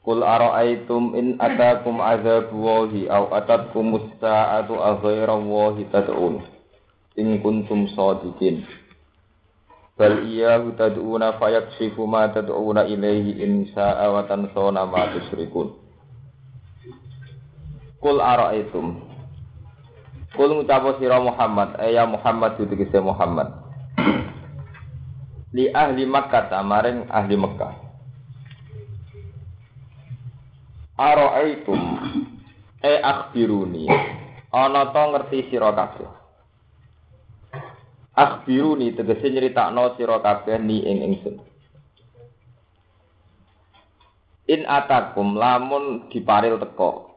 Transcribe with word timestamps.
Qul 0.00 0.24
ara'aytum 0.24 1.12
in 1.12 1.36
atakum 1.36 2.00
azabu 2.00 2.56
wahi 2.56 3.04
aw 3.04 3.36
atatkum 3.36 3.92
musta'atu 3.92 4.80
aghaira 4.80 5.36
wahi 5.36 5.84
tad'un. 5.92 6.40
In 7.20 7.36
kuntum 7.44 7.84
shadiqin 7.92 8.64
bal 10.00 10.24
iyyahu 10.24 10.72
tad'una 10.80 11.36
fayakshifu 11.36 12.08
ma 12.08 12.32
tad'una 12.32 12.88
ilaihi 12.88 13.44
in 13.44 13.68
sa'a 13.76 14.08
wa 14.08 14.24
tansawna 14.24 14.88
ma 14.88 15.12
tusyrikun. 15.12 15.76
Qul 18.00 18.16
ara'aytum 18.16 19.04
Qul 20.32 20.48
ngucapo 20.56 20.96
sira 20.96 21.20
Muhammad. 21.20 21.76
Ya 21.92 22.08
Muhammad 22.08 22.56
ditegese 22.56 23.04
Muhammad. 23.04 23.52
Li 25.56 25.68
ahli 25.68 26.08
Makkah 26.08 26.48
maring 26.64 27.04
ahli 27.12 27.36
Mekah 27.36 27.89
Aro'aitum 31.00 31.80
e 32.84 32.92
akhbiruni. 33.00 33.88
Ana 34.52 34.92
to 34.92 35.02
ngerti 35.08 35.48
sira 35.48 35.72
kabeh. 35.72 36.10
Akhbiruni 38.12 38.92
tegese 38.92 39.32
nyritakno 39.32 39.96
sira 39.96 40.20
kabeh 40.20 40.60
ni 40.60 40.84
ing 40.84 41.00
ingsun. 41.08 41.40
In 44.52 44.68
atakum 44.68 45.40
lamun 45.40 46.12
diparil 46.12 46.60
teko 46.60 47.08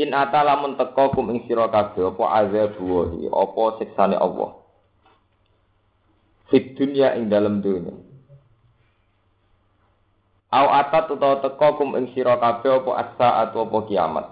in 0.00 0.16
ata 0.16 0.40
lamun 0.42 0.80
teko 0.80 1.14
kum 1.14 1.30
ing 1.30 1.46
sira 1.46 1.70
kabeh 1.70 2.10
apa 2.10 2.24
azab 2.42 2.74
wahi 2.82 3.30
apa 3.30 3.62
siksane 3.78 4.18
Allah. 4.18 4.58
Fit 6.50 6.74
dunya 6.74 7.14
ing 7.14 7.30
dalem 7.30 7.62
dunya 7.62 8.09
Au 10.50 10.66
atat 10.66 11.06
utawa 11.14 11.38
teko 11.38 11.78
kum 11.78 11.94
ing 11.94 12.10
sira 12.10 12.34
kabeh 12.34 12.82
apa 12.82 12.90
as-saat 13.06 13.54
apa 13.54 13.78
kiamat. 13.86 14.26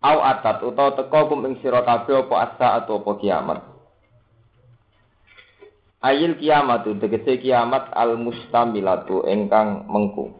Au 0.00 0.18
atat 0.24 0.64
utawa 0.64 0.96
teko 0.96 1.20
kum 1.28 1.44
ing 1.44 1.60
sira 1.60 1.84
kabeh 1.84 2.24
apa 2.24 2.34
as-saat 2.48 2.88
apa 2.88 3.12
kiamat. 3.20 3.60
Ayil 6.00 6.40
kiamat 6.40 6.88
tegese 6.96 7.44
kiamat 7.44 7.92
al 7.92 8.16
mustamilatu 8.16 9.28
ingkang 9.28 9.84
mengku. 9.84 10.32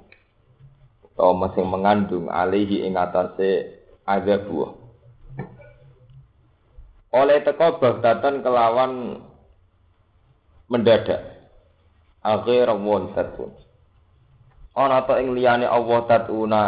Utawa 1.13 1.45
masing 1.45 1.69
mengandung 1.69 2.33
alihi 2.33 2.89
ing 2.89 2.97
atase 2.97 3.77
azab 4.09 4.49
Oleh 7.13 7.45
teko 7.45 7.77
bagdatan 7.77 8.41
kelawan 8.41 9.21
mendadak. 10.73 11.37
Akhir 12.25 12.73
won 12.73 13.13
satun 13.13 13.66
ana 14.77 15.09
ta 15.09 15.17
ing 15.19 15.33
liyane 15.33 15.65
Allah 15.65 16.05
tatuna 16.05 16.61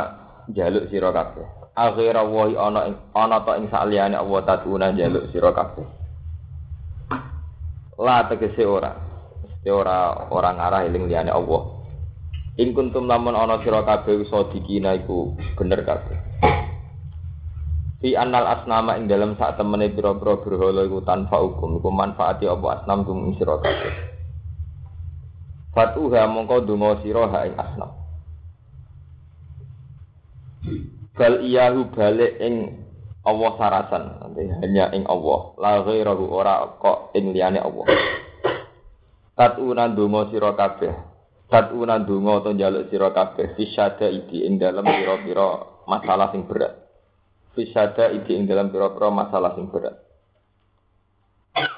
jaluk 0.48 0.88
sira 0.88 1.12
kabeh. 1.12 1.44
Akhira 1.76 2.24
wa 2.24 2.48
ana 2.48 2.80
ing 2.88 2.96
ana 3.12 3.44
ta 3.44 3.60
ing 3.60 3.68
saliyane 3.68 4.16
Allah 4.16 4.40
tatuna 4.48 4.96
jaluk 4.96 5.28
sira 5.30 5.52
kabeh. 5.52 5.84
La 8.00 8.24
tegese 8.32 8.64
ora. 8.64 8.96
Mesti 9.44 9.68
ora 9.68 10.26
ora 10.32 10.50
ngarah 10.56 10.88
eling 10.88 11.04
liyane 11.06 11.28
Allah. 11.28 11.62
Ing 12.56 12.72
kuntum 12.72 13.04
lamun 13.04 13.36
ana 13.36 13.60
sira 13.60 13.84
kabeh 13.84 14.24
sadikina 14.26 14.96
iku 14.96 15.36
bener 15.60 15.84
kabeh. 15.84 16.16
Fi 17.98 18.14
annal 18.16 18.46
asnama 18.46 18.96
ing 18.96 19.10
dalam 19.10 19.36
sak 19.36 19.58
temene 19.58 19.90
pira-pira 19.90 20.38
berhala 20.40 20.86
iku 20.86 21.02
tanpa 21.02 21.42
hukum 21.44 21.82
iku 21.82 21.90
manfaati 21.92 22.46
apa 22.48 22.80
asnam 22.80 23.04
tum 23.04 23.36
sira 23.36 23.58
kabeh. 23.60 24.07
Fatuha 25.76 26.24
mongko 26.26 26.64
donga 26.64 26.98
sira 27.04 27.28
ha 27.28 27.44
ing 27.44 27.54
asnam. 27.54 27.90
Bal 31.18 31.42
iyahu 31.44 31.90
balik 31.92 32.38
ing 32.38 32.86
Allah 33.26 33.50
sarasan, 33.60 34.04
hanya 34.64 34.88
ing 34.96 35.04
Allah. 35.04 35.40
La 35.60 35.84
ghairahu 35.84 36.24
ora 36.32 36.64
kok 36.80 37.12
ing 37.12 37.36
liyane 37.36 37.60
Allah. 37.60 37.84
Tatuna 39.36 39.86
donga 39.92 40.32
sira 40.32 40.56
kabeh. 40.56 40.94
Tatuna 41.46 42.02
donga 42.02 42.42
to 42.42 42.50
njaluk 42.56 42.88
sira 42.90 43.14
kabeh 43.14 43.54
fisyada 43.54 44.10
iki 44.10 44.48
ing 44.48 44.58
dalam 44.58 44.82
pira-pira 44.82 45.62
masalah 45.86 46.34
sing 46.34 46.48
berat. 46.48 46.74
Fisyada 47.54 48.10
iki 48.18 48.34
ing 48.34 48.48
dalam 48.48 48.72
pira-pira 48.74 49.12
masalah 49.14 49.54
sing 49.54 49.70
berat. 49.70 49.94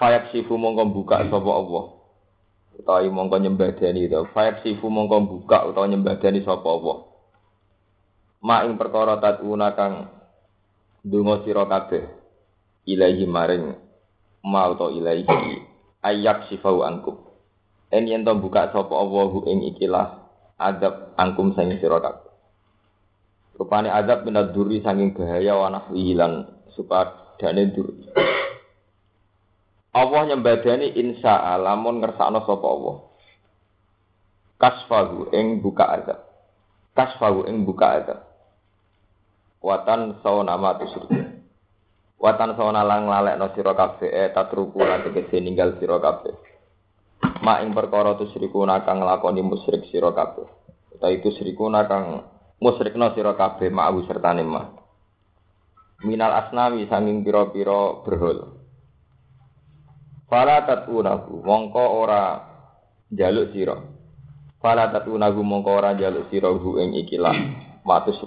Fayak 0.00 0.33
sifu 0.33 0.56
mongko 0.56 0.89
buka 0.89 1.25
sapa 1.29 1.50
Allah. 1.53 2.00
Utawi 2.78 3.10
mongko 3.10 3.38
nyembadani 3.42 4.06
to. 4.06 4.28
Fayak 4.31 4.62
sifu 4.62 4.86
mongko 4.86 5.26
buka 5.26 5.66
utawa 5.66 5.88
nyembadani 5.91 6.44
sapa 6.47 6.69
Allah. 6.69 6.98
Ma 8.41 8.64
ing 8.64 8.78
perkara 8.81 9.20
tatuna 9.20 9.75
kang 9.76 10.08
donga 11.04 11.44
sira 11.44 11.69
kabeh 11.69 12.08
ilahi 12.88 13.25
maring 13.28 13.76
ma 14.44 14.69
utawa 14.72 14.92
ilahi 14.92 15.28
ayak 16.00 16.48
sifau 16.48 16.81
angkum 16.81 17.20
en 17.92 18.08
yen 18.08 18.25
to 18.25 18.32
buka 18.41 18.72
sapa 18.72 18.97
Allahu 18.97 19.44
ing 19.44 19.60
ikilah 19.76 20.25
adab 20.56 21.12
angkum 21.20 21.52
sing 21.52 21.76
sira 21.81 22.00
kabeh. 22.00 22.32
Rupane 23.60 23.92
adab 23.92 24.25
minad 24.25 24.56
duri 24.56 24.81
saking 24.81 25.12
bahaya 25.12 25.52
wa 25.52 25.69
nahwi 25.69 26.16
lan 26.16 26.48
supadane 26.72 27.69
duri 27.76 28.08
Allah 29.91 30.23
nyembadani 30.31 30.95
insya 30.95 31.59
lamun 31.59 31.99
ngersakno 31.99 32.47
sapa 32.47 32.67
Allah. 32.67 32.97
Kasfahu 34.61 35.34
ing 35.34 35.59
buka 35.65 35.84
adab. 35.89 36.19
Kasfahu 36.95 37.49
ing 37.51 37.67
buka 37.67 37.87
adab. 37.99 38.21
Watan 39.61 40.23
sauna 40.23 40.56
ma 40.56 40.79
tusyrik 40.79 41.11
watan 42.21 42.53
sauna 42.56 42.84
lang 42.84 43.09
lalekno 43.09 43.53
sira 43.56 43.73
kabeh 43.77 44.09
e 44.09 44.23
tatruku 44.33 44.81
tegese 44.81 45.41
ninggal 45.41 45.77
sira 45.81 45.97
kabeh. 46.00 46.33
Ma 47.45 47.61
ing 47.65 47.73
perkara 47.73 48.17
tusyriku 48.17 48.65
kang 48.65 49.00
nglakoni 49.00 49.41
musyrik 49.41 49.89
sira 49.89 50.12
kabeh. 50.12 50.45
Ta 51.00 51.09
itu 51.09 51.33
syriku 51.33 51.73
kang 51.89 52.25
musyrikno 52.61 53.17
sira 53.17 53.33
kabeh 53.33 53.73
ma'ahu 53.73 54.05
sertane 54.05 54.45
ma 54.45 54.69
minal 56.05 56.33
asnami 56.33 56.89
sanging 56.89 57.25
pira-pira 57.25 58.05
berhol 58.05 58.59
Fala 60.31 60.63
tatunahu 60.63 61.43
mongko 61.43 61.85
ora 62.07 62.23
jaluk 63.11 63.51
sira. 63.51 63.75
Fala 64.63 64.87
tatunahu 64.95 65.43
mongko 65.43 65.71
ora 65.75 65.99
jaluk 65.99 66.31
sira 66.31 66.55
hu 66.55 66.79
ing 66.79 66.95
ikilah 67.03 67.35
matus 67.83 68.23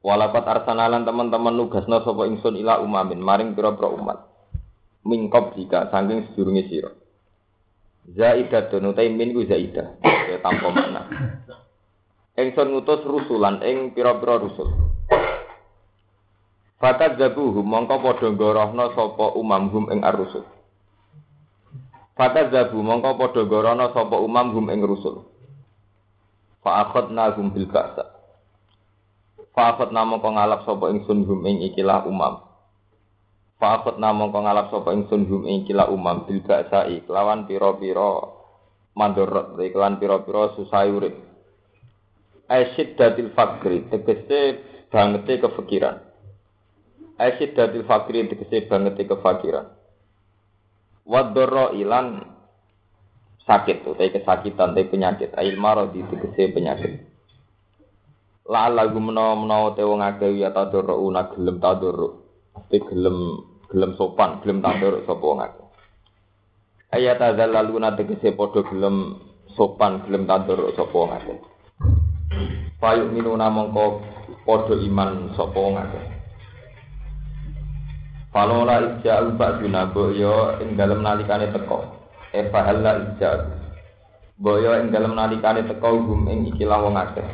Walapat 0.00 0.46
arsanalan 0.48 1.04
teman-teman 1.04 1.58
nugasna 1.60 2.00
sapa 2.00 2.24
ingsun 2.24 2.56
ila 2.56 2.80
umamin 2.80 3.20
maring 3.20 3.52
pira-pira 3.52 3.92
umat. 3.92 4.30
Mingkop 5.04 5.58
jika 5.58 5.92
saking 5.92 6.30
sedurunge 6.30 6.70
sira. 6.70 6.94
Zaidah 8.08 8.70
utai 8.70 9.12
min 9.12 9.36
ku 9.36 9.44
zaidah. 9.44 10.00
Ya 10.00 10.38
tanpa 10.40 10.72
makna. 10.72 11.02
Ingsun 12.38 12.72
ngutus 12.72 13.04
rusulan 13.04 13.60
ing 13.60 13.92
pira-pira 13.92 14.40
rusul. 14.40 14.70
Fakat 16.80 17.20
zabuhum 17.20 17.68
mongko 17.68 18.00
padha 18.00 18.32
ngorohna 18.32 18.96
sapa 18.96 19.36
umamhum 19.36 19.92
ing 19.92 20.00
ar-rusul. 20.00 20.48
Fakat 22.16 22.48
zabu 22.48 22.80
mongko 22.80 23.20
padha 23.20 23.44
ngorohna 23.44 23.92
sapa 23.92 24.16
umamhum 24.16 24.64
ing 24.72 24.80
rusul. 24.80 25.28
Fa 26.64 26.88
akhadna 26.88 27.36
hum 27.36 27.52
bil 27.52 27.68
ba'sa. 27.68 28.04
Fa'afat 29.56 29.90
namo 29.90 30.20
kong 30.20 30.36
ngalap 30.36 30.62
sapa 30.68 30.92
ingsun 30.92 31.24
hum 31.24 31.40
ing 31.48 31.64
ikilah 31.72 32.04
umam. 32.04 32.44
Fa'afat 33.56 33.96
namo 33.96 34.28
kong 34.28 34.44
ngalap 34.44 34.68
sapa 34.68 34.92
ingsun 34.92 35.24
hum 35.24 35.48
ing 35.48 35.64
ikilah 35.64 35.88
umam 35.88 36.28
bil 36.28 36.44
ba'sai 36.44 37.04
kelawan 37.08 37.48
pira-pira 37.48 38.28
mandorot 38.92 39.56
kelawan 39.56 39.96
pira-pira 39.96 40.52
susah 40.54 40.84
urip. 40.84 41.16
Asyid 42.50 42.98
datil 43.00 43.32
fakri 43.32 43.88
tegese 43.88 44.60
bangete 44.92 45.40
kefikiran. 45.44 46.09
Asyid 47.20 47.52
datil 47.52 47.84
fakri 47.84 48.24
tegese 48.32 48.64
bangete 48.64 49.04
kefakiran. 49.04 49.76
Wadoro 51.04 51.76
ilan 51.76 52.24
sakit 53.44 53.84
tuh, 53.84 53.92
tapi 53.92 54.16
kesakitan, 54.16 54.72
tapi 54.72 54.88
penyakit. 54.88 55.36
Ail 55.36 55.60
marad 55.60 55.92
itu 55.92 56.16
kese 56.16 56.48
penyakit. 56.48 57.04
La 58.48 58.72
lagu 58.72 58.96
menawa 58.96 59.36
menawa 59.36 59.76
te 59.76 59.84
wong 59.84 60.00
akeh 60.00 60.32
ya 60.40 60.48
tadurru 60.50 60.96
una 60.96 61.28
gelem 61.28 61.60
tadurru. 61.60 62.08
Mesti 62.56 62.78
gelem 62.88 63.18
gelem 63.68 63.92
sopan, 64.00 64.40
gelem 64.40 64.64
tadurru 64.64 65.04
sapa 65.04 65.22
wong 65.22 65.40
akeh. 65.44 65.66
Ayat 66.90 67.20
adzallaluna 67.20 68.00
tegese 68.00 68.32
padha 68.32 68.64
gelem 68.64 69.20
sopan, 69.54 70.08
gelem 70.08 70.24
tadurru 70.24 70.72
sapa 70.72 70.94
wong 70.94 71.12
akeh. 71.14 71.38
Payu 72.80 73.12
minuna 73.12 73.52
mongko 73.52 74.02
padha 74.48 74.74
iman 74.78 75.36
sapa 75.36 75.58
wong. 75.58 75.76
Falola 78.30 78.78
ija'u 78.78 79.34
ba'duna 79.34 79.90
boyo 79.90 80.62
ing 80.62 80.78
dalem 80.78 81.02
nalikane 81.02 81.50
teko. 81.50 81.82
E 82.30 82.46
fahalla 82.46 83.02
ija'u. 83.02 83.42
Boyo 84.38 84.78
ing 84.78 84.94
dalem 84.94 85.18
nalikane 85.18 85.66
teko 85.66 85.98
hum 85.98 86.30
ing 86.30 86.46
ikilah 86.54 86.78
wong 86.78 86.94
akeh. 86.94 87.26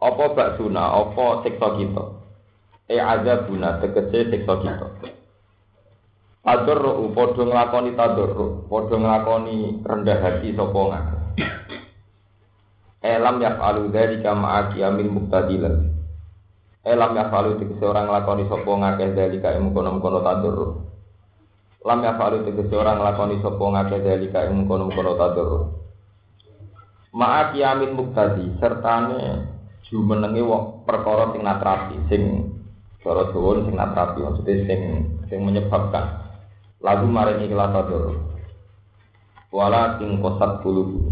Apa 0.00 0.24
baksuna, 0.36 0.92
apa 0.96 1.44
siksa 1.44 1.68
kita? 1.76 2.04
E 2.88 2.96
azabuna 3.00 3.80
tegese 3.80 4.28
siksa 4.28 4.54
kita. 4.60 4.88
Tadurru 6.40 7.12
padha 7.12 7.44
nglakoni 7.44 7.92
tadurru, 7.96 8.64
padha 8.64 8.96
nglakoni 8.96 9.84
rendah 9.84 10.18
hati 10.24 10.56
sapa 10.56 10.80
ngake. 10.88 11.16
Elam 13.00 13.40
yaf'alu 13.40 13.92
dzalika 13.92 14.32
ma'a 14.36 14.72
qiyamil 14.72 15.08
muqtadilan. 15.08 15.99
Elam 16.80 17.12
yaf'alu 17.12 17.60
tegese 17.60 17.84
orang 17.84 18.08
nglakoni 18.08 18.48
sapa 18.48 18.70
ngake 18.72 19.12
dzalika 19.12 19.52
ing 19.52 19.76
kono-kono 19.76 20.24
tadurru. 20.24 20.68
Lam 21.84 22.00
yaf'alu 22.00 22.48
tegese 22.48 22.72
orang 22.72 23.04
nglakoni 23.04 23.36
sapa 23.44 23.60
ngake 23.60 23.96
dzalika 24.00 24.48
ing 24.48 24.64
kono-kono 24.64 25.12
tadurru. 25.20 25.60
Ma'a 27.10 27.52
qiyamil 27.52 27.92
muqtadi 27.92 28.56
sertane 28.62 29.44
jumenenge 29.90 30.40
wong 30.40 30.86
perkara 30.86 31.34
sing 31.34 31.42
natrapi 31.42 31.96
sing 32.06 32.22
cara 33.02 33.32
Jawa 33.34 33.66
sing 33.66 33.74
natrapi 33.74 34.18
maksudnya 34.22 34.54
sing 34.70 34.80
sing 35.26 35.38
menyebabkan 35.42 36.30
lagu 36.78 37.10
maring 37.10 37.42
ikhlas 37.42 37.74
tadur 37.74 38.22
wala 39.50 39.98
sing 39.98 40.22
kosat 40.22 40.62
bulu 40.62 41.10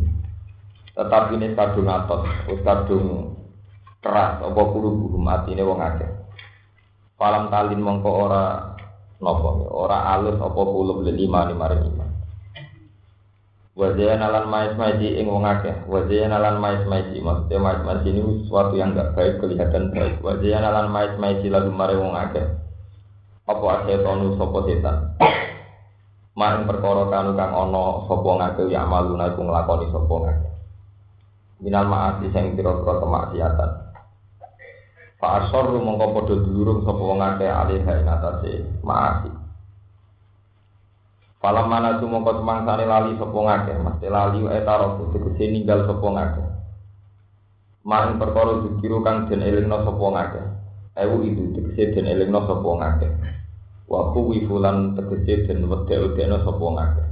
tetapi 0.94 1.42
ini 1.42 1.58
kadung 1.58 1.90
atos 1.90 2.22
kadung 2.62 3.37
keras 3.98 4.42
apa 4.42 4.60
bulu 4.68 4.94
bulu 4.94 5.18
mati 5.18 5.54
ini 5.54 5.62
wong 5.62 5.80
akeh 5.82 6.10
palam 7.18 7.50
talin 7.50 7.82
mongko 7.82 8.10
ora 8.30 8.74
nopo 9.18 9.66
ora 9.74 10.14
alus 10.14 10.38
apa 10.38 10.60
bulu 10.62 11.02
lima 11.02 11.50
lima 11.50 11.66
lima 11.74 12.06
Wajah 13.78 14.18
nalan 14.18 14.50
mais 14.50 14.74
maiji 14.74 15.22
ing 15.22 15.30
wong 15.30 15.46
akeh. 15.46 15.86
Wajah 15.86 16.26
nalan 16.26 16.58
mais 16.58 16.82
maiji 16.82 17.22
maksudnya 17.22 17.62
mais 17.62 17.78
maiji 17.86 18.10
ini 18.10 18.42
sesuatu 18.42 18.74
yang 18.74 18.90
enggak 18.90 19.14
baik 19.14 19.38
kelihatan 19.38 19.94
baik. 19.94 20.18
Wajah 20.18 20.58
nalan 20.66 20.90
mais 20.90 21.14
maiji 21.14 21.46
lagu 21.46 21.70
mare 21.70 21.94
wong 21.94 22.10
akeh. 22.10 22.42
Apa 23.46 23.86
tonu 23.86 24.34
sopo 24.34 24.66
setan? 24.66 25.14
Maring 26.38 26.66
perkara 26.66 27.06
kanu 27.06 27.38
kang 27.38 27.54
ana 27.54 28.02
sapa 28.10 28.30
ngake 28.42 28.62
ya 28.66 28.82
maluna 28.82 29.30
iku 29.30 29.46
nglakoni 29.46 29.86
sapa 29.94 30.14
ngake. 30.26 30.48
Minal 31.62 31.86
ma'asi 31.86 32.34
sing 32.34 32.58
pira-pira 32.58 32.98
kemaksiatan. 32.98 33.70
Fa 35.18 35.42
asor 35.42 35.74
mongko 35.82 36.14
padha 36.14 36.34
dulurung 36.46 36.86
sapa 36.86 37.02
wong 37.02 37.18
akeh 37.18 37.50
alih 37.50 37.82
ing 37.82 38.06
atase 38.06 38.62
ma'asi. 38.86 39.30
Falam 41.42 41.66
mana 41.66 41.98
tu 41.98 42.06
mongko 42.06 42.38
semangsane 42.38 42.86
lali 42.86 43.18
sapa 43.18 43.34
ngake, 43.34 43.72
mesti 43.82 44.06
lali 44.10 44.46
wae 44.46 44.62
taro 44.62 45.10
tegese 45.10 45.50
ninggal 45.50 45.90
sapa 45.90 46.06
ngake. 46.06 46.42
Maring 47.82 48.18
perkara 48.18 48.62
dikiru 48.62 49.02
kang 49.02 49.26
den 49.26 49.42
elingno 49.42 49.82
sapa 49.86 50.06
ngake. 50.06 50.42
Ewu 50.98 51.26
itu 51.26 51.42
tegese 51.54 51.98
den 51.98 52.06
elingno 52.10 52.46
sapa 52.46 52.70
ngake. 52.78 53.08
Wa 53.90 54.14
ku 54.14 54.34
wifulan 54.34 54.98
tegese 54.98 55.50
den 55.50 55.66
wedhe-wedheno 55.66 56.46
sapa 56.46 56.66
ngake. 56.78 57.04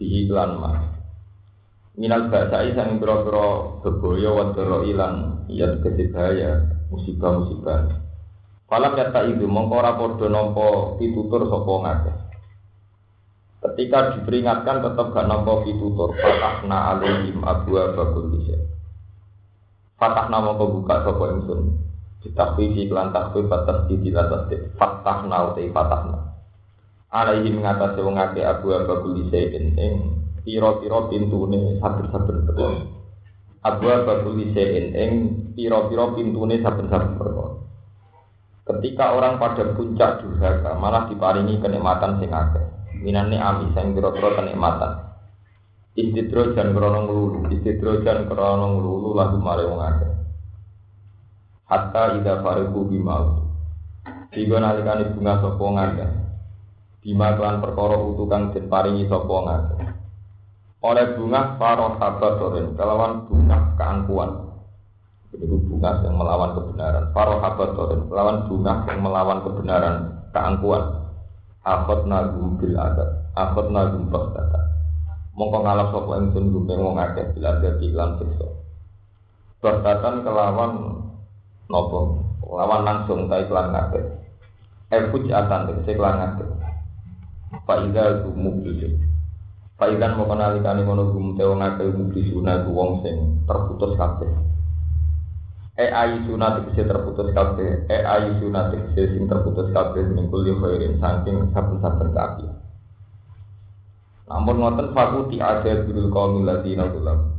Diiklan 0.00 0.52
mah. 0.60 0.76
Minal 1.98 2.32
basai 2.32 2.72
sang 2.72 3.00
biro-biro 3.00 3.80
beboyo 3.84 4.32
wadoro 4.32 4.84
ilan 4.84 5.44
iya 5.52 5.72
tegese 5.76 6.08
bahaya 6.12 6.77
musibah-musibah. 6.88 8.08
Falam 8.68 9.00
yata 9.00 9.24
itu 9.32 9.48
mongko 9.48 9.74
ora 9.80 9.96
padha 9.96 10.28
nampa 10.28 11.00
pitutur 11.00 11.48
sapa 11.48 11.72
ngake. 11.72 12.12
Ketika 13.58 13.98
diperingatkan 14.14 14.84
tetap 14.84 15.10
gak 15.10 15.26
nampak 15.26 15.66
ditutur. 15.66 16.14
Fatahna 16.14 16.94
alaihim 16.94 17.42
abu 17.42 17.74
abakul 17.74 18.30
bisa 18.36 18.54
Fatahna 19.98 20.38
mau 20.38 20.60
buka 20.62 21.02
sopo 21.02 21.24
ingsun. 21.26 21.60
Ditakwi 22.22 22.76
iklan 22.86 23.10
takwi 23.10 23.48
batas 23.50 23.88
di 23.90 23.98
dilatas 23.98 24.52
Fatahna 24.78 25.50
utai 25.50 25.72
fatahna. 25.74 26.38
Alaihim 27.08 27.58
mengatasi 27.64 28.04
wongake 28.04 28.44
abu 28.44 28.76
abakul 28.76 29.16
bisa 29.16 29.42
Ing 29.58 30.22
piro-piro 30.44 31.08
pintune 31.10 31.80
saben-saben. 31.82 32.97
perkara 32.97 32.97
Abu 33.66 33.90
abakul 33.90 34.38
bisa 34.38 34.62
Ing 34.62 35.52
piro-piro 35.58 36.14
pintune 36.14 36.62
saben-saben 36.62 37.18
perkara. 37.18 37.58
Ketika 38.68 39.16
orang 39.16 39.40
pada 39.40 39.74
puncak 39.74 40.22
durhaka 40.22 40.76
malah 40.76 41.10
diparingi 41.10 41.58
kenikmatan 41.58 42.22
sing 42.22 42.30
akeh. 42.30 42.64
Minane 43.02 43.40
ami 43.40 43.72
sing 43.74 43.96
pira-pira 43.96 44.38
kenikmatan. 44.38 45.08
Istidrojan 45.98 46.78
krana 46.78 47.02
nglulu 47.02 47.50
istidrojan 47.50 48.30
krana 48.30 48.66
nglulu 48.70 49.18
lagu 49.18 49.42
mare 49.42 49.66
wong 49.66 49.82
hatta 51.68 52.16
ida 52.16 52.40
fariqu 52.40 52.80
bimau 52.88 53.44
Tiga 54.32 54.56
nalikane 54.60 55.12
bunga 55.12 55.34
sapa 55.40 55.64
ngakeh 55.64 56.10
Bima 56.98 57.36
kelan 57.38 57.62
perkara 57.62 57.96
utu 57.98 58.24
kang 58.26 58.52
den 58.52 58.68
paringi 58.68 59.08
Oleh 60.78 61.18
bunga 61.18 61.58
paro 61.58 61.98
habatorin 61.98 62.78
kelawan 62.78 63.26
bunga 63.26 63.74
keangkuhan 63.74 64.30
Itu 65.34 65.58
bunga 65.66 66.06
yang 66.06 66.14
melawan 66.14 66.54
kebenaran 66.54 67.04
Paro 67.10 67.42
habatorin 67.42 68.06
kelawan 68.06 68.46
bunga 68.46 68.86
yang 68.86 68.98
melawan 69.02 69.38
kebenaran 69.42 69.96
keangkuhan 70.30 70.98
Akot 71.68 72.08
nagum 72.08 72.56
bil 72.56 72.72
adab, 72.80 73.28
akot 73.36 73.68
nagum 73.68 74.08
bagdata. 74.08 74.72
Mongko 75.36 75.58
ngalap 75.60 75.92
sapa 75.92 76.12
ingsun 76.16 76.48
gumpe 76.48 76.72
wong 76.80 76.96
akeh 76.96 77.28
bil 77.36 77.44
adab 77.44 77.76
iklan 77.84 78.16
siksa. 78.16 78.48
Bagdatan 79.60 80.24
kelawan 80.24 80.72
nopo, 81.68 82.24
kelawan 82.40 82.82
langsung 82.88 83.28
ta 83.28 83.44
iklan 83.44 83.68
ngake. 83.74 84.00
Efuj 84.88 85.28
atan 85.28 85.68
tegese 85.68 85.92
iklan 85.92 86.16
ngake. 86.16 86.46
Faida 87.68 88.24
gumu 88.24 88.64
bil. 88.64 88.96
Faidan 89.78 90.18
mau 90.18 90.26
kenalikane 90.26 90.82
ngono 90.82 91.14
gumte 91.14 91.42
wong 91.46 91.62
akeh 91.62 91.86
mublisuna 91.94 92.66
wong 92.66 92.98
sing 93.06 93.46
terputus 93.46 93.94
kabeh. 93.94 94.30
e 95.78 95.86
ayu 95.86 96.26
sunat 96.26 96.58
tegese 96.58 96.90
terputus 96.90 97.30
kabeh. 97.30 97.86
E 97.86 97.98
ayu 98.02 98.42
sunat 98.42 98.74
tegese 98.74 99.14
sing 99.14 99.30
terputus 99.30 99.70
kabeh 99.70 100.02
mingkul 100.10 100.42
yo 100.42 100.58
khairin 100.58 100.98
saking 100.98 101.54
saben-saben 101.54 102.10
kaki 102.10 102.50
namun 104.28 104.60
ngoten 104.60 104.92
fakuti 104.92 105.40
ada 105.40 105.88
birul 105.88 106.12
kaum 106.12 106.44
ladina 106.44 106.84
ulam 106.84 107.32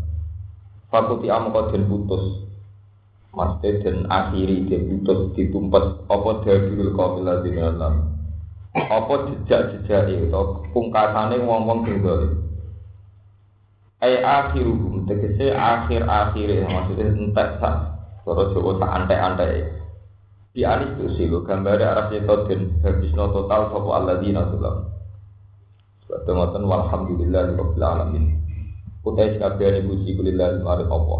fakuti 0.89 1.29
amko 1.29 1.69
den 1.69 1.85
putus. 1.85 2.49
Maksudnya 3.29 3.85
dan 3.85 3.97
akhiri 4.09 4.65
dia 4.65 4.81
putus 4.81 5.37
ditumpet 5.37 6.01
apa 6.09 6.31
birul 6.41 6.97
kaum 6.97 7.21
ladina 7.21 7.69
apa 8.77 9.13
jejak-jejak 9.25 10.13
itu 10.13 10.43
pungkasane 10.75 11.41
wong-wong 11.41 11.89
sing 11.89 12.05
dolim 12.05 12.49
Ai 13.99 14.23
akhiruhum 14.23 15.09
tegese 15.11 15.51
akhir-akhir 15.51 16.71
maksudnya 16.71 17.11
entek 17.11 17.59
sak 17.59 17.99
Cara 18.29 18.45
Jawa 18.53 18.77
tak 18.77 18.93
antek-antek. 18.93 19.51
Di 20.53 20.61
anis 20.61 20.93
itu 21.01 21.05
sih 21.17 21.25
lo 21.25 21.41
gambar 21.41 21.81
arah 21.81 22.13
seto 22.13 22.45
dan 22.45 22.77
habisno 22.85 23.25
total 23.33 23.73
sopo 23.73 23.89
alladzina 23.89 24.45
sulam. 24.53 24.85
Sebab 26.05 26.29
ngoten 26.29 26.63
walhamdulillah 26.69 27.57
rabbil 27.57 27.81
alamin. 27.81 28.37
Utai 29.01 29.33
sekabian 29.33 29.81
ibu 29.81 29.97
sikulillah 30.05 30.61
mari 30.61 30.85
apa. 30.85 31.17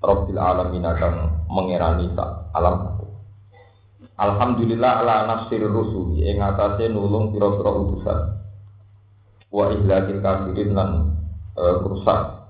Rabbil 0.00 0.40
alamin 0.40 0.88
akan 0.88 1.12
mengerani 1.52 2.16
tak 2.16 2.48
alam 2.56 3.01
Alhamdulillah 4.22 5.02
ala 5.02 5.26
nasir 5.26 5.66
rusul 5.66 6.14
yang 6.14 6.38
atasnya 6.38 6.94
nulung 6.94 7.34
pira-pira 7.34 7.74
utusan. 7.74 8.18
Wa 9.50 9.74
ihlakil 9.74 10.22
kafirin 10.22 10.78
lan 10.78 11.18
uh, 11.58 11.82
rusak 11.82 12.46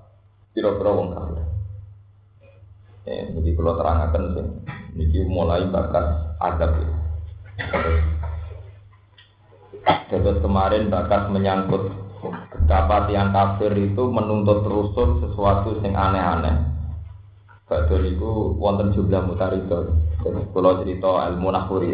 pira-pira 0.53 0.89
wong 0.93 1.09
kafir. 1.17 1.41
Eh, 3.09 3.25
jadi 3.35 3.49
kalau 3.57 3.73
terangkan 3.75 4.23
sih, 4.37 4.47
ini 5.01 5.19
mulai 5.25 5.65
bakas 5.67 6.37
adab 6.39 6.77
ya. 6.77 6.89
Terus 10.13 10.37
kemarin 10.45 10.93
bakas 10.93 11.27
menyangkut 11.33 11.89
betapa 12.53 13.09
tiang 13.09 13.33
kafir 13.33 13.73
itu 13.75 14.03
menuntut 14.13 14.61
rusul 14.63 15.25
sesuatu 15.25 15.81
yang 15.81 15.97
aneh-aneh. 15.97 16.69
Badul 17.65 18.13
itu 18.13 18.53
wonten 18.61 18.93
jumlah 18.93 19.25
mutarito. 20.23 20.51
Kalau 20.55 20.79
cerita 20.79 21.09
ilmu 21.31 21.49
nahuri. 21.51 21.91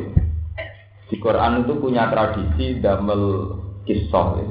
Di 1.10 1.18
Quran 1.18 1.66
itu 1.66 1.74
punya 1.82 2.06
tradisi 2.14 2.78
damel 2.78 3.56
kisah. 3.90 4.28
Ya. 4.38 4.46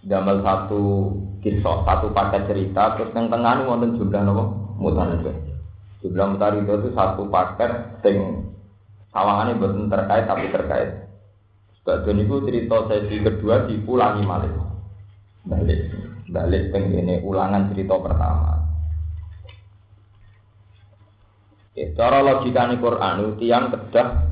Damel 0.00 0.40
satu 0.40 1.12
kisah, 1.44 1.84
satu 1.84 2.08
paket 2.16 2.48
cerita, 2.48 2.96
terus 2.96 3.12
yang 3.12 3.28
tengah 3.28 3.60
ini 3.60 3.68
wonten 3.68 4.00
jumlah 4.00 4.22
nopo 4.24 4.44
mutarito. 4.80 5.28
Jumlah 6.00 6.26
mutarito 6.32 6.72
itu 6.80 6.88
satu 6.96 7.28
paket 7.28 8.00
sing 8.00 8.48
sawangannya 9.12 9.60
betul 9.60 9.92
terkait 9.92 10.24
tapi 10.24 10.48
terkait. 10.48 10.90
Sebagian 11.80 12.24
itu 12.24 12.34
cerita 12.48 12.76
sesi 12.88 13.20
kedua 13.20 13.68
dipulangi 13.68 14.24
malih. 14.24 14.52
Balik, 15.44 15.80
balik 16.28 16.72
pengen 16.72 17.20
ulangan 17.24 17.72
cerita 17.72 17.96
pertama. 18.00 18.59
Ya, 21.80 21.88
cara 21.96 22.20
logika 22.20 22.68
nih 22.68 22.76
Quran 22.76 23.40
itu 23.40 23.48
yang 23.48 23.72
kedah 23.72 24.28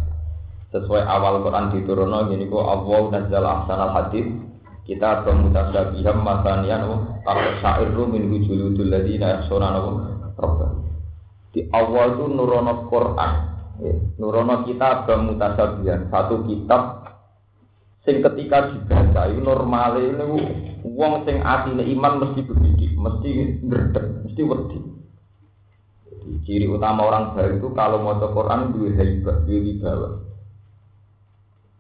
sesuai 0.69 1.01
awal 1.01 1.41
Quran 1.41 1.73
diturunno 1.73 2.29
gini 2.29 2.45
kok 2.45 2.61
Allah 2.61 3.01
nazzal 3.09 3.41
ahsanal 3.41 3.97
hadis 3.97 4.29
kita 4.85 5.25
bermutasyabiham 5.25 6.21
masanian 6.21 6.85
wa 6.85 6.97
taksairu 7.25 8.05
min 8.05 8.29
wujuludul 8.29 8.93
ladina 8.93 9.41
yakhshawna 9.41 9.81
rabbah. 10.37 10.77
Di 11.57 11.65
awal 11.73 12.21
itu 12.21 12.25
nurono 12.29 12.85
Quran 12.93 13.33
Ya, 13.79 13.95
Nurono 14.19 14.67
kita 14.67 15.07
bermutasabihan 15.07 16.11
satu 16.11 16.43
kitab 16.51 17.15
sing 18.03 18.19
ketika 18.27 18.75
dibaca 18.75 19.31
itu 19.31 19.39
normal 19.39 20.03
ini 20.03 20.27
uang 20.83 21.23
sing 21.23 21.39
atine 21.47 21.87
iman 21.95 22.19
mesti 22.19 22.43
begitu, 22.43 22.99
mesti 22.99 23.31
berdek, 23.63 24.27
mesti 24.27 24.43
wedi. 24.43 24.98
Ciri 26.45 26.69
utama 26.69 27.09
orang 27.09 27.37
baik 27.37 27.61
itu 27.61 27.69
kalau 27.73 28.05
mau 28.05 28.17
Quran 28.17 28.73
dua 28.73 28.91
hebat, 28.97 29.37
dua 29.45 29.59
wibawa. 29.61 30.09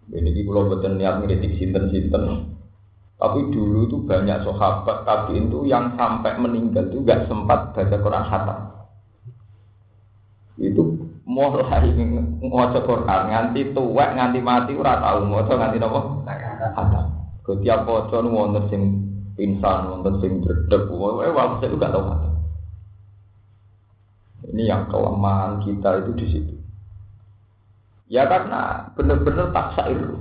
Ini 0.08 0.30
di 0.32 0.40
pulau 0.40 0.72
betul 0.72 0.96
niat 0.96 1.20
ngeritik 1.20 1.60
sinten-sinten. 1.60 2.56
Tapi 3.18 3.40
dulu 3.50 3.90
itu 3.90 3.96
banyak 4.06 4.46
sahabat 4.46 5.04
tabiin 5.04 5.50
itu 5.50 5.66
yang 5.66 5.98
sampai 5.98 6.38
meninggal 6.38 6.86
itu 6.88 7.02
gak 7.02 7.26
sempat 7.26 7.74
baca 7.74 7.96
Quran 7.98 8.24
khatam. 8.30 8.58
Itu 10.56 10.82
mulai 11.28 11.92
maca 12.40 12.78
Quran 12.86 13.22
nganti 13.28 13.74
tuwek 13.74 14.10
nganti 14.16 14.38
mati 14.40 14.72
ora 14.78 15.02
tau 15.02 15.26
maca 15.26 15.50
nganti 15.50 15.76
napa 15.82 15.98
khatam. 16.72 17.04
Setiap 17.42 17.90
nu 18.22 18.28
wonten 18.32 18.64
sing 18.70 18.82
pingsan, 19.34 19.90
wonten 19.90 20.14
sing 20.22 20.38
dredeg, 20.40 20.86
wae 20.88 21.28
itu 21.66 21.74
gak 21.74 21.90
tau 21.90 22.06
khatam. 22.06 22.37
Ini 24.48 24.62
yang 24.64 24.88
kelemahan 24.88 25.60
kita 25.60 26.04
itu 26.04 26.10
di 26.16 26.26
situ. 26.32 26.54
Ya 28.08 28.24
karena 28.24 28.88
benar-benar 28.96 29.52
tak 29.52 29.76
syair. 29.76 30.16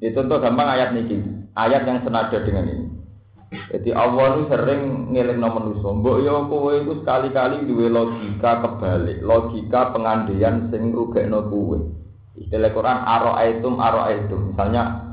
Itu 0.00 0.16
contoh 0.16 0.40
gampang 0.40 0.72
ayat 0.72 0.96
ini, 0.96 1.20
ayat 1.52 1.84
yang 1.84 2.00
senada 2.00 2.40
dengan 2.40 2.66
ini. 2.66 2.86
Jadi 3.52 3.92
Allah 3.92 4.40
itu 4.40 4.44
sering 4.48 5.12
ngiling 5.12 5.36
nomor 5.36 5.68
manusia. 5.68 5.92
Mbok 5.92 6.16
yo 6.24 6.48
kowe 6.48 6.72
itu 6.72 6.92
sekali-kali 7.04 7.68
duwe 7.68 7.92
logika 7.92 8.64
kebalik, 8.64 9.20
logika 9.20 9.92
pengandian 9.92 10.72
sing 10.72 10.88
rugekno 10.88 11.52
kowe. 11.52 11.76
Istilah 12.32 12.72
Quran 12.72 12.98
aro'aitum 13.04 13.76
aro'aitum. 13.76 14.40
Misalnya 14.56 15.04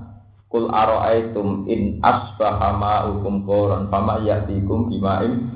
kul 0.48 0.72
aro'aitum 0.72 1.68
in 1.68 2.00
asbaha 2.00 2.80
ma'ukum 2.80 3.44
koran 3.44 3.92
fama 3.92 4.24
yatikum 4.24 4.88
bima'im. 4.88 5.52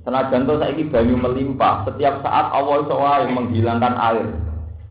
Senajan 0.00 0.48
to 0.48 0.56
saiki 0.56 0.88
banyu 0.88 1.16
melimpah, 1.20 1.84
setiap 1.84 2.24
saat 2.24 2.48
Allah 2.56 2.80
iso 2.80 2.96
wae 2.96 3.24
menghilangkan 3.28 3.94
air. 4.00 4.26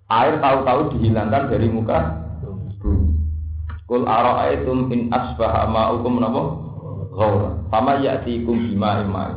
Air 0.09 0.37
tahu-tahu 0.37 0.93
dihilangkan 0.93 1.49
dari 1.49 1.67
muka. 1.69 1.99
Kul 3.89 4.05
aro'aitum 4.05 4.93
in 4.93 5.09
asbaha 5.09 5.65
ma'ukum 5.65 6.21
napa? 6.21 6.43
ghaura. 7.09 7.49
Fama 7.73 7.97
ya'tikum 7.99 8.69
bima 8.69 9.01
imai. 9.01 9.33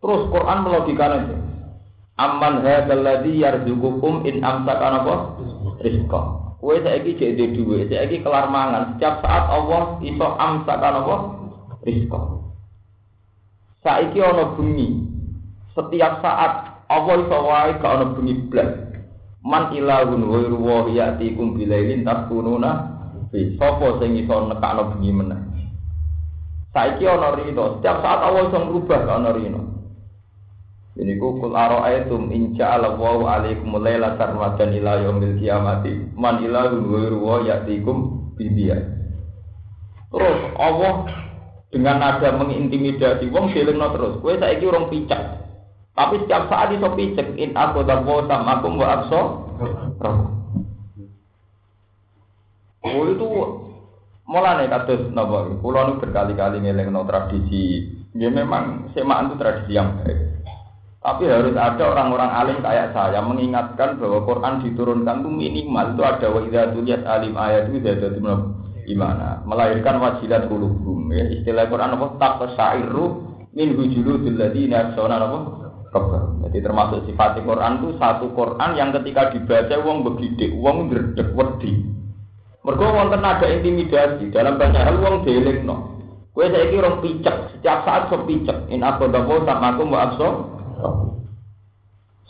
Terus 0.00 0.22
Quran 0.28 0.58
melogikakan 0.64 1.20
itu. 1.26 1.36
Amman 2.20 2.60
hadzal 2.60 3.00
ladzi 3.00 3.40
yarzuqukum 3.40 4.28
in 4.28 4.44
amsaka 4.44 4.86
napa? 5.00 5.14
Rizqa. 5.80 6.20
Kowe 6.60 6.76
saiki 6.76 7.16
jek 7.16 7.56
dhuwit, 7.56 7.88
saiki 7.88 8.20
kelar 8.20 8.52
mangan. 8.52 8.96
Setiap 8.96 9.24
saat 9.24 9.48
Allah 9.48 9.96
iso 10.04 10.28
amsaka 10.36 10.88
napa? 10.92 11.16
Rizqa. 11.88 12.39
Saiki 13.80 14.20
ana 14.20 14.52
bengi. 14.56 15.08
Setiap 15.72 16.20
saat 16.20 16.84
Allah 16.90 17.14
iso 17.22 17.38
wae 17.48 17.70
gak 17.80 17.92
ana 17.96 18.06
bengi 18.12 18.34
blas. 18.52 18.70
Man 19.40 19.72
ilahun 19.72 20.20
ghairu 20.20 20.58
wa 20.60 20.84
ya'tikum 20.84 21.56
bilailin 21.56 22.04
taskununa 22.04 22.70
fi 23.32 23.56
sapa 23.56 23.96
sing 24.04 24.20
iso 24.20 24.36
nekakno 24.52 24.92
bengi 24.96 25.10
meneh. 25.16 25.40
Saiki 26.76 27.08
ana 27.08 27.34
rino, 27.40 27.80
setiap 27.80 28.04
saat 28.04 28.20
Allah 28.20 28.52
iso 28.52 28.58
ngrubah 28.60 29.00
ka 29.08 29.12
ana 29.16 29.32
rino. 29.32 29.60
Ini 31.00 31.16
ku 31.16 31.40
kul 31.40 31.56
ara'aitum 31.56 32.28
in 32.34 32.52
ja'ala 32.58 32.98
Allahu 32.98 33.24
'alaikum 33.24 33.78
laila 33.80 34.20
sarmadan 34.20 34.74
ila 34.74 35.00
yaumil 35.00 35.38
qiyamati 35.40 36.12
man 36.18 36.44
ilahun 36.44 36.84
ghairu 36.84 37.16
wa 37.16 37.40
ya'tikum 37.40 37.96
bidiya. 38.36 38.76
Terus 40.10 40.40
Allah 40.58 41.06
dengan 41.70 42.02
nada 42.02 42.34
mengintimidasi 42.34 43.30
wong 43.30 43.54
dilengno 43.54 43.94
terus. 43.94 44.18
Kowe 44.18 44.34
saiki 44.36 44.66
urung 44.66 44.90
picak. 44.90 45.46
Tapi 45.94 46.22
setiap 46.22 46.50
saat 46.50 46.74
iso 46.74 46.90
picek 46.98 47.38
in 47.38 47.54
aku 47.54 47.86
dawo 47.86 48.26
samakum 48.26 48.78
wa 48.78 48.86
abso. 48.98 49.20
Oh 52.80 53.04
itu 53.06 53.26
Mulane 54.30 54.70
kados 54.70 55.10
napa 55.10 55.42
kula 55.58 55.90
nu 55.90 55.98
berkali-kali 55.98 56.62
ngelingno 56.62 57.02
tradisi. 57.02 57.82
Ya 58.14 58.30
memang 58.30 58.94
semaan 58.94 59.26
itu 59.26 59.42
tradisi 59.42 59.74
yang 59.74 59.98
baik. 60.06 60.46
Tapi 61.02 61.26
harus 61.26 61.56
ada 61.58 61.90
orang-orang 61.90 62.30
alim 62.30 62.58
kayak 62.62 62.94
saya 62.94 63.18
mengingatkan 63.26 63.98
bahwa 63.98 64.22
Quran 64.22 64.62
diturunkan 64.62 65.26
itu 65.26 65.30
minimal 65.34 65.86
itu 65.96 66.02
ada 66.06 66.26
wa 66.30 66.40
idza 66.46 66.62
tuliyat 66.70 67.02
alim 67.10 67.34
ayat 67.34 67.74
itu 67.74 67.80
ada 68.80 68.88
gimana 68.88 69.28
melahirkan 69.44 70.00
wajilat 70.00 70.48
qulubum 70.48 71.12
ya 71.12 71.28
istilah 71.28 71.68
Quran 71.68 72.00
apa 72.00 72.06
taqsairu 72.16 73.04
min 73.52 73.76
hujuludil 73.76 74.40
ladina 74.40 74.88
yakhshawna 74.88 75.20
apa 75.20 75.38
Jadi 76.46 76.58
termasuk 76.62 77.02
sifat 77.02 77.42
Quran 77.42 77.82
itu 77.82 77.98
satu 77.98 78.30
Quran 78.30 78.78
yang 78.78 78.94
ketika 78.94 79.34
dibaca 79.34 79.74
wong 79.82 80.06
begidik, 80.06 80.54
wong 80.54 80.86
ngredeg 80.86 81.34
wedi. 81.34 81.82
Mergo 82.62 82.94
wonten 82.94 83.26
ada 83.26 83.42
intimidasi 83.50 84.30
dalam 84.30 84.54
banyak 84.54 84.78
hal 84.78 85.02
wong 85.02 85.26
no. 85.66 85.76
Kowe 86.30 86.46
saiki 86.46 86.78
rong 86.78 87.02
picek, 87.02 87.58
setiap 87.58 87.82
saat 87.82 88.06
so 88.06 88.22
picek. 88.22 88.70
In 88.70 88.86
aku 88.86 89.10
dapo 89.10 89.42
sama 89.42 89.74
aku 89.74 89.82
mau 89.82 89.98
abso. 89.98 90.28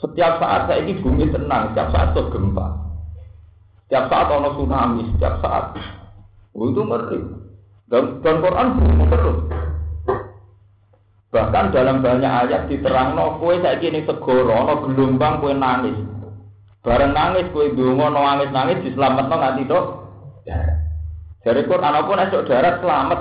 Setiap 0.01 0.41
saat 0.41 0.65
saya 0.65 0.81
ini 0.81 0.97
bumi 0.97 1.29
tenang, 1.29 1.77
setiap 1.77 1.93
saat 1.93 2.17
so 2.17 2.33
gempa. 2.33 2.65
Setiap 3.85 4.09
saat 4.09 4.33
ono 4.33 4.57
tsunami, 4.57 5.05
setiap 5.13 5.37
saat. 5.45 5.77
Oh, 6.55 6.67
itu 6.71 6.83
ngeri. 6.83 7.19
Dan, 7.91 8.23
dan 8.23 8.37
Quran 8.43 8.67
terus. 9.11 9.39
Bahkan 11.31 11.71
dalam 11.71 12.03
banyak 12.03 12.27
ayat 12.27 12.67
diterang 12.67 13.15
no, 13.15 13.39
kue 13.39 13.63
saya 13.63 13.79
ini 13.79 14.03
segoro, 14.03 14.67
no 14.67 14.75
gelombang 14.83 15.39
kue 15.39 15.55
nangis. 15.55 15.95
Bareng 16.83 17.15
nangis 17.15 17.47
kue 17.55 17.71
dungo 17.71 18.11
no 18.11 18.19
nangis 18.19 18.51
nangis 18.51 18.83
diselamat 18.83 19.31
no 19.31 19.37
nganti 19.39 19.63
dok. 19.71 19.85
Dari 21.41 21.63
Quran 21.65 21.97
apa 21.97 22.11
masuk 22.11 22.47
darat 22.51 22.83
selamat. 22.83 23.21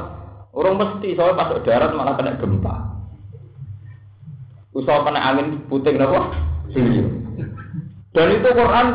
Orang 0.50 0.82
mesti 0.82 1.14
soalnya 1.14 1.40
masuk 1.46 1.62
darat 1.64 1.92
malah 1.94 2.18
kena 2.18 2.36
gempa. 2.42 2.76
Usaha 4.74 5.06
kena 5.06 5.22
angin 5.22 5.62
puting 5.70 6.02
apa? 6.02 6.34
Dan 8.10 8.28
itu 8.34 8.50
Quran 8.50 8.88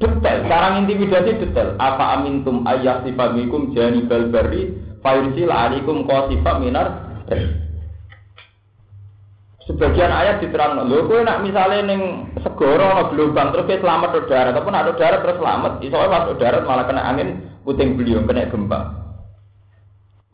detail. 0.00 0.38
Sekarang 0.48 0.72
intimidasi 0.84 1.38
detail. 1.38 1.76
Apa 1.76 2.18
amintum 2.18 2.64
ayat 2.64 3.04
sifamikum 3.04 3.76
jani 3.76 4.08
balbari 4.08 4.74
fayursil 5.04 5.52
alikum 5.52 6.08
qasifa 6.08 6.56
minar 6.58 6.88
Sebagian 9.70 10.10
ayat 10.10 10.42
diterang, 10.42 10.82
lho 10.82 11.06
kowe 11.06 11.22
nak 11.22 11.46
misalnya 11.46 11.86
neng 11.86 12.34
segoro 12.42 12.90
ana 12.90 13.06
gelombang 13.06 13.54
terus 13.54 13.78
selamat 13.78 14.08
ke 14.10 14.20
darat, 14.26 14.50
ataupun 14.50 14.74
ada 14.74 14.90
darat 14.98 15.22
terus 15.22 15.38
selamat, 15.38 15.72
iso 15.86 15.94
masuk 15.94 16.34
darat 16.42 16.66
malah 16.66 16.90
kena 16.90 17.06
angin 17.06 17.28
puting 17.62 17.94
beliung 17.94 18.26
kena 18.26 18.50
gempa. 18.50 19.00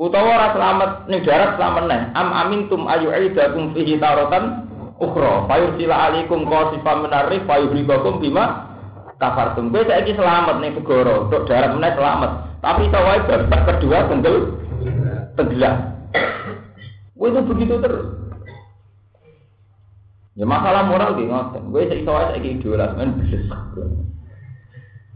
Utawa 0.01 0.41
ora 0.41 0.49
selamat 0.57 0.91
ning 1.13 1.21
darat 1.21 1.61
selamat 1.61 1.85
neh. 1.85 2.01
Am 2.17 2.29
amintum 2.33 2.89
ayu 2.89 3.13
aidakum 3.13 3.77
fihi 3.77 4.01
taratan 4.01 4.73
ukhra. 5.05 5.45
Fayursila 5.49 5.97
alaikum 6.09 6.49
qasifam 6.49 7.05
minarif 7.05 7.45
fayuhribakum 7.45 8.25
bima 8.25 8.76
kafartum. 9.17 9.73
Kowe 9.73 9.85
saiki 9.85 10.17
selamat 10.17 10.57
ning 10.61 10.73
segara, 10.77 11.29
tok 11.29 11.45
darat 11.49 11.73
meneh 11.77 11.93
selamat. 11.97 12.31
Tapi 12.61 12.83
tawae 12.93 13.19
babak 13.25 13.63
kedua 13.69 13.99
tenggelam 14.09 14.45
tenggelam. 15.37 15.77
Gue 17.17 17.29
itu 17.33 17.41
begitu 17.49 17.75
terus. 17.81 18.07
Ya 20.37 20.45
masalah 20.45 20.85
moral 20.85 21.17
di 21.17 21.25
ngoten. 21.25 21.73
Gue 21.73 21.89
iso 21.89 22.13
aja 22.13 22.37
iki 22.37 22.61
idola 22.61 22.93
men 22.93 23.17
blesek. 23.17 23.61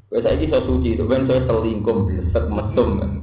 Gue 0.08 0.20
saiki 0.24 0.48
iso 0.48 0.64
suci 0.64 0.96
itu 0.96 1.04
saya 1.04 1.44
selingkuh 1.44 1.96
blesek 2.08 2.44
mesum. 2.48 3.20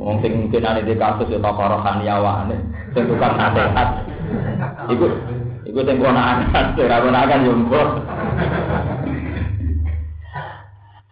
Wong 0.00 0.24
sing 0.24 0.32
mungkin 0.40 0.64
ane 0.64 0.88
di 0.88 0.96
kasus 0.96 1.28
ya 1.28 1.36
toko 1.36 1.68
rohani 1.68 2.08
awane, 2.08 2.56
sing 2.96 3.04
tukang 3.04 3.36
nasihat. 3.36 4.08
Iku 4.88 5.04
iku 5.68 5.80
sing 5.84 6.00
kono 6.00 6.16
anak, 6.16 6.80
ora 6.80 6.96
akan 6.96 7.44
yo 7.44 7.52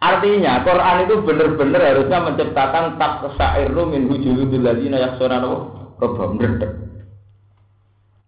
Artinya 0.05 0.61
Quran 0.61 0.97
itu 1.09 1.15
benar-benar 1.25 1.81
harusnya 1.81 2.19
menciptakan 2.21 3.01
tak 3.01 3.25
sairu 3.41 3.89
min 3.89 4.05
hujuludul 4.05 4.61
ladina 4.61 5.01
yaksuna 5.01 5.41
robbah 5.97 6.29
merdek. 6.37 6.71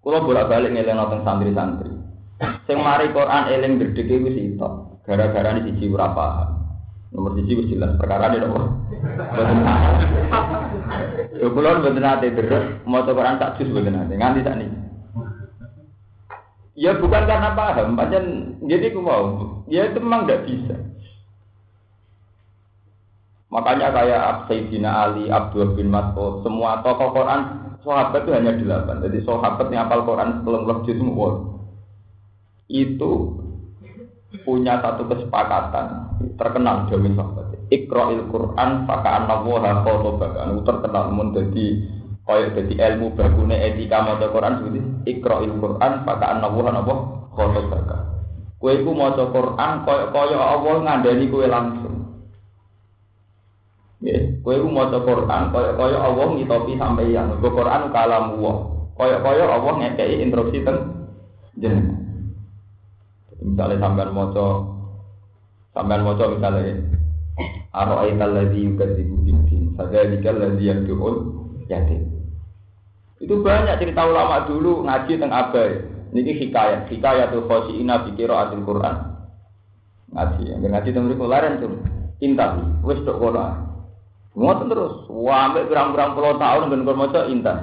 Kulo 0.01 0.25
bolak-balik 0.25 0.74
ngeleng 0.74 0.98
nonton 0.98 1.22
santri-santri. 1.22 1.93
Sing 2.65 2.77
mari 2.81 3.13
Quran 3.13 3.43
eling 3.53 3.77
gede 3.77 4.01
iku 4.10 4.29
sitok. 4.34 4.74
Gara-gara 5.05 5.53
ini 5.53 5.69
siji 5.69 5.93
ora. 5.93 6.10
Nomor 7.13 7.38
siji 7.38 7.53
wis 7.62 7.69
jelas 7.69 7.93
perkara 8.00 8.34
nopo. 8.34 8.88
Boten 9.38 9.60
Yo 11.38 11.53
kula 11.53 11.77
mboten 11.77 12.01
nate 12.01 12.34
deres 12.34 12.81
maca 12.88 13.12
Quran 13.13 13.38
tak 13.38 13.62
jus 13.62 13.69
mboten 13.69 13.93
nate 13.93 14.13
nganti 14.17 14.41
sak 14.41 14.57
niki. 14.57 14.77
Ya 16.77 16.93
bukan 16.93 17.25
karena 17.25 17.57
paham, 17.57 17.98
pancen 17.98 18.55
jadi 18.63 18.93
ku 18.93 19.01
mau. 19.01 19.62
Ya 19.65 19.89
itu 19.89 19.98
memang 19.98 20.25
tidak 20.25 20.46
bisa. 20.46 20.87
Makanya 23.47 23.95
kayak 23.95 24.51
Sayyidina 24.51 24.91
Ali, 24.91 25.31
Abdul 25.31 25.79
bin 25.79 25.87
Mas'ud, 25.87 26.43
semua 26.43 26.83
tokoh 26.83 27.15
Quran 27.15 27.67
sahabat 27.87 28.27
itu 28.27 28.31
hanya 28.35 28.51
delapan. 28.59 28.99
Jadi 29.07 29.17
sahabat 29.23 29.67
yang 29.71 29.87
hafal 29.87 30.03
Quran 30.03 30.29
sepuluh 30.43 30.83
juz 30.83 30.97
semua 30.99 31.29
itu 32.67 33.11
punya 34.43 34.83
satu 34.83 35.07
kesepakatan 35.07 35.85
terkenal 36.35 36.91
jamin 36.91 37.15
sahabat. 37.15 37.55
Iqra'il 37.71 38.27
Quran 38.27 38.83
faka 38.83 39.09
annallaha 39.23 39.83
khotobakan. 39.87 40.67
Terkenal 40.67 41.05
mun 41.15 41.31
dadi 41.31 41.87
kaya 42.27 42.51
dadi 42.51 42.75
ilmu 42.75 43.15
bagune 43.15 43.55
etika 43.55 44.03
maca 44.03 44.27
Quran 44.27 44.53
seperti 44.59 44.79
Iqra'il 45.07 45.55
Quran 45.55 45.91
faka 46.03 46.25
annallaha 46.35 46.75
napa 46.75 46.93
khotobakan. 47.31 48.01
Kowe 48.59 48.71
iku 48.75 48.91
maca 48.91 49.23
Quran 49.31 49.71
kaya 49.87 50.03
kaya 50.11 50.35
Allah 50.35 50.75
ngandani 50.83 51.25
kowe 51.31 51.47
langsung. 51.47 51.87
Ya, 53.97 54.13
kowe 54.45 54.53
ku 54.53 54.69
maca 54.69 55.01
Quran 55.01 55.49
kaya-kaya 55.49 55.97
Allah 55.97 56.27
ngitopi 56.37 56.77
sampeyan. 56.77 57.33
Mergo 57.33 57.49
Quran 57.49 57.89
kalam 57.89 58.37
Allah. 58.37 58.57
Kaya-kaya 58.93 59.43
Allah 59.49 59.73
ngekeki 59.81 60.21
instruksi 60.21 60.61
teng 60.61 60.77
jenengan. 61.57 61.97
Misalnya 63.41 63.81
sampean 63.81 64.13
maca 64.13 64.45
sampean 65.73 66.05
maca 66.05 66.23
misalnya 66.29 66.73
Ara'aita 67.69 68.25
alladzi 68.25 68.65
yukadzibu 68.65 69.21
bid-din, 69.21 69.77
fadzalika 69.77 70.33
alladzi 70.33 70.65
yad'ul 70.65 71.15
yatim. 71.69 72.09
Itu 73.21 73.45
banyak 73.45 73.77
cerita 73.77 74.09
ulama 74.09 74.49
dulu 74.49 74.81
ngaji 74.85 75.21
teng 75.21 75.29
abai. 75.29 75.85
Niki 76.13 76.33
hikayat, 76.33 76.89
hikayat 76.89 77.29
tuh 77.29 77.45
khosiina 77.45 78.01
fi 78.07 78.09
qiraatil 78.17 78.65
Quran. 78.65 78.95
Ngaji, 80.13 80.43
yang 80.49 80.65
ngaji 80.65 80.89
teng 80.89 81.05
mriku 81.05 81.25
laren 81.29 81.61
tuh. 81.61 81.77
Intahi, 82.17 82.81
wis 82.81 82.97
tok 83.05 83.21
kono. 83.21 83.45
Ngoten 84.38 84.70
terus, 84.70 85.10
wah 85.10 85.50
ambek 85.50 85.65
berang-berang 85.65 86.13
puluh 86.13 86.38
tahun 86.38 86.70
ben 86.70 86.86
kon 86.86 87.01
maca 87.01 87.25
intan. 87.25 87.58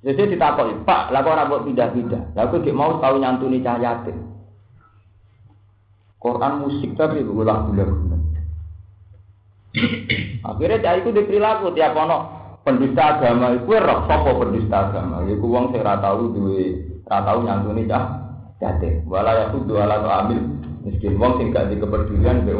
Jadi 0.00 0.32
ditakoni, 0.32 0.80
Pak, 0.86 1.12
lah 1.12 1.20
kok 1.20 1.34
ora 1.34 1.44
mbok 1.44 1.68
pindah-pindah. 1.68 2.32
Lah 2.32 2.48
aku 2.48 2.64
gek 2.64 2.72
mau 2.72 2.96
tau 2.96 3.20
nyantuni 3.20 3.60
cah 3.60 3.76
yatim. 3.76 4.16
Quran 6.16 6.64
musik 6.64 6.96
tapi 6.96 7.20
lagu-lagu. 7.20 8.00
Akhirnya 10.40 10.80
cah 10.80 10.94
itu 11.04 11.12
diperilaku 11.12 11.76
tiap 11.76 11.92
ono 11.92 12.16
pendusta 12.64 13.20
agama 13.20 13.52
itu 13.52 13.76
roh 13.76 14.08
sapa 14.08 14.30
pendusta 14.40 14.88
agama. 14.88 15.20
Iku 15.28 15.46
wong 15.52 15.74
sing 15.74 15.84
ora 15.84 16.00
tau 16.00 16.32
duwe 16.32 16.80
ora 17.04 17.36
nyantuni 17.44 17.84
cah 17.84 18.24
yatim. 18.64 19.04
Wala 19.04 19.36
yakudu 19.36 19.76
ala 19.76 20.00
amil 20.24 20.40
miskin 20.80 21.20
wong 21.20 21.36
sing 21.36 21.52
gak 21.52 21.68
dikepedulian 21.68 22.46
mbek 22.46 22.56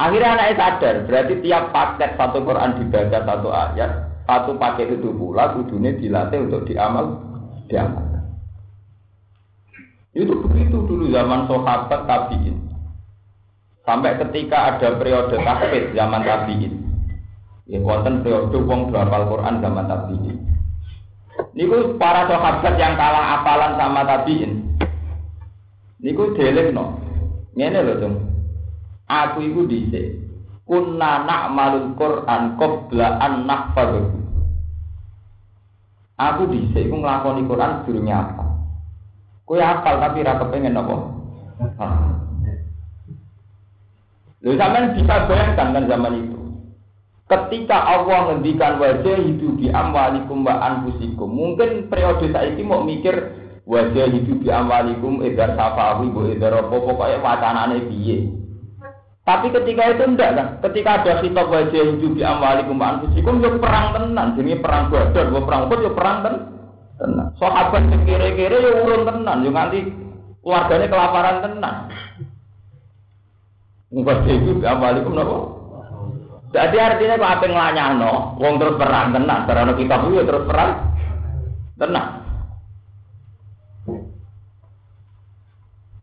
Akhirnya 0.00 0.32
anaknya 0.32 0.56
sadar, 0.56 0.94
berarti 1.04 1.34
tiap 1.44 1.76
paket 1.76 2.16
satu 2.16 2.40
Quran 2.40 2.80
dibaca 2.80 3.20
satu 3.20 3.52
ayat, 3.52 3.90
satu 4.24 4.56
paket 4.56 4.96
itu 4.96 5.12
pula 5.12 5.52
kudunya 5.52 5.92
dilatih 5.92 6.48
untuk 6.48 6.64
diamal, 6.64 7.20
diamal. 7.68 8.08
Itu 10.16 10.40
begitu 10.40 10.88
dulu 10.88 11.12
zaman 11.12 11.44
sahabat 11.44 12.08
tabiin. 12.08 12.56
Sampai 13.84 14.16
ketika 14.24 14.72
ada 14.72 14.96
periode 14.96 15.36
tahfidz 15.36 15.92
zaman 15.92 16.24
tabiin. 16.24 16.72
Ya 17.68 17.78
wonten 17.84 18.24
periode 18.24 18.56
wong 18.56 18.88
hafal 18.96 19.28
Quran 19.28 19.60
zaman 19.60 19.84
tabiin. 19.84 20.36
Niku 21.52 22.00
para 22.00 22.24
sahabat 22.24 22.74
yang 22.80 22.96
kalah 22.96 23.44
apalan 23.44 23.76
sama 23.76 24.02
tabiin. 24.08 24.64
Niku 26.00 26.32
no. 26.72 26.96
Ngene 27.52 27.84
lho, 27.84 27.94
Cung. 28.00 28.14
Aku 29.10 29.42
iku 29.42 29.66
dhisik. 29.66 30.30
Kunna 30.62 31.26
na'malul 31.26 31.98
Qur'an 31.98 32.54
qabla 32.54 33.18
an 33.18 33.42
nahfadhu. 33.50 34.06
Aku 36.14 36.46
dhisik 36.46 36.86
iku 36.86 36.94
nglakoni 37.02 37.42
Quran 37.50 37.82
durunge 37.82 38.14
apa. 38.14 38.44
Kowe 39.50 39.58
hafal 39.58 39.98
tapi 39.98 40.22
ra 40.22 40.38
kepengen 40.38 40.78
apa? 40.78 40.94
Lho 44.40 44.56
sampean 44.56 44.94
bisa 44.94 45.26
bayangkan 45.26 45.74
kan 45.74 45.84
zaman 45.90 46.14
itu. 46.22 46.38
Ketika 47.26 47.78
Allah 47.78 48.30
ngendikan 48.30 48.78
wajah 48.78 49.18
hidup 49.22 49.58
di 49.58 49.70
amwalikum 49.70 50.42
wa 50.42 50.54
anfusikum, 50.66 51.30
mungkin 51.30 51.86
periode 51.86 52.30
saiki 52.30 52.62
mau 52.62 52.82
mikir 52.82 53.14
wajah 53.66 54.06
hidup 54.10 54.38
di 54.42 54.50
amwalikum 54.50 55.22
edar 55.22 55.54
safawi 55.54 56.10
bu 56.10 56.30
edar 56.30 56.58
apa 56.62 56.74
pokoknya 56.74 57.22
wacanane 57.22 57.86
piye. 57.86 58.40
Tapi 59.30 59.46
ketika 59.54 59.94
itu 59.94 60.02
enggak 60.10 60.30
kan, 60.34 60.48
ketika 60.66 60.90
ada 60.98 61.22
kitab 61.22 61.46
wajah 61.54 61.82
hidup 61.86 62.18
di 62.18 62.22
amwalikum 62.26 62.82
anfusikum 62.82 63.38
yo 63.38 63.54
ya 63.54 63.62
perang 63.62 63.86
tenan, 63.94 64.34
jadi 64.34 64.58
perang 64.58 64.90
badar, 64.90 65.30
yo 65.30 65.38
ya 65.38 65.40
perang 65.46 65.62
pun 65.70 65.78
yo 65.78 65.86
ya 65.86 65.90
perang 65.94 66.16
ten 66.26 66.34
tenan. 66.98 67.26
Sahabat 67.38 67.82
kere-kere 68.02 68.58
yo 68.58 68.70
urun 68.82 69.06
tenan, 69.06 69.46
yo 69.46 69.54
nganti 69.54 69.78
keluarganya 70.42 70.86
kelaparan 70.90 71.36
tenan. 71.46 71.74
Wajah 73.94 74.34
hidup 74.34 74.56
di 74.58 74.66
amwalikum? 74.66 75.14
Jadi 76.50 76.76
artinya 76.82 77.14
kok 77.14 77.30
apa 77.30 77.46
ngelanyano, 77.46 78.12
wong 78.34 78.54
terus 78.58 78.74
perang 78.82 79.14
tenan, 79.14 79.46
karena 79.46 79.72
kitab 79.78 80.10
itu 80.10 80.26
terus 80.26 80.42
perang 80.50 80.70
tenan. 81.78 82.19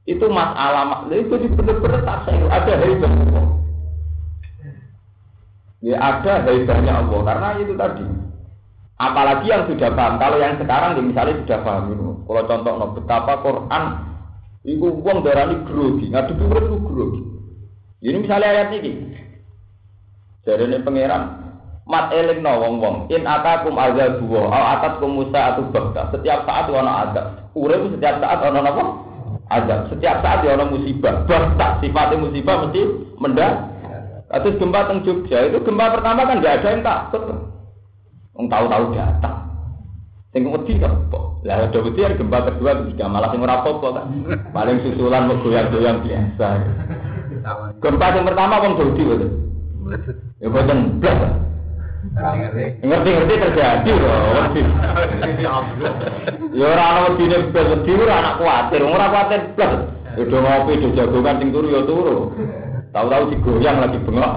Itu 0.07 0.25
masalah, 0.31 1.03
itu 1.11 1.35
benar-benar 1.51 2.01
tak 2.07 2.19
saya 2.23 2.47
ada 2.47 2.73
hebat 2.79 3.11
Allah. 3.11 3.45
Ya 5.83 5.99
ada 5.99 6.47
hebatnya 6.47 6.93
Allah 7.03 7.19
karena 7.27 7.47
itu 7.59 7.73
tadi. 7.75 8.05
Apalagi 8.97 9.45
yang 9.51 9.67
sudah 9.69 9.93
paham. 9.93 10.17
Kalau 10.17 10.37
yang 10.41 10.57
sekarang 10.57 10.97
ya 10.97 11.03
misalnya 11.03 11.43
sudah 11.43 11.59
paham 11.61 11.83
itu. 11.93 12.07
Kalau 12.23 12.43
contoh 12.49 12.73
no, 12.79 12.85
betapa 12.97 13.33
Quran 13.45 13.83
itu 14.65 14.87
uang 14.89 15.17
darah 15.21 15.47
ini 15.47 15.55
grogi, 15.69 16.05
ngadepi 16.09 16.43
urip 16.43 16.65
itu 16.65 16.77
grogi. 16.81 17.21
Ini 18.01 18.17
misalnya 18.23 18.47
ayat 18.47 18.69
ini. 18.79 18.91
Dari 20.43 20.63
ini 20.65 20.79
pangeran, 20.81 21.23
mat 21.87 22.11
eling 22.11 22.43
no 22.43 22.51
wong 22.59 22.73
wong 22.83 22.95
in 23.07 23.23
atakum 23.23 23.79
azab 23.79 24.19
al 24.27 24.65
atatkum 24.75 25.23
musa 25.23 25.55
atau 25.55 25.71
bakta 25.71 26.11
setiap 26.11 26.43
saat 26.43 26.67
ana 26.67 26.93
azab 27.07 27.25
urip 27.55 27.95
setiap 27.95 28.19
saat 28.19 28.43
ana 28.43 28.59
napa 28.59 28.83
azab. 29.51 29.91
Setiap 29.91 30.23
saat 30.23 30.43
ya 30.43 30.55
orang 30.55 30.75
musibah. 30.75 31.23
Bahkan 31.27 31.79
sifatnya 31.83 32.21
musibah 32.21 32.67
mesti 32.67 32.81
mendak. 33.19 33.53
Terus 34.27 34.59
gempa 34.59 34.91
teng 34.91 35.07
Jogja 35.07 35.47
itu 35.47 35.57
gempa 35.63 35.95
pertama 35.95 36.27
kan 36.27 36.43
nggak 36.43 36.59
ada 36.59 36.67
yang 36.75 36.83
takut. 36.83 37.23
Yang 38.35 38.45
tahu-tahu 38.51 38.85
datang. 38.91 39.37
Sing 40.35 40.43
wedi 40.51 40.73
kok. 40.83 41.23
Lah 41.47 41.55
ada 41.63 41.79
wedi 41.79 41.99
ya 42.03 42.11
gempa 42.11 42.43
kedua 42.51 42.83
ketiga 42.83 43.07
malah 43.07 43.31
sing 43.31 43.39
ora 43.39 43.63
apa 43.63 43.71
kan. 43.79 44.05
Paling 44.51 44.77
susulan 44.83 45.31
mau 45.31 45.39
goyang-goyang 45.39 46.03
biasa. 46.03 46.47
Gempa 47.79 48.05
yang 48.11 48.27
pertama 48.27 48.59
wong 48.59 48.73
Jogja 48.75 49.03
betul. 49.07 49.31
Ya 50.43 50.47
boten 50.51 50.99
blas. 50.99 51.46
Ngerti-ngerti 52.81 53.35
terjadi 53.41 53.91
loh. 53.97 54.21
Ya 56.57 56.65
ora 56.73 56.83
ana 56.89 56.99
wedine 57.11 57.53
blas 57.53 57.67
wedi 57.69 57.91
ora 57.93 58.15
anak 58.17 58.35
kuatir, 58.41 58.81
ora 58.81 59.05
kuatir 59.13 59.41
blas. 59.53 59.73
Udah 60.17 60.39
ngopi, 60.41 60.81
udah 60.81 60.91
jagongan 60.97 61.37
sing 61.37 61.49
turu 61.53 61.67
ya 61.69 61.81
turu. 61.85 62.17
Tahu-tahu 62.89 63.23
digoyang 63.29 63.77
lagi 63.77 64.01
bengok. 64.01 64.33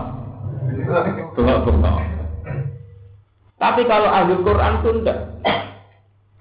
Bengok-bengok. 1.32 1.98
Tapi 3.56 3.82
kalau 3.88 4.08
ahli 4.12 4.34
Quran 4.44 4.74
itu 4.80 4.90
enggak. 5.00 5.18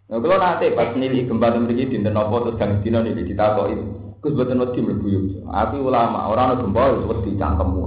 Nah, 0.09 0.17
kalau 0.17 0.37
nanti 0.41 0.73
pas 0.73 0.91
nili 0.97 1.29
gempa 1.29 1.53
memiliki 1.53 1.95
dinten 1.95 2.17
apa 2.17 2.35
terus 2.43 2.57
gang 2.59 2.81
dino 2.83 2.99
nili 2.99 3.23
ditakoi. 3.23 3.75
Gus 4.19 4.35
boten 4.35 4.59
wedi 4.59 4.79
mlebu 4.83 5.07
yo. 5.07 5.19
Aku 5.47 5.87
ulama, 5.87 6.27
ora 6.27 6.51
ana 6.51 6.59
gempa 6.59 6.99
wis 6.99 7.07
wedi 7.07 7.39
cangkemmu. 7.39 7.79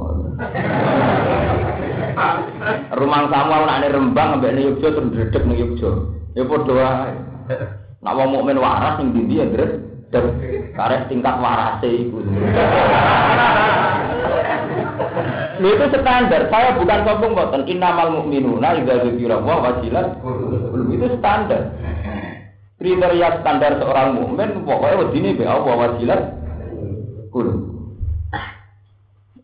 Rumang 2.92 3.24
samu 3.32 3.52
anakne 3.52 3.88
Rembang 3.90 4.38
ambek 4.38 4.52
ning 4.54 4.64
Yogya 4.72 4.88
terus 4.94 5.06
ndredeg 5.08 5.42
ning 5.46 5.58
Yogya. 5.58 5.90
Ya 6.37 6.42
padha 6.46 6.72
wae. 6.72 7.12
Nak 8.02 8.16
wong 8.18 8.28
mukmin 8.35 8.58
waras 8.62 8.98
ning 9.00 9.14
ndi 9.14 9.40
ya 9.40 9.44
ndredeg. 9.48 10.24
Karek 10.76 11.08
tingkat 11.08 11.37
warase 11.40 11.88
iku. 11.88 12.18
Itu 15.62 15.87
standar. 15.94 16.42
Saya 16.50 16.74
bukan 16.74 17.00
sombong 17.06 17.32
boten. 17.38 17.62
Innamal 17.70 18.08
mu'minuna 18.20 18.76
idza 18.82 19.08
dzikra 19.08 19.38
wa 19.38 19.62
wajilat. 19.62 20.18
Itu 20.90 21.06
standar. 21.16 21.62
Kriteria 22.82 23.38
standar 23.40 23.78
seorang 23.78 24.18
mukmin 24.18 24.66
pokoknya 24.66 25.00
wedine 25.06 25.38
be 25.38 25.44
Allah 25.46 25.74
wajilat. 25.78 26.22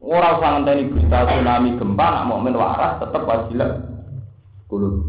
Orang 0.08 0.40
usah 0.40 0.50
ngenteni 0.56 0.88
berita 0.88 1.28
tsunami 1.28 1.76
gempa 1.76 2.06
nak 2.08 2.26
mukmin 2.32 2.56
waras 2.56 2.96
tetap 2.96 3.28
wajilat. 3.28 3.76
Kulo. 4.64 5.04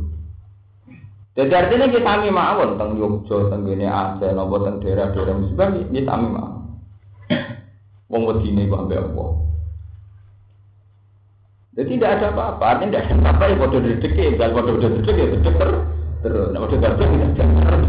Jadi 1.40 1.56
artinya 1.56 1.88
kita 1.88 2.04
sami 2.04 2.28
mawon 2.28 2.76
tentang 2.76 3.00
Yogyo, 3.00 3.48
tentang 3.48 3.64
gini 3.64 3.88
Aceh, 3.88 4.28
nopo 4.36 4.60
tentang 4.60 4.84
daerah-daerah 4.84 5.40
musibah, 5.40 5.72
kita 5.72 6.04
sami 6.04 6.28
mawon. 6.36 6.84
Wong 8.12 8.22
wedine 8.28 8.68
kok 8.68 8.82
ambek 8.84 9.00
Allah. 9.00 9.30
Jadi 11.80 11.96
tidak 11.96 12.12
ada 12.20 12.28
apa-apa, 12.36 12.66
artinya 12.76 12.92
tidak 12.92 13.04
ada 13.08 13.16
apa-apa 13.24 13.44
ya 13.48 13.56
bodoh 13.56 13.80
dedek 13.80 14.14
ya, 14.20 14.36
dan 14.36 14.52
dedek 14.52 15.16
ya 15.16 15.28
dedek 15.32 15.56
terus. 15.56 15.80
Terus, 16.20 16.48
nah 16.52 16.68
dedek 16.68 16.92
ya 17.00 17.28
terus. 17.40 17.84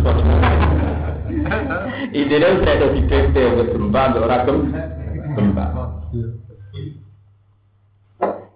Ide 2.10 2.36
dia 2.38 2.54
sudah 2.54 2.74
ada 2.78 2.86
di 2.94 3.02
DP, 3.02 3.34
gempa, 3.74 4.02
orang 4.14 4.46
gempa. 5.34 5.66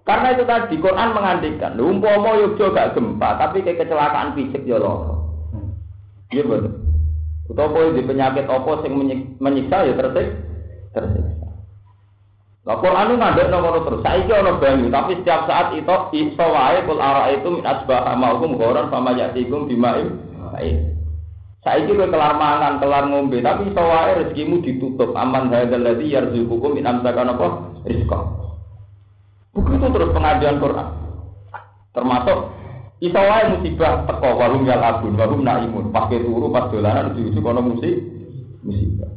Karena 0.04 0.36
itu 0.36 0.44
tadi 0.44 0.76
Quran 0.76 1.16
mengandikan, 1.16 1.80
umpama 1.80 2.36
Yogyo 2.36 2.76
gak 2.76 2.92
gempa, 2.92 3.40
tapi 3.40 3.64
kayak 3.64 3.88
kecelakaan 3.88 4.36
fisik 4.36 4.60
ya 4.68 4.76
loh. 4.76 5.16
Iya 6.28 6.44
betul. 6.44 6.76
Utawa 7.48 7.92
di 7.92 8.04
penyakit 8.04 8.44
apa 8.44 8.84
sing 8.84 8.92
menyiksa 9.40 9.88
ya 9.88 9.96
tersik, 9.96 10.28
tersiksa. 10.92 11.48
Lah 12.64 12.76
Quran 12.80 13.12
itu 13.12 13.20
ngadek 13.20 13.48
nomor 13.52 13.80
terus. 13.84 14.04
Saiki 14.04 14.32
ana 14.32 14.60
banyu, 14.60 14.92
tapi 14.92 15.20
setiap 15.20 15.44
saat 15.48 15.72
itu 15.76 15.96
iso 16.16 16.46
wae 16.52 16.80
kul 16.84 17.00
itu 17.00 17.48
min 17.48 17.64
asbah 17.64 18.16
maukum 18.16 18.56
ghoran 18.60 18.88
sama 18.92 19.12
yatikum 19.16 19.68
bimaim. 19.68 20.20
Saiki 21.64 21.96
kowe 21.96 22.08
kelar 22.08 22.36
mangan, 22.36 22.76
kelar 22.76 23.08
ngombe, 23.08 23.40
tapi 23.40 23.72
iso 23.72 23.80
wae 23.80 24.20
rezekimu 24.20 24.60
ditutup. 24.60 25.16
Aman 25.16 25.48
hadzal 25.48 25.80
ladzi 25.80 26.12
yarzuqukum 26.12 26.76
min 26.76 26.88
amsakan 26.88 27.36
apa? 27.36 27.48
Rizqa. 27.88 28.43
Begitu 29.54 29.86
terus 29.86 30.10
pengajian 30.10 30.58
Quran. 30.58 30.88
Termasuk 31.94 32.38
iso 32.98 33.20
wae 33.22 33.44
musibah 33.54 34.02
teko 34.10 34.28
walum 34.34 34.66
yal 34.66 34.82
abun, 34.82 35.14
walum 35.14 35.46
naimun. 35.46 35.94
Pas 35.94 36.10
turu, 36.10 36.50
pas 36.50 36.66
dolanan 36.74 37.14
ujug-ujug 37.14 37.46
ana 37.46 37.62
musibah. 37.62 38.02
Musibah. 38.66 39.10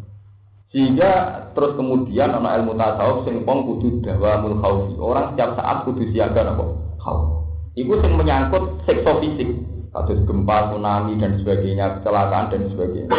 Sehingga 0.70 1.12
terus 1.58 1.74
kemudian 1.74 2.38
anak 2.38 2.62
ilmu 2.62 2.78
tasawuf 2.78 3.26
sing 3.26 3.42
pong 3.48 3.66
kudu 3.66 4.04
dawamul 4.06 4.62
khaufi. 4.62 4.94
Orang 5.02 5.34
setiap 5.34 5.58
saat 5.58 5.88
kudu 5.90 6.06
siaga 6.14 6.54
apa? 6.54 6.66
Khauf. 7.02 7.22
Itu 7.74 7.98
sing 8.04 8.14
menyangkut 8.14 8.86
sekso 8.86 9.18
fisik. 9.24 9.50
Kasus 9.88 10.22
gempa, 10.30 10.70
tsunami 10.70 11.18
dan 11.18 11.42
sebagainya, 11.42 11.98
kecelakaan 11.98 12.54
dan 12.54 12.70
sebagainya. 12.70 13.10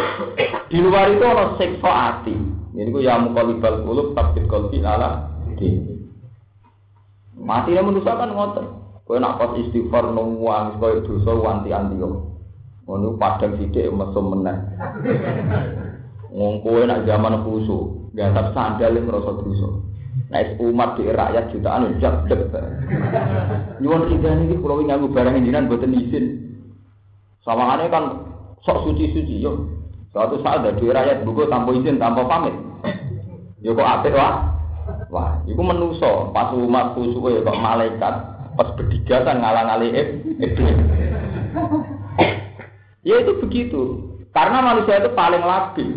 Di 0.71 0.79
luar 0.79 1.11
itu 1.11 1.25
ada 1.27 1.57
sekso 1.59 1.89
hati. 1.89 2.31
Ini 2.77 2.93
ku 2.93 3.03
ya 3.03 3.19
mukalibal 3.19 3.83
kulub 3.83 4.15
tabit 4.15 4.47
kolbi 4.47 4.79
ala 4.79 5.27
di. 5.59 5.98
Mati 7.39 7.71
yang 7.73 7.87
manusia 7.87 8.19
kan 8.19 8.35
ngotot. 8.35 8.67
Kau 9.07 9.17
nak 9.17 9.41
pas 9.41 9.57
istighfar 9.57 10.13
nungguang, 10.13 10.77
kau 10.77 11.01
dosa 11.01 11.33
wanti 11.33 11.73
anti 11.73 11.97
yo. 11.97 12.29
Ngono 12.85 13.17
padang 13.17 13.57
sidik 13.57 13.89
mesum 13.89 14.37
meneh. 14.37 14.57
Wong 16.29 16.61
kowe 16.61 16.85
nak 16.85 17.09
zaman 17.09 17.41
kusu, 17.41 18.09
gantap 18.13 18.53
sandal 18.53 18.93
yang 18.93 19.09
merasa 19.09 19.33
dosa. 19.41 19.69
Nek 20.29 20.61
umat 20.61 20.93
di 20.97 21.09
rakyat 21.09 21.49
jutaan 21.49 21.97
jak 21.97 22.29
dek. 22.29 22.53
Nyuwun 23.81 24.13
ridane 24.13 24.45
iki 24.45 24.61
kula 24.61 24.85
nganggo 24.85 25.09
barang 25.09 25.41
jenengan 25.41 25.65
mboten 25.65 25.95
izin. 25.95 26.25
Sawangane 27.41 27.89
kan 27.89 28.03
sok 28.61 28.85
suci-suci 28.85 29.41
yo. 29.41 29.69
Suatu 30.13 30.37
saat 30.45 30.65
ada 30.65 30.77
rakyat 30.77 31.25
buku 31.25 31.49
tanpa 31.49 31.73
izin, 31.73 31.97
tanpa 31.97 32.29
pamit. 32.29 32.53
Yo 33.65 33.73
kok 33.73 33.89
apik 33.89 34.13
wah. 34.13 34.58
Wah, 35.09 35.41
iku 35.45 35.61
menuso 35.61 36.29
pas 36.35 36.53
umat 36.53 36.93
kusuke 36.93 37.41
kok 37.41 37.61
malaikat 37.61 38.13
pas 38.55 38.69
berdigatan 38.75 39.39
ngalang-aling 39.39 39.93
iblis. 40.41 40.77
Ya 43.07 43.15
itu 43.23 43.31
begitu. 43.39 43.81
Karena 44.35 44.61
manusia 44.61 44.99
itu 45.01 45.09
paling 45.15 45.41
labil. 45.41 45.89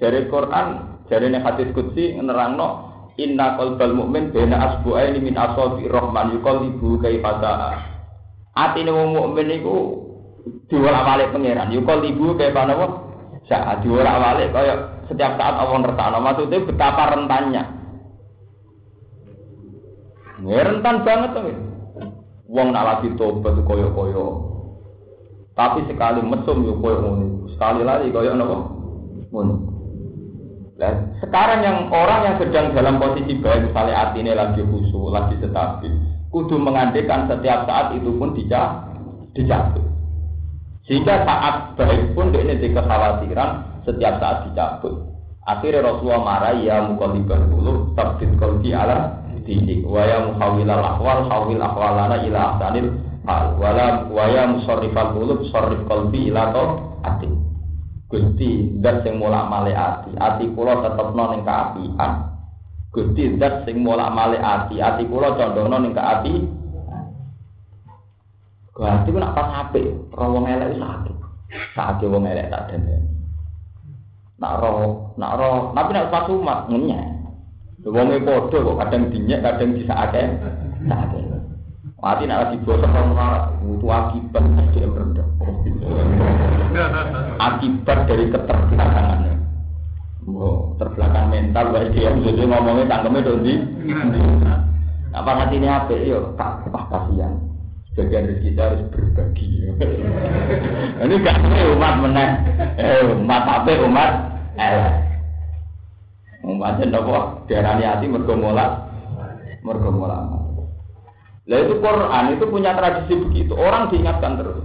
Dari 0.00 0.26
Quran, 0.26 0.98
dari 1.06 1.30
hadis 1.30 1.70
kutsi 1.70 2.18
nerangno 2.18 2.94
Inna 3.14 3.54
qalbal 3.54 3.94
mu'min 3.94 4.34
bena 4.34 4.58
asbu'aini 4.58 5.22
min 5.22 5.38
asabi 5.38 5.86
rahman 5.86 6.34
yuqallibu 6.34 6.98
kaifa 6.98 7.38
Atine 8.54 8.90
wong 8.90 9.14
mukmin 9.14 9.50
iku 9.50 10.02
diwolak-walik 10.70 11.30
pangeran. 11.34 11.74
Yuqallibu 11.74 12.38
kaifa 12.38 12.66
napa? 12.66 12.86
Saat 13.50 13.82
diwolak-walik 13.82 14.50
kaya 14.50 14.93
setiap 15.06 15.36
saat 15.36 15.54
Allah 15.58 15.78
ngertakno. 15.80 16.18
Maksudnya 16.20 16.66
betapa 16.66 17.02
rentannya. 17.16 17.62
Ya, 20.44 20.60
rentan 20.66 20.96
banget 21.06 21.30
tuh. 21.32 21.54
Wong 22.50 22.68
nak 22.70 22.86
lagi 22.86 23.08
tobat 23.16 23.56
koyo-koyo. 23.64 24.54
Tapi 25.54 25.86
sekali 25.86 26.20
mesum 26.20 26.66
yo 26.66 26.76
koyo 26.82 26.98
ngono. 27.00 27.48
Sekali 27.54 27.80
lagi 27.86 28.10
koyo 28.10 28.34
napa? 28.34 28.58
Ngono. 29.30 29.54
Nah, 30.74 30.90
sekarang 31.22 31.62
yang 31.62 31.78
orang 31.94 32.20
yang 32.26 32.36
sedang 32.42 32.74
dalam 32.74 32.98
posisi 32.98 33.38
baik, 33.38 33.70
misalnya 33.70 34.10
ini 34.18 34.34
lagi 34.34 34.58
khusyuk, 34.58 35.14
lagi 35.14 35.38
stabil, 35.38 35.94
kudu 36.34 36.58
mengandekan 36.58 37.30
setiap 37.30 37.62
saat 37.62 37.94
itu 37.94 38.10
pun 38.18 38.34
dijak, 38.34 38.82
dicabut. 39.38 39.86
Sehingga 40.90 41.22
saat 41.22 41.78
baik 41.78 42.18
pun 42.18 42.34
ini 42.34 42.58
kekhawatiran 42.58 43.73
setiap 43.84 44.20
saat 44.20 44.48
dicabut. 44.50 45.14
Akhirnya 45.44 45.84
Rasulullah 45.84 46.24
marah 46.24 46.56
ya 46.56 46.80
mukalibah 46.88 47.36
dulu, 47.44 47.92
tabdid 47.92 48.32
kolbi 48.40 48.72
ala 48.72 49.20
didik. 49.44 49.84
Waya 49.84 50.24
muhawilal 50.24 50.80
akwal, 50.80 51.28
hawil 51.28 51.60
akwalana 51.60 52.16
ila 52.24 52.56
ahsanil 52.56 52.96
hal. 53.28 53.52
Wala 53.60 54.08
waya 54.08 54.48
musorrifal 54.48 55.12
qulub, 55.12 55.44
sorrif 55.52 55.84
kolbi 55.84 56.32
ila 56.32 56.48
to 56.56 56.64
atik. 57.04 57.32
Gusti 58.08 58.72
zat 58.80 59.04
sing 59.04 59.20
mulak 59.20 59.48
male 59.52 59.76
ati, 59.76 60.16
ati 60.16 60.44
kula 60.56 60.80
tetepno 60.80 61.24
ning 61.34 61.42
kaapian. 61.44 62.12
Gusti 62.88 63.36
zat 63.36 63.68
sing 63.68 63.84
mulak 63.84 64.12
male 64.16 64.40
ati, 64.40 64.80
ati 64.80 65.02
kula 65.04 65.36
condongno 65.36 65.76
ning 65.76 65.92
kaapi. 65.92 66.34
Gusti 68.72 69.08
ku 69.12 69.18
nak 69.20 69.34
pas 69.36 69.48
apik, 69.66 69.86
ro 70.14 70.24
wong 70.34 70.48
elek 70.48 70.78
sakit. 70.80 71.16
Sakit 71.76 72.08
wong 72.08 72.24
elek 72.26 72.48
tak 72.48 72.72
den. 72.72 73.13
Nak 74.34 74.52
ro, 74.58 74.74
nak 75.14 75.32
ro, 75.38 75.70
tapi 75.74 75.90
nak 75.94 76.10
pas 76.10 76.26
umat 76.26 76.66
ngenyek. 76.66 77.06
Wong 77.84 78.16
e 78.16 78.18
padha 78.24 78.56
kok 78.64 78.78
kadang 78.80 79.02
dinyek, 79.12 79.40
kadang 79.44 79.76
disakake. 79.76 80.22
Sakit. 80.88 81.24
Mati 82.04 82.28
nak 82.28 82.40
lagi 82.52 82.60
bosok 82.60 82.92
ora 82.92 83.48
butuh 83.64 83.88
akibat 83.88 84.44
SDM 84.44 84.92
rendah. 84.92 85.28
Akibat 87.40 87.98
dari 88.04 88.28
keterbelakangannya. 88.28 89.32
Oh, 90.28 90.76
terbelakang 90.76 91.32
mental 91.32 91.72
baik 91.72 91.96
dia 91.96 92.12
jadi 92.12 92.44
ngomongnya 92.44 92.92
tanggemnya 92.92 93.24
dondi. 93.24 93.54
Apa 95.16 95.30
hati 95.32 95.56
ini 95.56 95.68
apa? 95.68 95.96
Yo, 95.96 96.36
tak 96.36 96.68
apa 96.68 96.80
kasihan. 96.92 97.32
Sebagian 97.94 98.26
rezeki 98.26 98.50
kita 98.50 98.62
harus 98.66 98.82
berbagi. 98.90 99.70
ini 101.06 101.14
gak 101.22 101.46
umat 101.78 101.94
meneh. 102.02 102.30
Eh, 102.74 103.06
umat 103.06 103.42
apa 103.46 103.70
umat? 103.86 104.10
Eh. 104.58 104.90
Umat 106.42 106.82
jendopo 106.82 107.46
diarani 107.46 107.86
hati 107.86 108.10
mergo 108.10 108.34
molak. 108.34 108.90
Mergo 109.62 109.94
molak. 109.94 110.26
Lah 111.46 111.58
itu 111.62 111.78
Quran 111.78 112.34
itu 112.34 112.44
punya 112.50 112.74
tradisi 112.74 113.14
begitu. 113.14 113.54
Orang 113.54 113.94
diingatkan 113.94 114.42
terus. 114.42 114.58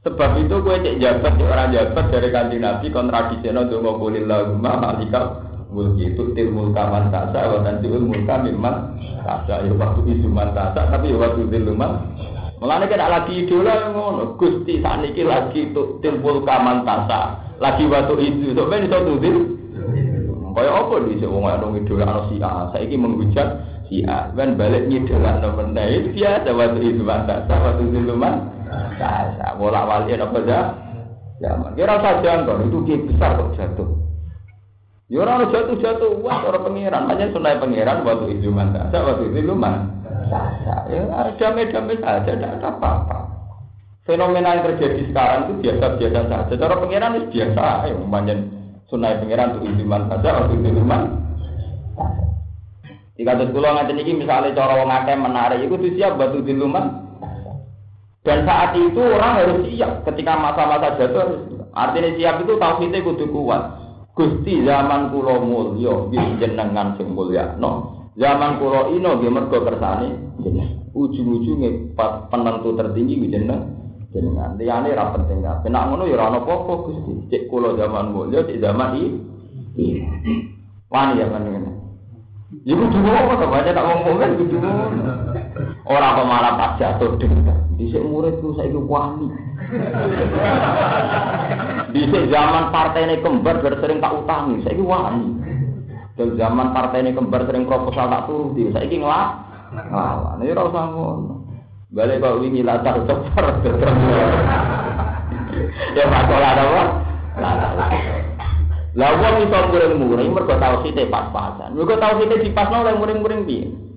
Sebab 0.00 0.40
itu 0.40 0.56
gue 0.64 0.76
cek 0.80 0.96
jabat 1.04 1.36
orang 1.36 1.76
jabat 1.76 2.08
dari 2.08 2.32
kanji 2.32 2.56
Nabi 2.56 2.88
kontradisinya 2.88 3.68
untuk 3.68 3.84
ngobrolin 3.84 4.24
lagu 4.24 4.56
malika 4.56 5.49
mulki 5.70 6.14
itu 6.14 6.34
til 6.34 6.50
mulka 6.50 6.82
man 6.90 7.14
tasa 7.14 7.46
wa 7.46 7.58
tanjiul 7.62 8.02
mulka 8.02 8.42
mimman 8.42 8.98
tasa 9.22 9.62
ya 9.62 9.72
waktu 9.74 10.00
isu 10.18 10.26
man 10.26 10.50
tasa 10.50 10.90
tapi 10.90 11.14
ya 11.14 11.16
waktu 11.18 11.46
til 11.46 11.70
man 11.74 12.10
Mulane 12.60 12.92
kena 12.92 13.08
lagi 13.08 13.40
idola 13.40 13.88
ngono. 13.88 14.36
Gusti 14.36 14.84
sakniki 14.84 15.24
lagi 15.24 15.72
tuk 15.72 16.04
timpul 16.04 16.44
kamantasa. 16.44 17.40
Lagi 17.56 17.88
waktu 17.88 18.14
itu. 18.20 18.52
Sok 18.52 18.68
ben 18.68 18.84
iso 18.84 19.00
tudil. 19.00 19.36
Kaya 20.52 20.68
apa 20.76 20.94
di 21.08 21.24
wong 21.24 21.48
ana 21.48 21.66
idola 21.72 22.04
ana 22.04 22.22
si 22.28 22.36
A. 22.44 22.68
Saiki 22.76 23.00
menghujat 23.00 23.48
si 23.88 24.04
A. 24.04 24.28
Ben 24.36 24.60
balik 24.60 24.92
ngidola 24.92 25.40
no 25.40 25.56
meneh. 25.56 26.04
Itu 26.04 26.20
biasa 26.20 26.52
waktu 26.52 26.78
itu 26.84 27.00
mantasa. 27.00 27.54
Waktu 27.56 27.82
itu 27.88 27.98
luman. 28.12 28.44
Mantasa. 28.68 29.56
Bola 29.56 29.80
wali 29.88 30.12
apa 30.20 30.38
aja. 30.44 30.60
Zaman. 31.40 31.72
Kira 31.80 31.96
jangkau. 31.96 32.60
Itu 32.68 32.84
dia 32.84 33.00
besar 33.08 33.40
kok 33.40 33.56
jatuh. 33.56 33.99
Ya 35.10 35.26
jatuh-jatuh. 35.26 36.22
Wah 36.22 36.46
orang 36.46 36.70
pengiran. 36.70 37.10
Hanya 37.10 37.34
sunai 37.34 37.58
pengiran 37.58 38.06
waktu 38.06 38.38
itu 38.38 38.54
mantasa. 38.54 38.94
Waktu 38.94 39.34
itu 39.34 39.42
luman 39.42 40.00
saja. 40.30 40.86
Ya 40.86 41.02
damai-damai 41.34 41.98
saja, 41.98 42.30
tidak 42.30 42.62
ada 42.62 42.70
apa-apa. 42.70 43.18
Fenomena 44.06 44.54
yang 44.56 44.64
terjadi 44.70 45.02
sekarang 45.10 45.40
itu 45.50 45.52
biasa-biasa 45.66 46.20
saja. 46.30 46.52
Cara 46.54 46.74
pengiran 46.78 47.18
itu 47.18 47.26
biasa. 47.34 47.90
Ya, 47.90 47.94
umpamanya 47.98 48.34
sunai 48.86 49.18
pengiran 49.18 49.58
untuk 49.58 49.66
iziman 49.66 50.02
saja, 50.06 50.30
untuk 50.46 50.62
iziman. 50.62 51.02
Jika 53.18 53.36
ada 53.36 53.44
sekolah 53.52 53.70
nggak 53.76 53.92
ini 54.00 54.12
misalnya 54.24 54.56
cara 54.56 54.80
orang 54.80 55.04
akeh 55.04 55.16
menarik 55.18 55.60
itu 55.60 55.76
siap 55.98 56.16
batu 56.16 56.40
diluman. 56.40 57.10
Dan 58.24 58.48
saat 58.48 58.72
itu 58.78 59.00
orang 59.00 59.32
harus 59.42 59.58
siap 59.68 60.06
ketika 60.08 60.32
masa-masa 60.38 60.96
jatuh. 60.96 61.44
Artinya 61.76 62.10
siap 62.16 62.34
itu 62.40 62.56
tauhidnya 62.56 63.04
kudu 63.04 63.28
kuat. 63.28 63.79
Gusti 64.20 64.60
zaman 64.68 65.08
kulo 65.08 65.40
mulya 65.40 66.12
jenengan 66.36 66.92
sing 67.00 67.16
mulya. 67.16 67.56
No. 67.56 68.04
Zaman 68.20 68.60
kulo 68.60 68.92
ino 68.92 69.16
nggih 69.16 69.32
mergo 69.32 69.64
kersane 69.64 70.36
ujung-ujunge 70.92 71.96
penentu 72.28 72.76
tertinggi 72.76 73.16
nggih 73.16 73.32
jenengan 73.32 73.60
jenengan. 74.12 74.60
Liyane 74.60 74.92
ra 74.92 75.16
penting 75.16 75.40
kabeh. 75.40 75.72
Nek 75.72 75.84
ngono 75.88 76.04
ya 76.04 76.20
ora 76.20 76.36
ana 76.36 76.38
apa-apa 76.44 76.72
Gusti. 76.84 77.12
Cek 77.32 77.48
kulo 77.48 77.80
zaman 77.80 78.12
mulya 78.12 78.44
cek 78.44 78.60
zaman 78.60 79.00
iki. 79.00 79.08
Wani 80.92 81.16
ya 81.16 81.26
kan 81.32 81.48
ngene. 81.48 81.70
Ya 82.68 82.76
kudu 82.76 82.98
ngono 83.00 83.40
to, 83.40 83.46
baca 83.48 83.70
tak 83.72 83.86
ngomong 83.88 84.16
kan 84.20 84.30
ngono. 85.90 85.98
Ora 85.98 86.14
kok 86.14 86.28
malah 86.30 86.52
pas 86.54 86.72
jatuh 86.78 87.18
ding. 87.18 87.42
Dhisik 87.74 88.02
muridku 88.06 88.54
saiki 88.54 88.78
wani. 88.78 89.26
Dhisik 91.90 92.30
zaman 92.30 92.70
partene 92.70 93.18
kembar 93.18 93.58
sering 93.64 93.98
tak 93.98 94.14
utangi, 94.14 94.62
saiki 94.62 94.84
wani. 94.86 95.34
Dari 96.14 96.36
zaman 96.36 96.76
partai 96.76 97.00
ini 97.00 97.16
kembar 97.16 97.48
sering 97.48 97.64
proposal 97.64 98.12
tak 98.12 98.28
turuti, 98.28 98.68
ingin 98.68 99.08
lah. 99.08 99.40
Lah, 99.72 100.36
ini 100.36 100.52
ora 100.52 100.68
usah. 100.68 100.84
Balik 101.90 102.20
kok 102.20 102.38
wingi 102.44 102.60
latar 102.60 103.02
ceper 103.08 103.46
Ya 105.96 106.04
masalah 106.06 106.60
apa? 106.60 106.82
Lah 108.94 109.10
wong 109.16 109.34
iso 109.48 109.58
muring-muring 109.70 110.30
mergo 110.34 110.54
tauhide 110.60 111.08
pas-pasan. 111.08 111.72
Mergo 111.72 111.96
tauhide 111.96 112.36
dipasno 112.42 112.84
oleh 112.84 112.94
muring-muring 113.00 113.42
piye? 113.48 113.89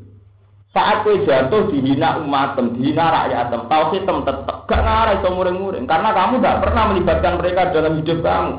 Saat 0.73 1.05
kowe 1.05 1.13
jatuh 1.21 1.69
dihina 1.69 2.17
umatem, 2.17 2.73
dihina 2.73 3.13
rakyatem, 3.13 3.69
tauhid 3.69 4.09
tem 4.09 4.17
tetep 4.25 4.57
gak 4.65 4.81
ngarah 4.81 5.21
iso 5.21 5.29
muring-muring 5.29 5.86
karena 5.86 6.09
kamu 6.17 6.41
tidak 6.41 6.65
pernah 6.65 6.83
melibatkan 6.89 7.33
mereka 7.38 7.69
dalam 7.69 7.93
hidup 8.01 8.25
kamu. 8.25 8.53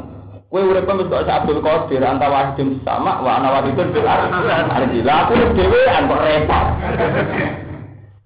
Kue 0.47 0.63
urip 0.63 0.87
wis 0.87 1.11
kok 1.11 1.27
Abdul 1.27 1.59
Qadir 1.59 2.07
anta 2.07 2.31
wahidun 2.31 2.79
sama 2.87 3.19
wa 3.19 3.43
ana 3.43 3.59
wahidun 3.59 3.91
bil 3.91 4.07
ardi. 4.07 5.03
Lah 5.03 5.27
aku 5.27 5.35
dhewean 5.59 6.07
kok 6.07 6.23
repot. 6.23 6.67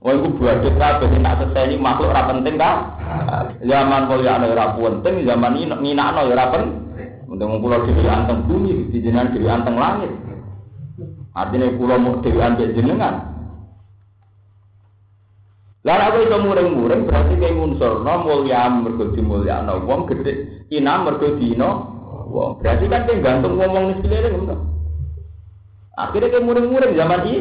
Wah 0.04 0.12
iku 0.12 0.28
buadut 0.36 0.74
kabeh 0.76 1.08
tak 1.08 1.34
seseni 1.40 1.80
makhluk 1.80 2.12
ora 2.12 2.28
penting 2.28 2.60
ka? 2.60 2.70
Zaman 3.64 4.12
kaya 4.12 4.30
ana 4.36 4.46
ora 4.52 4.66
penting, 4.76 5.24
zaman 5.24 5.56
ini 5.56 5.72
nginakno 5.72 6.28
ya 6.28 6.36
ora 6.36 6.46
penting. 6.52 6.76
Untung 7.28 7.60
kula 7.64 7.80
dhewe 7.84 8.04
anteng 8.08 8.44
bumi, 8.44 8.92
di 8.92 9.00
jenengan 9.00 9.32
dhewe 9.32 9.48
anteng 9.48 9.76
langit. 9.80 10.12
Artinya 11.32 11.72
kula 11.80 11.96
mau 11.96 12.20
dhewe 12.20 12.40
ambek 12.44 12.72
jenengan. 12.76 13.27
Lah 15.88 16.12
aku 16.12 16.28
iso 16.28 16.36
muring-muring 16.44 17.08
berarti 17.08 17.40
kayak 17.40 17.56
ngunsurno 17.56 18.12
mulya 18.20 18.68
mergo 18.68 19.08
dimulyakno 19.08 19.88
wong 19.88 20.04
gedhe 20.04 20.68
ina 20.68 21.00
mergo 21.00 21.32
dina 21.40 21.80
wong. 22.28 22.60
Berarti 22.60 22.92
kan 22.92 23.08
dia 23.08 23.24
gantung 23.24 23.56
ngomong 23.56 23.88
nih 23.88 23.96
sekeliling. 24.04 24.52
Akhirnya 25.96 26.28
kayak 26.28 26.44
muring-muring 26.44 26.92
zaman 26.92 27.24
ini. 27.24 27.40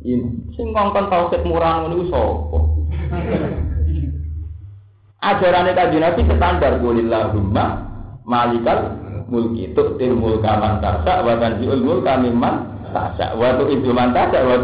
Ini 0.00 0.24
sing 0.56 0.72
ngongkon 0.72 1.12
tauhid 1.12 1.44
murang 1.44 1.92
ini 1.92 2.08
sapa? 2.08 2.58
Ajaran 5.28 5.68
kanjeng 5.76 6.02
Nabi 6.02 6.20
standar 6.32 6.72
qulillahumma 6.80 7.64
malikal 8.24 8.96
mulki 9.28 9.76
tu'til 9.76 10.16
mulka 10.16 10.56
man 10.56 10.80
tasya 10.80 11.20
wa 11.20 11.36
tanzi'ul 11.36 11.84
mulka 11.84 12.16
mimman 12.16 12.64
tasya 12.96 13.36
wa 13.36 13.60
tu'idzu 13.60 13.92
man 13.92 14.16
tasya 14.16 14.40
wa 14.40 14.56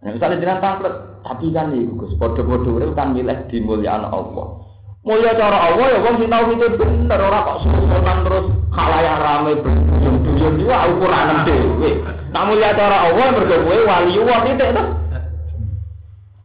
Nah, 0.00 0.16
misalnya 0.16 0.40
jenengan 0.40 0.64
tangklet, 0.64 0.94
tapi 1.20 1.46
kan 1.52 1.76
nih, 1.76 1.84
Gus, 1.92 2.16
podo-podo 2.16 2.80
kan 2.96 3.12
milih 3.12 3.36
di 3.52 3.60
mulyaan 3.60 4.08
Allah. 4.08 4.60
Mulia 5.00 5.32
cara 5.32 5.72
Allah 5.72 5.96
ya 5.96 5.98
wong 6.04 6.20
sing 6.20 6.28
tau 6.28 6.44
itu 6.52 6.76
bener 6.76 7.20
ora 7.24 7.40
kok 7.40 7.64
susunan 7.64 8.20
terus 8.20 8.52
khalayak 8.68 9.16
rame 9.16 9.52
berduyun-duyun 9.64 10.60
iki 10.60 10.76
ukuran 10.92 11.40
dhewe. 11.48 11.90
Nak 12.36 12.44
mulia 12.44 12.76
cara 12.76 13.08
Allah 13.08 13.32
mergo 13.32 13.56
kowe 13.64 13.78
wali 13.88 14.12
Allah 14.20 14.38
titik 14.44 14.68
to. 14.76 14.82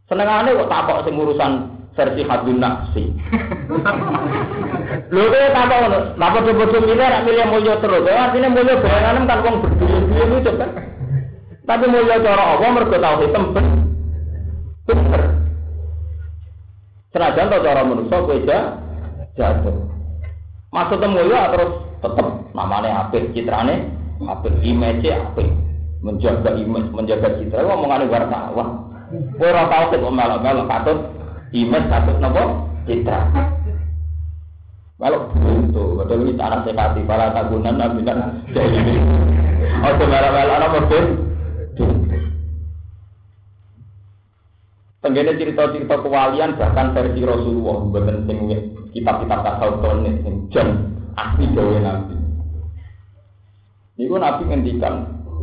Senengane 0.08 0.56
kok 0.56 0.70
takok 0.72 1.04
sing 1.04 1.20
urusan 1.20 1.52
versi 1.92 2.22
hadun 2.24 2.56
nafsi. 2.56 3.12
Lho 5.12 5.24
kowe 5.28 5.48
takok 5.52 5.76
ngono, 5.76 5.98
napa 6.16 6.38
bodo 6.40 6.78
milih 6.80 6.96
nek 6.96 7.24
milih 7.28 7.46
mulya 7.52 7.76
terus. 7.76 8.08
Ya 8.08 8.32
mulya 8.32 8.80
bayangan 8.80 9.28
kan 9.28 9.44
wong 9.44 9.56
berduyun-duyun 9.68 10.40
itu 10.40 10.52
kan. 10.56 10.70
Tapi 11.66 11.84
mulia 11.90 12.22
cara 12.22 12.54
Allah 12.54 12.70
mergo 12.70 12.94
tau 12.94 13.18
hitam 13.26 13.44
bener. 14.86 15.22
Senajan 17.10 17.50
to 17.50 17.58
cara 17.58 17.82
manusa 17.82 18.16
kowe 18.22 18.38
jatuh. 19.34 19.76
Maksudnya 20.70 21.10
mulia 21.10 21.50
terus 21.50 21.70
tetap 21.98 22.26
namanya 22.54 23.10
apik, 23.10 23.34
citrane 23.34 23.90
apik, 24.22 24.54
image 24.62 25.10
apik. 25.10 25.50
Menjaga 26.06 26.54
image, 26.54 26.92
menjaga 26.94 27.34
citra, 27.34 27.66
ngomongane 27.66 28.06
wartawan. 28.06 28.86
Kowe 29.34 29.50
ora 29.50 29.66
tau 29.66 29.90
kok 29.90 30.14
melok-melok 30.14 30.70
katut 30.70 30.98
image 31.50 31.90
katut 31.90 32.16
napa? 32.22 32.42
Citra. 32.86 33.26
Kalau 34.96 35.28
itu, 35.34 35.84
betul 35.98 36.24
ini 36.24 36.40
cara 36.40 36.64
sekati 36.64 37.04
para 37.04 37.28
tagunan 37.34 37.76
nabi 37.76 38.00
kan 38.06 38.40
jadi 38.54 38.80
ini. 38.80 38.94
Oh, 39.84 39.92
apa 39.92 40.68
betul? 40.72 41.04
Tenggene 45.04 45.38
cerita-cerita 45.38 46.02
kewalian 46.02 46.58
bahkan 46.58 46.90
versi 46.90 47.22
Rasulullah 47.22 47.78
bukan 47.86 48.26
sing 48.26 48.38
kitab-kitab 48.90 49.38
tasawuf 49.44 50.02
sing 50.02 50.34
jan 50.50 50.68
asli 51.14 51.46
gawe 51.54 51.76
Nabi. 51.78 52.16
Niku 53.96 54.16
Nabi 54.18 54.42
ngendikan 54.50 54.94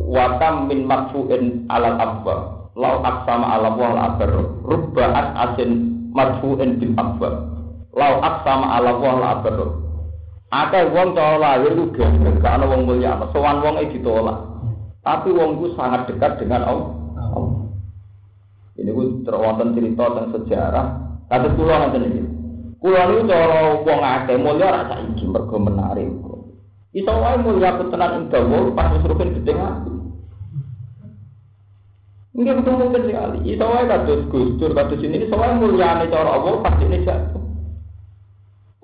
wakam 0.04 0.68
min 0.68 0.84
marfu'in 0.84 1.64
alal 1.72 1.96
abba 1.96 2.36
lau 2.76 3.00
aksama 3.00 3.56
ala 3.56 3.72
wal 3.72 3.96
abar 3.96 4.30
rubbaat 4.66 5.26
asin 5.32 5.70
marfu'in 6.12 6.76
bil 6.76 6.92
abba 7.00 7.30
lau 7.94 8.14
aksama 8.20 8.78
ala 8.78 8.92
wal 9.00 9.22
abar 9.22 9.58
Akeh 10.54 10.86
wong 10.94 11.18
cara 11.18 11.34
lahir 11.34 11.74
ku 11.74 11.98
gak 11.98 12.46
ana 12.46 12.70
wong 12.70 12.86
mulia, 12.86 13.18
sowan 13.34 13.58
wong 13.58 13.74
e 13.74 13.90
ditolak. 13.90 14.53
Tapi 15.04 15.28
wong 15.36 15.60
ku 15.60 15.76
sangat 15.76 16.08
dekat 16.08 16.40
dengan 16.40 16.64
Allah. 16.64 16.92
Ini 18.74 18.90
gue 18.90 19.22
terwonten 19.22 19.76
cerita 19.76 20.08
tentang 20.10 20.32
sejarah. 20.34 20.86
Kata 21.28 21.48
kulo 21.54 21.72
nanti 21.76 21.98
ini. 22.00 22.22
Kulo 22.80 22.96
ini 22.96 23.28
cara 23.28 23.84
wong 23.84 24.00
akeh 24.00 24.36
mulia 24.40 24.72
rasa 24.72 25.04
iki 25.12 25.28
mergo 25.28 25.60
menarik. 25.60 26.08
Iso 26.94 27.10
wae 27.10 27.36
mulia 27.42 27.74
tenan 27.78 28.16
ing 28.16 28.22
dawa 28.30 28.70
pas 28.72 28.96
wis 28.96 29.06
rugen 29.06 29.34
gedhe 29.40 29.52
ati. 29.54 29.92
Nggih 32.34 32.54
betul 32.62 32.74
mungkin 32.80 33.02
sekali. 33.06 33.38
Iso 33.50 33.64
wae 33.66 33.84
kados 33.86 34.26
Gus 34.32 34.56
Dur 34.56 34.72
kados 34.72 35.02
ini 35.02 35.26
iso 35.26 35.36
wae 35.36 35.54
mulyane 35.58 36.08
cara 36.08 36.38
Allah 36.38 36.64
pasti 36.64 36.86
ini 36.86 37.02
jatuh. 37.02 37.42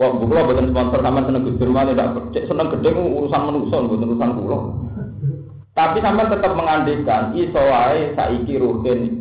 Wah, 0.00 0.16
bukulah 0.16 0.48
bukan 0.48 0.72
sponsor 0.72 1.00
sama 1.04 1.22
seneng 1.22 1.44
Gus 1.44 1.58
Dur 1.60 1.70
malah 1.70 1.92
tidak 1.92 2.44
seneng 2.50 2.72
gede 2.72 2.88
urusan 2.98 3.42
manusia, 3.46 3.78
bukan 3.78 4.06
urusan 4.10 4.30
kulo. 4.36 4.58
Tapi 5.80 5.96
sampai 6.04 6.28
tetap 6.28 6.52
mengandikan 6.52 7.32
iso 7.32 7.56
wae 7.56 8.12
saiki 8.12 8.60
rugen 8.60 9.16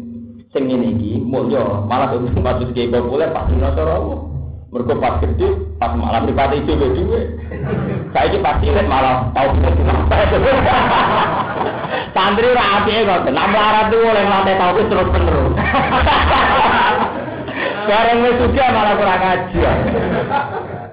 sing 0.52 0.67
ngene 0.67 0.91
iki 1.00 1.24
mulya 1.24 1.88
malah 1.88 2.12
maksud 2.19 2.76
ki 2.76 2.91
populer 2.91 3.32
pas 3.32 3.48
Allah 3.48 4.19
mergo 4.67 4.93
pas 5.00 5.24
gede 5.24 5.56
pas 5.80 5.95
malah 5.95 6.19
pribadi 6.26 6.60
dhewe 6.67 7.00
dhewe 7.00 7.22
saiki 8.12 8.43
pasti 8.43 8.67
cilik 8.67 8.91
malah 8.91 9.32
tau 9.32 9.56
santri 12.17 12.50
ra 12.52 12.84
apike 12.84 13.08
kok 13.08 13.30
nambah 13.30 13.63
arep 13.63 13.93
oleh 13.95 14.26
lantai 14.28 14.60
tau 14.60 14.76
terus 14.76 15.08
terus 15.15 15.54
bareng 17.89 18.19
wis 18.22 18.38
sugih 18.38 18.67
malah 18.69 18.93
kurang 18.95 19.19
ngaji. 19.19 19.60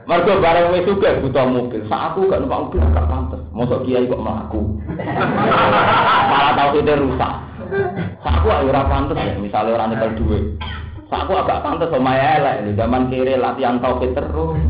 Mergo 0.08 0.32
bareng 0.40 0.66
wis 0.72 0.84
sugih 0.88 1.12
buta 1.20 1.42
mobil. 1.44 1.80
Sak 1.92 2.00
aku 2.12 2.32
gak 2.32 2.40
numpak 2.40 2.60
mobil 2.64 2.80
gak 2.80 3.06
pantes. 3.06 3.35
Mosok 3.56 3.88
kiai 3.88 4.04
kok 4.04 4.20
mlaku. 4.20 4.60
malah 6.28 6.52
tau 6.52 6.76
kita 6.76 7.00
rusak. 7.00 7.32
Sak 8.20 8.44
aku 8.44 8.48
ora 8.52 8.84
pantes 8.84 9.16
ya, 9.16 9.32
misalnya 9.40 9.80
orang 9.80 9.96
nyekel 9.96 10.12
duit. 10.20 10.44
Sak 11.08 11.24
aku 11.24 11.32
agak 11.40 11.64
pantes 11.64 11.88
sama 11.88 12.12
elek. 12.20 12.68
Di 12.68 12.72
zaman 12.76 13.08
kiri 13.08 13.40
latihan 13.40 13.80
tauhid 13.80 14.12
terus. 14.12 14.60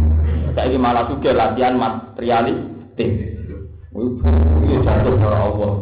Saiki 0.54 0.78
malah 0.78 1.04
juga 1.10 1.34
latihan 1.34 1.74
materialistik. 1.74 3.10
Ini 3.92 4.76
jatuh 4.86 5.14
ke 5.18 5.28
Allah. 5.28 5.74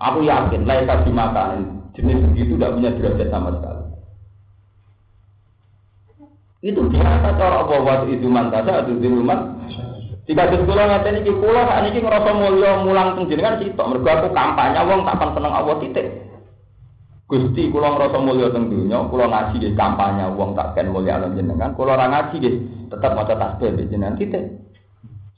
Aku 0.00 0.18
yakin, 0.24 0.64
laisa 0.64 1.04
dimakan 1.04 1.84
jenis 1.92 2.24
begitu 2.32 2.56
tidak 2.56 2.72
punya 2.72 2.90
derajat 2.96 3.28
sama 3.28 3.50
sekali. 3.52 3.84
Itu 6.60 6.80
biasa 6.88 7.28
cara 7.36 7.56
apa 7.64 7.74
waktu 7.84 8.20
itu 8.20 8.26
mantasa 8.28 8.84
atau 8.84 8.96
dilumat. 8.96 9.59
Jika 10.30 10.46
sekolah 10.46 10.86
ngatain 10.86 11.26
ini 11.26 11.32
kulo 11.42 11.58
saat 11.66 11.90
ini 11.90 12.06
ngerasa 12.06 12.30
mulia 12.30 12.86
mulang 12.86 13.18
kan 13.18 13.58
sitok 13.58 13.88
mergo 13.90 14.06
aku 14.14 14.30
kampanye 14.30 14.78
wong 14.86 15.02
tak 15.02 15.34
seneng 15.34 15.50
Allah 15.50 15.74
titik. 15.82 16.06
Gusti 17.26 17.66
kula 17.74 17.98
ngrasa 17.98 18.18
mulya 18.22 18.46
teng 18.54 18.70
donya, 18.70 19.10
kula 19.10 19.26
ngaji 19.26 19.58
nggih 19.58 19.74
kampanye 19.74 20.30
wong 20.38 20.54
tak 20.54 20.78
ken 20.78 20.94
mulya 20.94 21.18
jenengan, 21.34 21.74
kula 21.74 21.98
ora 21.98 22.06
ngaji 22.14 22.34
nggih 22.38 22.54
tetep 22.94 23.10
maca 23.10 23.34
tasbih 23.34 23.74
jenengan 23.90 24.14
titik. 24.14 24.54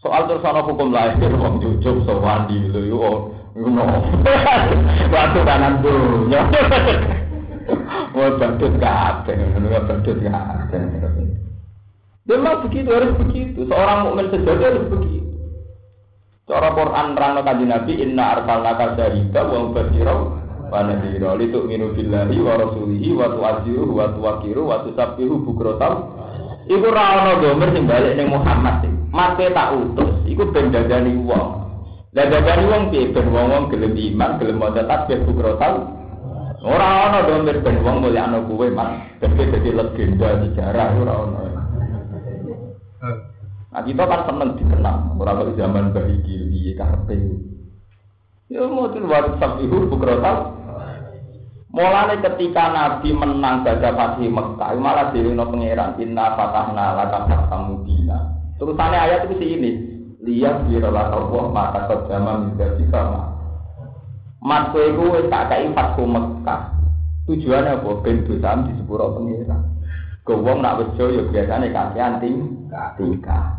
Soal 0.05 0.28
terus 0.28 0.44
ana 0.44 0.61
hukum 0.61 0.92
lahir 0.92 1.33
wong 1.40 1.64
jujuk 1.64 2.05
sowan 2.05 2.44
di 2.52 2.61
lho 2.61 2.81
yo 2.85 3.33
ngono. 3.57 4.12
Waktu 5.16 5.40
kanan 5.40 5.81
donya. 5.81 6.52
Wah 8.12 8.28
badut 8.37 8.76
kabeh, 8.76 9.40
ngono 9.57 9.66
badut 9.88 10.20
kabeh. 10.20 11.32
Memang 12.22 12.62
begitu 12.66 12.88
harus 12.94 13.18
begitu. 13.18 13.66
Seorang 13.66 14.06
mukmin 14.06 14.30
sejati 14.30 14.62
harus 14.62 14.87
begitu. 14.87 15.22
Cara 16.46 16.70
Quran 16.74 17.18
rano 17.18 17.40
kanjeng 17.42 17.70
Nabi 17.70 17.92
inna 17.98 18.38
arsalnaka 18.38 18.98
syahida 18.98 19.46
wa 19.46 19.58
mubashira 19.66 20.14
wa 20.70 20.80
nadhira 20.87 21.38
li 21.38 21.50
tu'minu 21.50 21.94
billahi 21.94 22.37
wa 22.42 22.54
rasulihi 22.58 23.08
wa 23.14 23.26
tu'azziruhu 23.30 23.92
wa 23.94 24.06
tuwaqiru 24.14 24.62
wa 24.66 24.82
tusabbihu 24.87 25.35
bukratan. 25.42 25.94
Iku 26.70 26.88
ra 26.94 27.26
ono 27.26 27.32
gomer 27.42 27.74
sing 27.74 27.90
balik 27.90 28.14
ning 28.14 28.30
Muhammad. 28.30 28.87
Mate 29.11 29.50
tak 29.50 29.74
utus, 29.76 30.22
iku 30.30 30.46
ben 30.54 30.70
dadani 30.70 31.14
wong. 31.26 31.48
Lah 32.14 32.26
dadani 32.30 32.64
wong 32.70 32.82
piye 32.94 33.11
ben 33.11 33.28
wong-wong 33.35 33.66
gelem 33.70 33.98
iman, 33.98 34.30
gelem 34.38 34.56
maca 34.62 34.82
tasbih 34.87 35.26
bukratan. 35.26 35.74
Ora 36.62 37.11
ono 37.11 37.18
gomer 37.26 37.56
ben 37.66 37.82
wong 37.82 37.96
mulyakno 38.02 38.46
kuwe, 38.46 38.70
Mas. 38.70 38.98
Dadi 39.18 39.70
legenda 39.74 40.38
sejarah 40.42 40.90
ora 41.02 41.14
ono. 41.18 41.51
Nah 43.72 43.82
kita 43.82 44.04
kan 44.06 44.30
seneng 44.30 44.54
dikenang, 44.54 45.18
orang 45.18 45.42
kok 45.42 45.58
zaman 45.58 45.90
bayi 45.90 46.22
kiri 46.22 46.76
karpe. 46.78 47.18
Ya 48.46 48.62
mau 48.68 48.86
tuh 48.92 49.02
waktu 49.08 49.40
sabihu 49.40 49.88
bukrotal. 49.88 50.60
Mulane 51.72 52.20
ketika 52.20 52.68
Nabi 52.68 53.16
menang 53.16 53.64
baca 53.64 53.90
Fatih 53.96 54.28
Mekah, 54.28 54.76
malah 54.76 55.08
no 55.16 55.44
pangeran 55.48 55.96
inna 55.96 56.36
fatahna 56.36 57.00
laka 57.00 57.24
fatah 57.24 57.60
mubina. 57.64 58.28
Terusannya 58.60 58.98
ayat 59.00 59.24
itu 59.24 59.40
sini, 59.40 59.70
lihat 60.20 60.68
birolah 60.68 61.08
Allah 61.16 61.44
maka 61.48 61.88
terjama 61.88 62.44
menjadi 62.44 62.84
sama. 62.92 63.32
Mas 64.44 64.68
kuwi 64.68 65.32
tak 65.32 65.48
kai 65.48 65.72
Fatih 65.72 66.04
Mekah. 66.04 66.60
Tujuannya 67.24 67.80
apa? 67.80 67.90
Ben 68.04 68.20
dosa 68.28 68.68
di 68.68 68.76
sepuro 68.76 69.16
pangeran. 69.16 69.71
Gowong 70.22 70.62
nak 70.62 70.78
bejo 70.78 71.11
ya 71.11 71.22
biasanya 71.26 71.66
kasihan 71.74 72.22
ting 72.22 72.70
tingkah. 72.94 73.58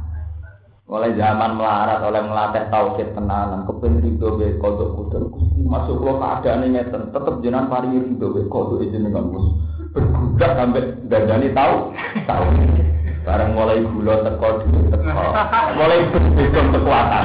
Mulai 0.88 1.12
zaman 1.19 1.60
melarat 1.60 1.99
oleh 2.08 2.23
melatih 2.23 2.71
tauhid 2.71 3.12
tenanan, 3.12 3.67
kepen 3.67 3.99
rido 3.99 4.39
be 4.39 4.56
kodok 4.60 4.95
kudur 4.95 5.28
masuk 5.63 5.99
lo 5.99 6.19
keadaan 6.19 6.67
ngeten, 6.71 7.12
tetep 7.12 7.36
jenengan 7.43 7.67
pari 7.67 7.91
rido 7.91 8.32
be 8.32 8.47
kodok 8.47 8.80
jenengan 8.80 9.28
mus 9.28 9.47
bergudak 9.91 10.52
sampai 10.56 10.88
dandani 11.12 11.52
tahu 11.52 11.76
tahu. 12.28 12.47
Barang 13.23 13.56
mulai 13.56 13.80
gula 13.80 14.19
teko 14.28 14.67
teko, 14.67 15.28
mulai 15.80 15.99
berhitung 16.12 16.67
kekuatan. 16.76 17.23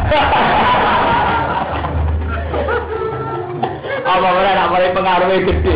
Apa 4.06 4.28
mulai 4.30 4.52
nak 4.54 4.70
mulai 4.70 4.94
pengaruhnya 4.94 5.36
gede, 5.42 5.74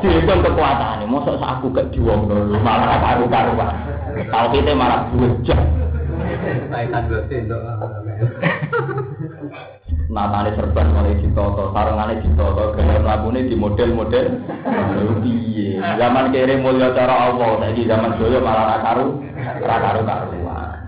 dihitung 0.00 0.40
kekuatan. 0.44 1.06
Masa 1.08 1.34
aku 1.40 1.72
gak 1.72 1.90
diwong 1.94 2.28
dulu, 2.28 2.56
malah 2.60 3.00
karu-karuan. 3.00 3.74
Tahu 4.28 4.46
kita 4.52 4.72
malah 4.76 5.08
untuk 5.14 5.58
Natane 10.08 10.56
serban 10.56 10.88
mulai 10.96 11.20
ditoto, 11.20 11.68
sarungane 11.76 12.24
ditoto, 12.24 12.72
gaya 12.72 12.96
mlakune 12.96 13.44
di 13.44 13.52
model-model. 13.52 14.40
Piye? 15.20 15.76
Zaman 15.76 16.32
kere 16.32 16.56
mulya 16.64 16.96
cara 16.96 17.28
Allah, 17.28 17.60
saiki 17.60 17.84
zaman 17.84 18.16
dulu 18.16 18.40
malah 18.40 18.64
ra 18.72 18.76
karu, 18.80 19.20
ra 19.60 19.76
karu 19.76 20.00
karuan. 20.08 20.80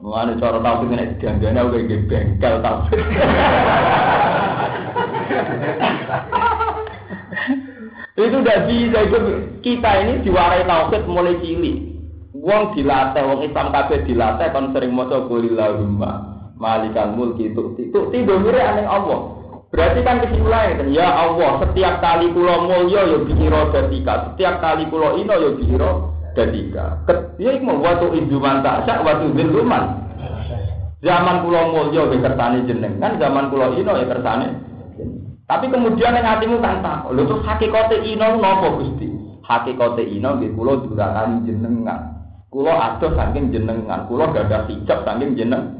Mulane 0.00 0.38
cara 0.38 0.62
tau 0.62 0.86
nek 0.86 1.18
dianggane 1.18 1.60
kowe 1.60 1.80
ge 1.84 1.96
bengkel 2.06 2.54
tau. 2.62 2.86
Itu 8.18 8.42
udah 8.42 8.58
bisa 8.66 8.98
itu 9.06 9.18
kita 9.62 9.90
ini 10.02 10.12
diwarai 10.26 10.66
tauhid 10.66 11.06
mulai 11.06 11.38
cilik. 11.38 11.76
Wong 12.30 12.74
dilatih, 12.78 13.26
wong 13.26 13.40
Islam 13.42 13.74
kabeh 13.74 14.06
dilatih 14.06 14.48
kon 14.54 14.70
sering 14.70 14.94
maca 14.94 15.26
qulillahumma 15.26 16.10
malikal 16.60 17.16
mulki 17.16 17.50
tu'ti. 17.56 17.90
Tu'ti 17.90 18.22
domire 18.22 18.60
aneh 18.60 18.86
Allah. 18.86 19.40
Berarti 19.70 20.02
kan 20.02 20.18
kesimpulannya 20.18 20.82
kan, 20.82 20.88
ya 20.90 21.06
Allah, 21.06 21.62
setiap 21.62 22.02
kali 22.02 22.34
kula 22.34 22.66
mulya 22.66 23.06
ya 23.06 23.18
biro 23.22 23.70
datika, 23.70 24.34
setiap 24.34 24.58
kali 24.58 24.82
kula 24.90 25.14
ino 25.14 25.30
ya 25.30 25.50
biro 25.54 25.90
datika. 26.34 26.98
Ya 27.38 27.54
iku 27.54 27.78
waktu 27.78 28.06
indu 28.18 28.42
manta 28.42 28.82
sak 28.82 29.06
waktu 29.06 29.30
diluman. 29.30 30.10
Zaman 31.06 31.46
kula 31.46 31.70
mulya 31.70 32.02
ya 32.02 32.18
kersane 32.18 32.66
jenengan, 32.66 33.14
zaman 33.22 33.46
kula 33.54 33.78
ino 33.78 33.94
ya 33.94 34.06
kersane. 34.10 34.69
Tapi 35.50 35.66
kemudian 35.66 36.14
yang 36.14 36.22
hatimu 36.22 36.62
kan 36.62 36.78
tak, 36.78 37.10
lho 37.10 37.26
terus 37.26 37.42
hakikate 37.42 38.06
ino 38.06 38.38
napa 38.38 38.70
Gusti? 38.78 39.10
Hakikate 39.42 40.06
ino 40.06 40.38
nggih 40.38 40.54
kula 40.54 40.78
durakani 40.86 41.42
jenengan. 41.42 42.22
Kulo 42.54 42.70
adoh 42.70 43.10
saking 43.18 43.50
jenengan, 43.50 44.06
kulo 44.06 44.30
gak 44.30 44.46
ada 44.46 44.70
hijab 44.70 45.02
saking 45.02 45.34
jeneng. 45.34 45.74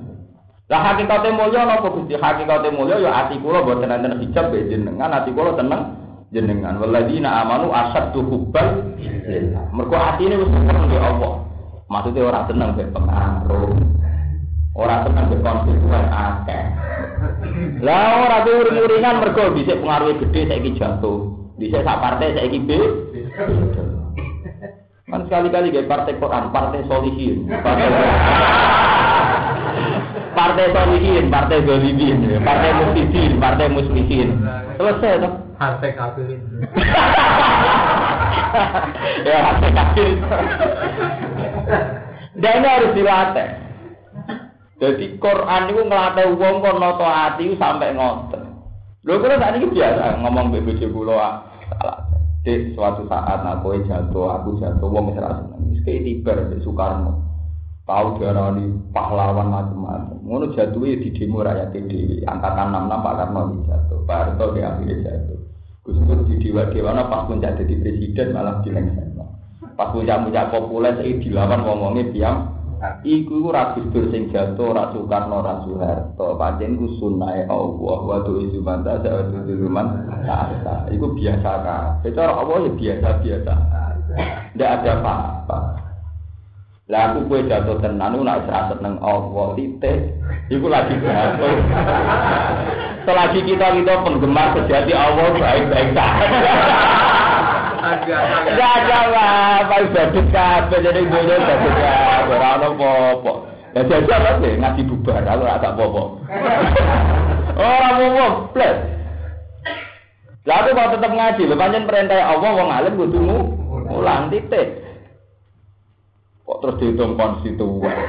Lah 0.66 0.90
hakikate 0.90 1.30
mulya 1.30 1.70
napa 1.70 1.87
Gusti? 1.87 2.18
Hakikate 2.18 2.74
mulya 2.74 2.98
ya 2.98 3.11
ati 3.14 3.38
kula 3.38 3.62
boten 3.62 3.94
enten 3.94 4.18
hijab 4.18 4.50
be 4.50 4.66
jenengan, 4.66 5.14
ati 5.14 5.30
kula 5.30 5.54
tenang 5.54 5.94
jenengan. 6.35 6.74
Waladina 6.83 7.46
amanu 7.46 7.70
asaddu 7.70 8.26
hubban 8.26 8.98
lillah. 8.98 9.70
Mergo 9.70 9.94
atine 9.94 10.35
wis 10.35 10.50
seneng 10.50 10.90
be 10.90 10.98
Allah. 10.98 11.46
Maksudnya 11.87 12.26
orang 12.26 12.44
seneng 12.50 12.74
be 12.74 12.90
pengaruh. 12.90 13.70
Orang 14.74 15.00
seneng 15.06 15.24
be 15.30 15.37
konstituen 15.46 16.04
akeh. 16.11 16.64
Lah 17.80 18.28
ora 18.28 18.44
uring-uringan 18.44 19.20
mergo 19.20 19.44
dhisik 19.56 19.80
pengaruhe 19.80 20.20
gede 20.24 20.40
saiki 20.48 20.76
jatuh. 20.76 21.18
Dhisik 21.61 21.85
sak 21.85 22.00
partai 22.00 22.35
saiki 22.37 22.59
be. 22.64 22.78
Kan 25.11 25.26
sekali-kali 25.26 25.74
gak 25.74 25.90
partai 25.90 26.14
Quran, 26.22 26.54
partai 26.54 26.87
solihin. 26.87 27.50
Partai, 27.50 27.90
partai 30.38 30.66
solihin, 30.70 31.26
partai 31.26 31.66
zolimin, 31.66 32.38
partai 32.47 32.70
muslimin, 32.78 33.30
partai 33.42 33.66
muslimin. 33.74 34.38
Selesai 34.78 35.18
tuh. 35.18 35.34
Partai 35.61 35.92
kafirin. 35.92 36.40
ya, 39.26 39.36
partai 39.51 39.70
kafirin. 39.74 40.18
Dan 42.38 42.62
ini 42.62 42.68
harus 42.70 42.95
dilatih. 42.95 43.70
Jadi 44.81 45.20
Quran 45.20 45.68
itu 45.68 45.83
ngelatih 45.85 46.41
uang 46.41 46.55
kok 46.64 46.78
noto 46.81 47.05
hati 47.05 47.53
sampai 47.61 47.93
ngoten. 47.93 48.49
Lho 49.05 49.20
kira 49.20 49.37
saat 49.37 49.61
ini 49.61 49.68
biasa 49.68 50.16
ngomong 50.24 50.57
BBJ 50.57 50.89
pulau 50.89 51.20
salah. 51.20 52.09
Di 52.41 52.72
suatu 52.72 53.05
saat 53.05 53.45
aku 53.45 53.85
jatuh, 53.85 54.33
aku 54.33 54.57
jatuh, 54.57 54.89
wong 54.89 55.12
wis 55.12 55.20
ra 55.20 55.37
seneng. 55.37 55.76
Wis 55.76 55.85
tiber 55.85 56.49
di 56.49 56.57
Soekarno. 56.64 57.20
Tahu 57.85 58.16
diarani 58.16 58.72
pahlawan 58.97 59.53
macam-macam. 59.53 60.16
Ngono 60.24 60.57
jatuh 60.57 60.81
ya 60.89 60.97
di 60.97 61.12
demo 61.12 61.45
rakyat 61.45 61.76
dhewe. 61.76 62.24
Angkatan 62.24 62.72
66 62.72 63.05
Pak 63.05 63.14
Karno 63.20 63.41
di 63.53 63.59
jatuh, 63.68 63.99
Pak 64.09 64.16
Harto 64.16 64.45
di 64.57 64.61
akhirnya 64.64 64.97
jatuh. 65.05 65.39
Gus 65.85 65.97
Dur 66.01 66.20
di 66.24 66.35
dewa 66.41 66.68
dewana 66.72 67.09
pas 67.09 67.28
puncak 67.28 67.61
jadi 67.61 67.74
presiden 67.85 68.33
malah 68.33 68.64
dilengsen. 68.64 69.16
Pas 69.76 69.93
puncak-puncak 69.93 70.49
populer 70.49 70.93
saya 70.97 71.12
dilawan 71.20 71.61
ngomongnya 71.64 72.05
diam 72.12 72.37
Iku 73.05 73.45
iku 73.45 73.49
ra 73.53 73.76
Gus 73.76 74.09
sing 74.09 74.33
jatuh 74.33 74.72
ra 74.72 74.89
Soekarno 74.97 75.45
ra 75.45 75.61
Soeharto. 75.68 76.41
Pancen 76.41 76.81
ku 76.81 76.89
sunahe 76.97 77.45
Allah 77.45 78.01
wa 78.01 78.24
tu 78.24 78.41
isu 78.41 78.64
manta 78.64 78.97
sa 79.05 79.20
tu 79.28 79.37
luman. 79.53 80.09
Iku 80.89 81.12
biasa 81.12 81.51
kan. 81.61 82.01
Secara 82.01 82.33
Allah 82.41 82.64
ya 82.64 82.70
biasa-biasa. 82.72 83.55
Ndak 84.57 84.70
ada 84.81 84.91
apa-apa. 84.97 85.59
Lah 86.91 87.14
aku 87.14 87.31
kue 87.31 87.47
jatuh 87.47 87.78
tenan 87.78 88.18
nak 88.18 88.51
serasa 88.51 88.74
seneng 88.74 88.99
Allah 88.99 89.55
titik. 89.55 90.16
Iku 90.51 90.66
lagi 90.66 90.99
jatuh. 90.99 91.55
Selagi 93.07 93.41
kita 93.47 93.66
kita 93.76 93.95
penggemar 94.03 94.57
sejati 94.57 94.93
Allah 94.97 95.31
baik-baik 95.37 95.95
saja. 95.95 97.28
Enggak 97.81 98.72
ada 98.85 99.01
paling 99.64 99.91
badut 99.97 100.26
kabeh 100.28 100.78
jadi 100.85 101.01
dunia 101.01 101.37
badut 101.41 101.74
kabeh 101.74 102.35
ora 102.37 102.49
ono 102.61 102.68
apa-apa. 102.76 103.33
Ya 103.70 103.81
jajal 103.87 104.20
lah 104.20 104.35
deh 104.43 104.55
ngaji 104.61 104.81
bubar 104.85 105.24
aku 105.24 105.43
ora 105.47 105.62
tak 105.62 105.72
apa-apa. 105.78 106.03
Ora 107.61 107.89
apa-apa, 107.93 108.26
plus. 108.57 108.78
Lah 110.49 110.57
aku 110.64 110.70
mau 110.72 110.89
tetap 110.97 111.12
ngaji, 111.12 111.43
pancen 111.53 111.85
perintah 111.85 112.24
Allah 112.24 112.51
wong 112.57 112.68
alim 112.72 112.97
kudu 112.97 113.20
mulang 113.85 114.33
titik. 114.33 114.81
Kok 116.49 116.59
terus 116.64 116.78
dihitung 116.81 117.14
konstituen. 117.16 117.97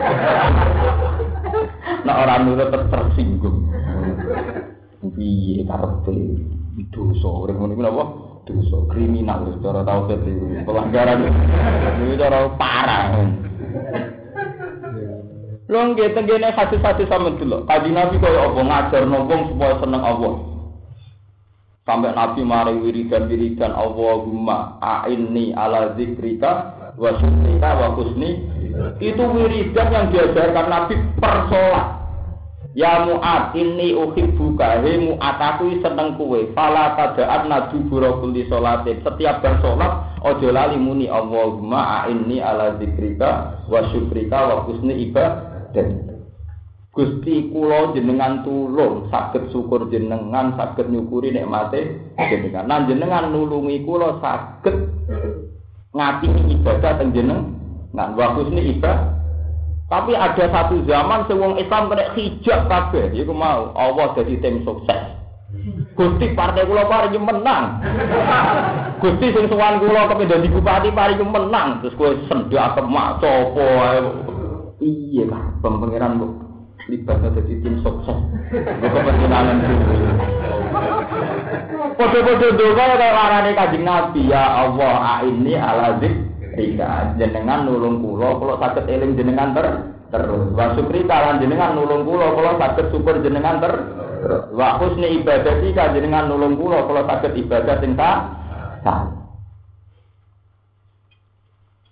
Nah 2.02 2.16
orang 2.24 2.48
nurut 2.48 2.72
tersinggung. 2.72 3.68
Piye 5.14 5.66
karepe 5.68 6.16
dosa 6.90 7.30
urip 7.30 7.58
ngono 7.58 7.74
iku 7.76 7.84
napa? 7.84 8.31
Dosa 8.42 8.78
kriminal 8.90 9.54
cara 9.62 9.86
tau 9.86 10.10
pelanggaran. 10.66 11.30
Ini 12.02 12.18
cara 12.18 12.50
parah. 12.58 13.14
Lho 15.72 15.80
nggih 15.94 16.12
tengene 16.18 16.50
hadis-hadis 16.52 17.08
sampe 17.08 17.38
dulu. 17.38 17.64
Kaji 17.70 17.90
Nabi 17.94 18.18
kaya 18.18 18.50
apa 18.50 18.60
ngajar 18.60 19.04
wong 19.08 19.42
supaya 19.54 19.76
seneng 19.80 20.04
Allah. 20.04 20.34
Sampai 21.86 22.12
Nabi 22.18 22.42
mari 22.44 22.76
wiridan-wiridan 22.82 23.74
Allahumma 23.74 24.82
a'inni 24.84 25.54
ala 25.54 25.94
zikrika 25.98 26.78
wa 26.98 27.10
syukrika 27.18 27.70
wa 27.78 27.88
husni 27.98 28.38
itu 29.02 29.24
wiridan 29.32 29.88
yang 29.90 30.06
diajarkan 30.14 30.68
Nabi 30.70 30.94
per 31.18 31.36
sholat 31.50 32.01
Ya 32.72 33.04
Mu'ad 33.04 33.52
ini 33.60 33.92
uhibbuka. 33.92 34.80
Hei 34.80 34.96
Mu'ad 35.00 35.38
aku 35.40 35.76
seneng 35.84 36.16
kue 36.16 36.56
Fala 36.56 36.96
tada'at 36.96 37.52
nadu 37.52 37.84
burokuli 37.92 38.48
sholatin. 38.48 39.04
Setiap 39.04 39.44
bersolat 39.44 40.22
Ojo 40.24 40.50
lali 40.56 40.80
muni. 40.80 41.12
Allahumma 41.12 42.04
a'inni 42.04 42.40
ala 42.40 42.80
zikrika 42.80 43.64
Wa 43.68 43.92
syukrika 43.92 44.40
wa 44.48 44.56
husni 44.64 45.12
ibadah. 45.12 45.88
Gusti 46.92 47.48
kula 47.52 47.96
jenengan 47.96 48.44
tulung 48.44 49.08
saged 49.08 49.48
syukur 49.56 49.88
jenengan 49.88 50.60
saged 50.60 50.92
nyukuri 50.92 51.32
nikmate 51.32 52.04
jenengan. 52.20 52.68
Lan 52.68 52.88
jenengan 52.92 53.32
nulungi 53.32 53.88
kula 53.88 54.20
saged 54.20 54.92
ngati 55.92 56.28
ibadah 56.56 56.92
teng 56.96 57.12
jeneng 57.12 57.52
nah 57.92 58.16
waktu 58.16 58.48
ini 58.48 58.80
ibadah 58.80 59.21
tapi 59.92 60.16
ada 60.16 60.48
satu 60.48 60.88
zaman 60.88 61.28
sewong 61.28 61.60
Islam 61.60 61.92
kena 61.92 62.16
hijab 62.16 62.72
kabeh 62.72 63.12
iku 63.12 63.36
mau 63.36 63.76
Allah 63.76 64.16
jadi 64.16 64.40
tim 64.40 64.64
sukses 64.64 65.20
Gusti 65.92 66.32
partai 66.32 66.64
kula 66.64 66.88
paring 66.88 67.20
menang. 67.20 67.84
Gusti 69.04 69.36
sing 69.36 69.52
sowan 69.52 69.84
kula 69.84 70.08
kepen 70.08 70.32
dadi 70.32 70.48
bupati 70.48 70.90
paring 70.96 71.28
menang. 71.28 71.84
Terus 71.84 71.94
kowe 72.00 72.16
sendak 72.32 72.80
kemak 72.80 73.20
sapa. 73.20 73.70
Iya 74.80 75.30
lah, 75.30 75.52
pangeran 75.60 76.24
kok 76.24 76.32
libat 76.88 77.20
dadi 77.36 77.54
tim 77.60 77.84
sukses. 77.84 78.18
Kepentingan 78.56 79.60
Podo-podo 82.00 82.48
doa 82.56 82.72
kaya 82.74 82.96
larane 82.96 83.52
Kanjeng 83.52 83.84
Nabi 83.84 84.32
ya 84.32 84.64
Allah 84.64 85.28
ini 85.28 85.54
ala 85.60 86.00
zikrika 86.52 87.16
jenengan 87.16 87.64
nulung 87.64 88.04
kula 88.04 88.36
kula 88.36 88.56
saged 88.60 88.92
eling 88.92 89.16
jenengan 89.16 89.56
ter 89.56 89.68
terus 90.12 90.52
wa 90.52 90.76
syukri 90.76 91.08
kalan 91.08 91.40
jenengan 91.40 91.80
nulung 91.80 92.04
kula 92.04 92.36
kula 92.36 92.60
saged 92.60 92.92
syukur 92.92 93.24
jenengan 93.24 93.64
ter 93.64 93.74
wa 94.52 94.76
husni 94.84 95.24
ibadah 95.24 95.64
ka 95.72 95.96
jenengan 95.96 96.28
nulung 96.28 96.60
kula 96.60 96.84
kula 96.84 97.08
saged 97.08 97.40
ibadah 97.40 97.80
sing 97.80 97.96
sah 97.96 98.44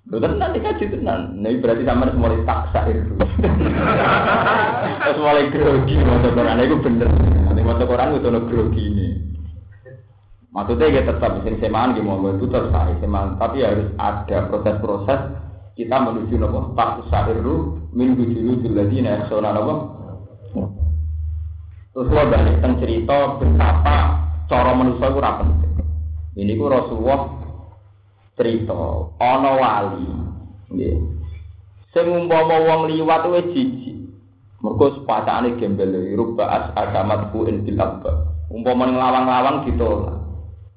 Lho 0.09 0.17
tenan 0.25 0.57
iki 0.57 0.65
kaji 0.65 0.85
tenan. 0.89 1.37
Nah 1.37 1.53
berarti 1.61 1.85
sama 1.85 2.09
mulai 2.17 2.41
taksa 2.41 2.81
itu. 2.89 3.13
Terus 3.13 5.17
mulai 5.21 5.53
grogi 5.53 6.01
maca 6.01 6.33
Quran 6.33 6.65
itu 6.65 6.81
bener. 6.81 7.09
Nanti 7.45 7.61
maca 7.61 7.85
itu 7.85 8.25
ono 8.25 8.39
grogi 8.49 8.83
ini. 8.89 9.07
Maksudnya 10.49 10.89
ya 10.89 11.01
tetap 11.05 11.45
di 11.45 11.53
semaan 11.61 11.93
gimana 11.93 12.33
itu 12.33 12.49
tetap 12.49 12.89
semaan, 12.97 13.37
tapi 13.37 13.61
harus 13.61 13.93
ada 14.01 14.49
proses-proses 14.49 15.21
kita 15.77 15.95
menuju 15.95 16.35
nopo 16.41 16.73
tak 16.73 17.05
sahiru 17.07 17.79
min 17.93 18.17
bujulu 18.17 18.59
juladina 18.65 19.23
yaksona 19.23 19.53
nopo. 19.53 19.73
Terus 21.93 22.09
lo 22.09 22.21
balik 22.33 22.59
tentang 22.59 22.81
cerita 22.81 23.17
betapa 23.37 23.97
cara 24.49 24.71
manusia 24.73 25.07
itu 25.07 25.19
rapi. 25.21 25.47
Ini 26.35 26.57
ku 26.57 26.65
Rasulullah 26.67 27.21
cerita 28.35 29.13
ana 29.21 29.51
wali 29.53 30.07
nggih. 30.73 30.97
Sing 31.93 32.05
umpama 32.09 32.57
wong 32.57 32.81
liwat 32.89 33.23
wis 33.31 33.47
jijik. 33.53 33.97
Mergo 34.59 34.97
sepatane 34.97 35.55
gembel 35.55 35.95
rubba 36.19 36.43
as 36.51 36.65
agamat 36.75 37.31
ku 37.31 37.47
in 37.47 37.63
dilabba 37.63 38.27
umpama 38.51 38.91
nglawang-lawang 38.91 39.63
ditolak 39.63 40.18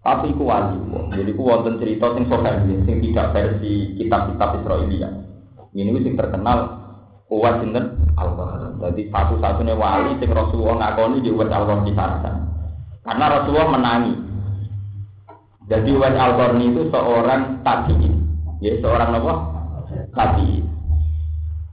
tapi 0.02 0.34
iku 0.34 0.42
wali 0.46 0.78
jadi 1.14 1.30
ku 1.32 1.42
wonten 1.46 1.78
cerita 1.78 2.10
sing 2.18 2.26
sahih 2.26 2.78
sing 2.84 2.96
tidak 2.98 3.26
versi 3.32 3.94
kitab-kitab 3.98 4.62
Israelia 4.62 5.08
ini 5.72 5.98
sing 6.02 6.18
terkenal 6.18 6.58
kuat 7.30 7.62
sinten 7.62 7.96
Allah 8.18 8.74
jadi 8.82 9.08
satu-satunya 9.08 9.74
wali 9.78 10.18
sing 10.18 10.30
Rasulullah 10.34 10.90
ngakoni 10.90 11.22
di 11.22 11.30
Allah 11.30 11.80
di 11.86 11.92
sana 11.94 12.30
karena 13.02 13.24
Rasulullah 13.30 13.70
menangi 13.72 14.14
jadi 15.72 15.90
Wes 15.94 16.14
al 16.18 16.36
itu 16.58 16.82
seorang 16.90 17.64
tabiin, 17.64 18.14
ya 18.60 18.76
seorang 18.82 19.14
apa? 19.14 19.34
Tabiin. 20.12 20.64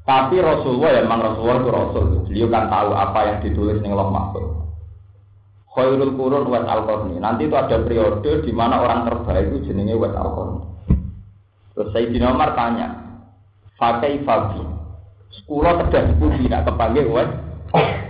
Tapi 0.08 0.36
Rasulullah 0.42 0.90
ya 0.96 1.02
memang 1.06 1.22
Rasulullah 1.22 1.58
itu 1.62 1.70
Rasul. 1.70 2.06
Beliau 2.26 2.48
kan 2.48 2.66
tahu 2.72 2.90
apa 2.96 3.20
yang 3.28 3.38
ditulis 3.44 3.78
di 3.82 3.88
Allah 3.92 4.10
Mahfud. 4.10 4.46
Khairul 5.70 6.18
Qurun 6.18 6.50
Wes 6.50 6.66
al 6.66 6.86
Nanti 7.22 7.46
itu 7.46 7.56
ada 7.56 7.78
periode 7.86 8.42
di 8.42 8.52
mana 8.54 8.82
orang 8.82 9.06
terbaik 9.06 9.54
itu 9.54 9.70
jenenge 9.70 9.96
Wes 9.96 10.14
al 10.18 10.30
Terus 11.78 11.90
Sayyidina 11.96 12.36
Umar 12.36 12.58
tanya, 12.58 12.92
Fakai 13.80 14.20
Fabi, 14.28 14.66
sekolah 15.32 15.86
terjadi 15.86 16.12
puji 16.20 16.50
tidak 16.50 16.68
kepanggil 16.68 17.06
Wes 17.08 17.30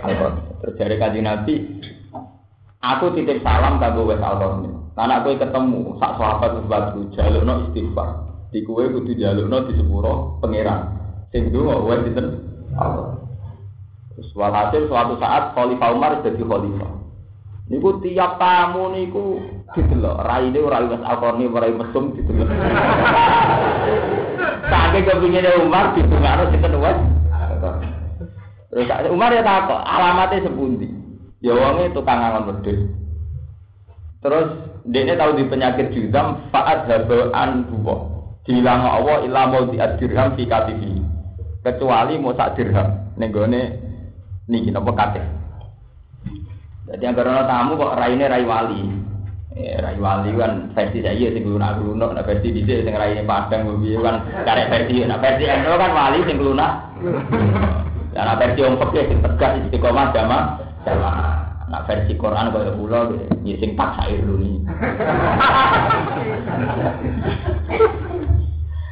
al 0.02 0.12
Terjadi 0.60 0.94
kaji 0.98 1.20
Nabi, 1.20 1.54
aku 2.80 3.12
titip 3.14 3.44
salam 3.44 3.76
kanggo 3.78 4.08
Wes 4.08 4.18
al 4.24 4.40
Anak 5.00 5.24
kue 5.24 5.40
ketemu 5.40 5.96
sak 5.96 6.20
sahabat 6.20 6.60
sebatu 6.60 7.08
jalukno 7.16 7.72
istighfar. 7.72 8.20
Di 8.52 8.60
kue 8.68 8.84
kudu 8.92 9.16
jalukno 9.16 9.64
di 9.64 9.72
sepuro 9.80 10.36
pangeran. 10.44 10.92
Sing 11.32 11.48
dungo 11.48 11.88
wae? 11.88 12.04
Allah. 12.76 13.16
Terus 14.12 14.28
walhasil 14.36 14.92
suatu 14.92 15.16
saat 15.16 15.56
Khalifah 15.56 15.90
Umar 15.96 16.20
jadi 16.20 16.44
khalifah. 16.44 16.99
Niku 17.70 18.02
tiap 18.02 18.42
tamu 18.42 18.90
niku 18.90 19.38
didelok, 19.78 20.26
raine 20.26 20.58
ora 20.58 20.82
wis 20.90 21.02
alkorni 21.06 21.46
ora 21.46 21.70
mesum 21.70 22.18
didelok. 22.18 22.50
Saking 24.70 25.06
kepingine 25.06 25.50
Umar 25.62 25.94
ditungakno 25.94 26.50
sinten 26.50 26.74
wae. 26.82 26.98
Terus 28.70 28.86
Umar 29.10 29.34
ya 29.34 29.42
takok, 29.46 29.82
alamatnya 29.82 30.46
sepundi? 30.46 30.90
Ya 31.42 31.54
wonge 31.54 31.94
tukang 31.94 32.18
angon 32.18 32.50
wedhus. 32.50 32.90
Terus 34.20 34.46
dia 34.90 35.16
tahu 35.16 35.38
di 35.38 35.46
penyakit 35.46 35.94
judam 35.94 36.50
faat 36.50 36.90
habaan 36.90 37.70
dua 37.70 38.10
dihilang 38.44 38.82
Allah 38.82 39.24
ilah 39.24 39.44
mau 39.52 39.64
diadirham 39.68 40.36
fi 40.36 40.48
katifi 40.48 40.92
kecuali 41.60 42.16
mau 42.16 42.32
sak 42.32 42.56
dirham 42.56 43.12
nenggone 43.20 43.76
niki 44.48 44.72
nopo 44.72 44.96
kate 44.96 45.20
jadi 46.90 47.02
yang 47.06 47.14
karena 47.14 47.46
tamu 47.46 47.78
kok 47.78 47.94
raine 47.94 48.26
rai 48.26 48.42
wali 48.42 48.82
eh, 49.54 49.78
rai 49.78 49.98
wali 49.98 50.34
kan 50.34 50.74
versi 50.74 50.98
saya 51.00 51.26
sing 51.30 51.44
lunak 51.46 51.78
lunak 51.78 52.10
nah 52.18 52.24
versi 52.26 52.50
di 52.50 52.66
sini 52.66 52.82
sing 52.82 52.94
raine 52.98 53.22
padang 53.22 53.78
gue 53.78 53.94
kan 54.02 54.26
karek 54.42 54.68
versi 54.68 55.06
nah 55.06 55.22
versi 55.22 55.44
itu 55.46 55.70
kan 55.70 55.92
wali 55.94 56.18
sing 56.26 56.38
lunak 56.42 56.72
nah 58.14 58.34
versi 58.34 58.58
yang 58.58 58.74
fakir 58.74 59.06
sing 59.06 59.22
tegas 59.22 59.52
istiqomah 59.62 60.10
jamaah 60.10 60.58
jamaah 60.82 61.50
Nak 61.70 61.86
versi 61.86 62.18
Quran 62.18 62.50
kaya 62.50 62.74
kula 62.74 63.14
ya 63.46 63.54
sing 63.62 63.78
tak 63.78 63.94
sair 63.94 64.18
luni. 64.26 64.58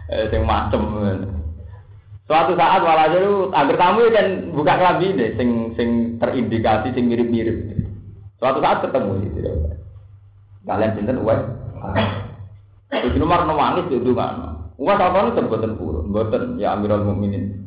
Eh 0.08 0.24
sing 0.32 0.40
macem. 0.48 0.80
Suatu 2.24 2.56
saat 2.56 2.80
walhasil 2.80 3.20
itu 3.20 3.36
agar 3.52 3.76
tamu 3.76 4.08
kan 4.08 4.26
buka 4.56 4.80
kelambi 4.80 5.12
deh, 5.12 5.36
sing 5.36 5.76
sing 5.76 6.16
terindikasi, 6.16 6.96
sing 6.96 7.12
mirip-mirip. 7.12 7.56
Suatu 8.38 8.58
saat 8.62 8.82
ketemu 8.86 9.10
gitu. 9.26 9.38
Kalian 10.62 10.94
cinta 10.94 11.12
uang. 11.18 11.42
Itu 12.88 13.16
nomor 13.18 13.44
nangis 13.44 13.90
itu 13.90 14.10
kan. 14.14 14.58
Uang 14.78 14.94
apa 14.94 15.26
nih 15.26 15.34
terbuatan 15.34 15.74
purun, 15.74 16.14
buatan 16.14 16.54
ya 16.54 16.78
Amirul 16.78 17.02
Mukminin. 17.02 17.66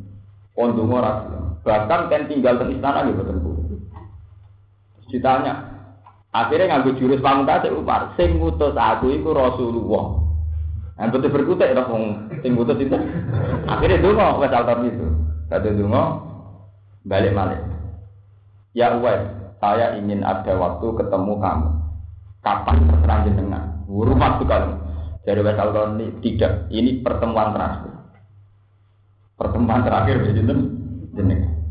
Pondong 0.56 0.88
orang. 0.88 1.28
Bahkan 1.60 2.08
kan 2.08 2.24
tinggal 2.24 2.56
di 2.64 2.80
istana 2.80 3.04
gitu 3.04 3.20
buatan 3.20 3.38
purun. 3.44 3.68
Ditanya, 5.12 5.52
akhirnya 6.32 6.72
ngambil 6.72 6.96
jurus 6.96 7.20
pamungkas 7.20 7.68
Umar, 7.68 8.16
sing 8.16 8.40
ngutus 8.40 8.72
aku 8.72 9.12
itu 9.12 9.28
Rasulullah. 9.28 10.24
Nah, 10.96 11.10
betul 11.10 11.34
berkutik 11.34 11.72
ya, 11.72 11.84
wong 11.84 12.30
sing 12.40 12.54
butuh 12.54 12.78
itu. 12.78 12.94
Akhirnya 13.66 14.00
dungo 14.00 14.38
wes 14.38 14.54
altar 14.54 14.80
itu. 14.86 15.02
Kata 15.50 15.74
dungo 15.74 16.04
balik 17.04 17.34
balik. 17.34 17.60
Ya 18.72 18.96
wes, 19.02 19.20
saya 19.62 19.94
ingin 19.94 20.26
ada 20.26 20.58
waktu 20.58 20.86
ketemu 20.98 21.38
kamu. 21.38 21.68
Kapan 22.42 22.76
terserah 22.90 23.18
jenengan? 23.22 23.64
Rumah 23.86 24.42
tuh 24.42 24.46
kalau 24.50 24.74
dari 25.22 25.38
wes 25.38 25.54
altar 25.54 25.94
ini 25.94 26.10
tidak. 26.18 26.66
Ini 26.74 27.06
pertemuan 27.06 27.54
terakhir. 27.54 27.94
Pertemuan 29.38 29.86
terakhir 29.86 30.26
begitu 30.26 30.50
jenengan. 31.14 31.62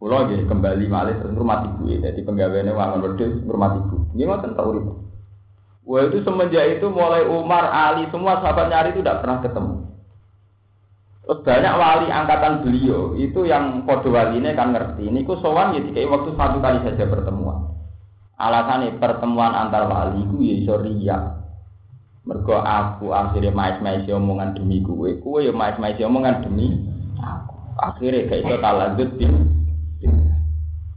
Kulo 0.00 0.24
lagi 0.24 0.40
kembali 0.48 0.84
malih 0.88 1.20
terus 1.20 1.36
rumah 1.36 1.68
ibu 1.68 1.92
ya. 1.92 2.08
Jadi 2.08 2.24
penggaweane 2.24 2.72
wangun 2.72 3.04
wedhus 3.04 3.36
rumah 3.44 3.76
ibu. 3.76 4.08
Ngoten 4.16 4.56
tau 4.56 4.72
urip. 4.72 4.86
Wah 5.86 6.02
itu 6.08 6.18
semenjak 6.26 6.80
itu 6.80 6.86
mulai 6.90 7.22
Umar, 7.30 7.70
Ali, 7.70 8.10
semua 8.10 8.42
sahabat 8.42 8.74
nyari 8.74 8.90
itu 8.90 9.06
tidak 9.06 9.22
pernah 9.22 9.38
ketemu. 9.38 9.85
Terus 11.26 11.42
banyak 11.42 11.74
wali 11.74 12.06
angkatan 12.06 12.62
beliau 12.62 13.18
itu 13.18 13.50
yang 13.50 13.82
kode 13.82 14.14
ini 14.14 14.54
kan 14.54 14.70
ngerti. 14.70 15.10
Ini 15.10 15.26
ku 15.26 15.34
sowan 15.42 15.74
ya 15.74 15.82
kayak 15.90 16.06
waktu 16.06 16.30
satu 16.38 16.62
kali 16.62 16.78
saja 16.86 17.02
pertemuan. 17.02 17.66
Alasannya 18.38 18.94
pertemuan 19.02 19.50
antar 19.50 19.90
wali 19.90 20.22
itu 20.22 20.38
ya 20.38 20.78
ria. 20.78 21.18
Mergo 22.22 22.62
aku 22.62 23.10
akhirnya 23.10 23.50
mais-mais 23.50 24.06
omongan 24.06 24.54
demi 24.54 24.82
kue, 24.86 25.18
kue 25.18 25.46
ya 25.46 25.50
mais-mais 25.50 25.98
omongan 25.98 26.46
demi 26.46 26.78
aku. 27.18 27.58
Akhirnya 27.74 28.30
kayak 28.30 28.46
itu 28.46 28.54
tak 28.62 28.76
lanjut 28.78 29.10
di. 29.18 29.26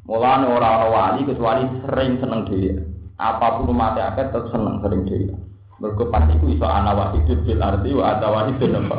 Mulane 0.05 0.45
orang-orang 0.45 0.93
wali 0.93 1.21
kecuali 1.25 1.65
sering 1.85 2.21
seneng 2.21 2.45
dia 2.49 2.77
apa 3.17 3.59
pun 3.59 3.73
mati 3.73 3.97
akeh 3.97 4.29
tetap 4.29 4.45
seneng 4.53 4.77
sering 4.85 5.09
dia. 5.09 5.33
Mergo 5.81 6.05
pas 6.13 6.29
iku 6.29 6.53
iso 6.53 6.69
ana 6.69 6.93
wahidun 6.93 7.49
bil 7.49 7.97
wa 7.97 8.05
ada 8.13 8.27
wahidun 8.29 8.77
apa. 8.77 8.95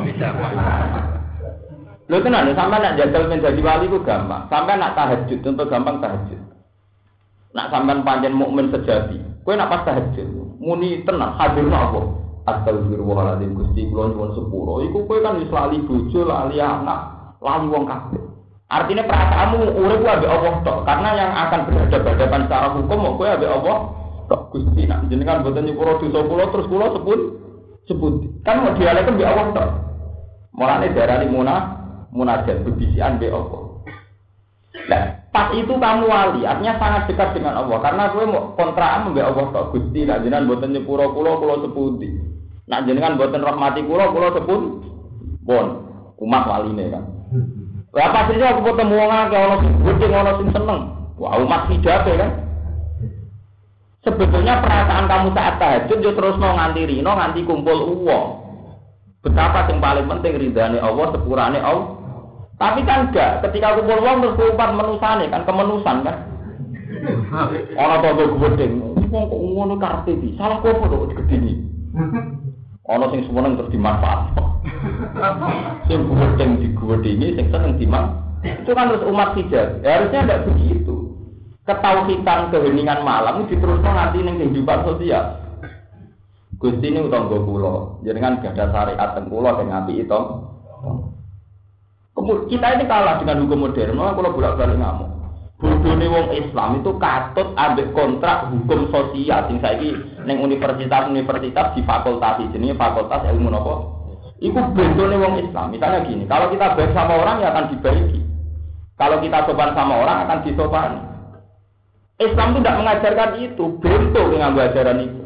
Lho 2.09 2.17
tenan 2.23 2.53
sampe 2.57 2.77
nak 2.79 2.97
jadal 2.97 3.29
menjadi 3.29 3.61
wali 3.61 3.85
ku 3.91 4.01
gampang. 4.01 4.49
Sampai 4.49 4.79
nak 4.79 4.97
tahajud 4.97 5.39
contoh 5.43 5.65
gampang 5.69 5.97
tahajud. 6.01 6.41
Nak 7.51 7.69
sampean 7.69 8.01
panjen 8.01 8.33
mukmin 8.33 8.71
sejati. 8.71 9.19
Kowe 9.45 9.53
nak 9.53 9.69
pas 9.69 9.85
tahajud 9.85 10.41
muni 10.61 11.01
tenang 11.01 11.33
hadirno 11.41 11.73
apa? 11.73 12.01
Astagfirullahaladzim 12.41 13.57
Gusti 13.57 13.89
kula 13.89 14.13
nyuwun 14.13 14.31
sepuro. 14.37 14.85
Iku 14.85 15.09
kowe 15.09 15.17
kan 15.21 15.41
wis 15.41 15.49
lali 15.49 15.81
bojo, 15.81 16.21
lali 16.25 16.57
anak, 16.61 17.33
lali 17.41 17.67
wong 17.69 17.85
kabeh. 17.89 18.21
Artinya 18.71 19.03
perasaanmu 19.03 19.77
urip 19.77 20.05
ambek 20.05 20.31
Allah 20.31 20.53
tok. 20.63 20.79
Karena 20.87 21.09
yang 21.17 21.31
akan 21.35 21.59
berhadapan 21.67 22.41
secara 22.47 22.67
hukum 22.77 23.17
kowe 23.17 23.27
ambek 23.27 23.51
Allah 23.51 23.77
tok 24.29 24.41
Gusti 24.53 24.87
nak 24.87 25.09
jenengan 25.11 25.43
boten 25.43 25.65
nyepuro 25.65 25.99
dosa 25.99 26.19
kula 26.23 26.45
terus 26.53 26.69
kula 26.69 26.87
sepun 26.93 27.19
sepun. 27.89 28.13
Kan 28.45 28.63
mau 28.63 28.73
dialek 28.77 29.09
mbek 29.09 29.27
Allah 29.27 29.45
tok. 29.51 29.69
Mulane 30.55 30.87
darani 30.93 31.27
munah 31.29 31.80
munajat 32.11 32.63
bebisian 32.67 33.17
mbek 33.17 33.31
Allah. 33.31 33.61
Nah, 34.87 35.03
pas 35.35 35.51
itu 35.51 35.71
kamu 35.75 36.07
wali, 36.07 36.47
artinya 36.47 36.79
sangat 36.79 37.11
dekat 37.11 37.35
dengan 37.35 37.59
Allah 37.59 37.79
karena 37.83 38.11
kowe 38.11 38.23
mau 38.27 38.55
kontrakan 38.55 39.11
mbek 39.11 39.27
Allah 39.27 39.45
tok 39.51 39.67
Gusti 39.75 40.07
nak 40.07 40.23
jenengan 40.23 40.47
boten 40.47 40.71
nyepuro 40.75 41.11
kula 41.15 41.39
kula 41.39 41.55
sepundi. 41.63 42.09
Nak 42.67 42.87
jenengan 42.87 43.19
boten 43.19 43.43
rahmati 43.43 43.83
kula 43.83 44.11
kula 44.15 44.31
sepun 44.35 44.61
pun 45.43 45.65
umat 46.21 46.43
waline 46.47 46.85
kan. 46.87 47.03
Lah 47.91 48.07
pastinya 48.15 48.55
aku 48.55 48.71
ketemu 48.71 48.93
wong 48.95 49.11
akeh 49.11 49.39
ana 49.39 49.55
sing 49.59 49.71
gedhe 49.83 50.07
ana 50.15 50.31
sing 50.39 50.49
seneng. 50.55 50.79
Wah 51.19 51.35
umat 51.43 51.67
hidup 51.67 52.07
kan. 52.07 52.31
Sebetulnya 54.01 54.65
perasaan 54.65 55.05
kamu 55.05 55.29
saat 55.37 55.61
tahajud 55.61 55.99
yo 56.01 56.11
terus 56.17 56.33
mau 56.41 56.57
nganti 56.57 56.89
rino 56.89 57.11
nganti 57.13 57.45
kumpul 57.45 58.01
uang. 58.01 58.25
Betapa 59.21 59.69
yang 59.69 59.77
paling 59.77 60.09
penting 60.09 60.33
ridhani 60.41 60.81
Allah 60.81 61.13
sepurane 61.13 61.61
Allah. 61.61 62.00
Tapi 62.61 62.85
kan 62.85 63.09
enggak, 63.09 63.41
ketika 63.49 63.73
kumpul 63.73 64.05
uang 64.05 64.21
terus 64.21 64.37
kumpat 64.37 64.69
menusane 64.77 65.25
kan 65.33 65.41
kemenusan 65.49 65.97
kan. 66.05 66.17
Tua 67.01 68.13
gue 68.13 68.37
gedeng, 68.37 68.73
uang 69.09 69.23
kok 69.25 69.41
ngono 69.41 69.75
karpe 69.81 70.13
di, 70.21 70.37
salah 70.37 70.61
kok 70.61 70.77
kok 70.77 71.17
gedeni. 71.17 71.57
Ono 72.85 73.05
sing 73.09 73.25
semeneng 73.25 73.57
terus 73.57 73.73
dimanfaat. 73.73 74.37
sing 75.89 76.05
gedeng 76.05 76.51
di 76.61 76.67
gedeni, 76.69 77.27
sing 77.33 77.49
seneng 77.49 77.81
diman. 77.81 78.05
Itu 78.45 78.77
kan 78.77 78.93
terus 78.93 79.09
umat 79.09 79.33
tidak. 79.33 79.81
Ya, 79.81 79.97
harusnya 79.97 80.21
tidak 80.21 80.45
begitu 80.53 81.11
ketauhidan 81.61 82.49
keheningan 82.49 83.05
malam 83.05 83.45
diteruskan 83.45 83.93
nanti 83.93 84.19
ning 84.25 84.41
kehidupan 84.41 84.81
sosial. 84.85 85.37
Gusti 86.61 86.93
ini 86.93 87.01
utang 87.01 87.25
gue 87.25 87.41
pulau, 87.41 87.97
jangan 88.05 88.37
gak 88.37 88.53
ada 88.53 88.69
syariat 88.69 89.09
teng 89.17 89.33
pulau 89.33 89.57
yang 89.57 89.73
ngapi 89.73 90.05
itu. 90.05 90.19
Kita 92.25 92.67
ini 92.77 92.83
kalah 92.85 93.21
dengan 93.21 93.45
hukum 93.45 93.69
modern, 93.69 93.97
malah 93.97 94.13
kalau 94.13 94.35
bolak 94.35 94.57
balik 94.59 94.77
ngamuk. 94.77 95.09
Bodohnya 95.61 96.09
wong 96.09 96.33
Islam 96.33 96.81
itu 96.81 96.91
katut 96.97 97.53
ambek 97.53 97.93
kontrak 97.93 98.49
hukum 98.49 98.89
sosial 98.89 99.45
sing 99.45 99.61
saiki 99.61 99.93
ning 100.25 100.41
universitas-universitas 100.41 101.77
di 101.77 101.85
fakultas 101.85 102.41
jenenge 102.49 102.73
fakultas 102.81 103.21
ilmu 103.29 103.53
nopo. 103.53 103.75
Iku 104.41 104.57
bendone 104.73 105.21
wong 105.21 105.33
Islam. 105.45 105.69
Misalnya 105.69 106.01
gini, 106.01 106.25
kalau 106.25 106.49
kita 106.49 106.73
baik 106.73 106.97
sama 106.97 107.13
orang 107.13 107.45
ya 107.45 107.53
akan 107.53 107.69
dibaiki. 107.77 108.19
Kalau 108.97 109.21
kita 109.21 109.45
sopan 109.45 109.77
sama 109.77 110.01
orang 110.01 110.25
akan 110.25 110.39
disopani. 110.49 110.99
Islam 112.21 112.53
itu 112.53 112.59
tidak 112.61 112.77
mengajarkan 112.81 113.31
itu, 113.41 113.65
bentuk 113.81 114.25
dengan 114.33 114.57
ajaran 114.57 114.97
itu. 115.05 115.20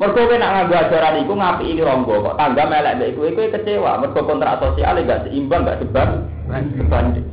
Mergo 0.00 0.16
kowe 0.16 0.36
nak 0.40 0.52
nganggo 0.56 0.74
ajaran 0.80 1.20
iku 1.20 1.32
ngapi 1.36 1.64
iki 1.76 1.84
ronggo 1.84 2.24
kok 2.24 2.36
tangga 2.40 2.64
melek 2.64 2.96
mbek 2.96 3.08
iku 3.20 3.20
kecewa 3.52 4.00
mergo 4.00 4.20
kontrak 4.24 4.56
sosial 4.56 4.96
gak 5.04 5.28
seimbang 5.28 5.68
gak 5.68 5.76
sebab 5.84 6.24
sebanding. 6.80 7.28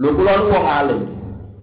Lho 0.00 0.08
kula 0.16 0.32
nu 0.40 0.48
wong 0.48 0.64
alim. 0.64 1.00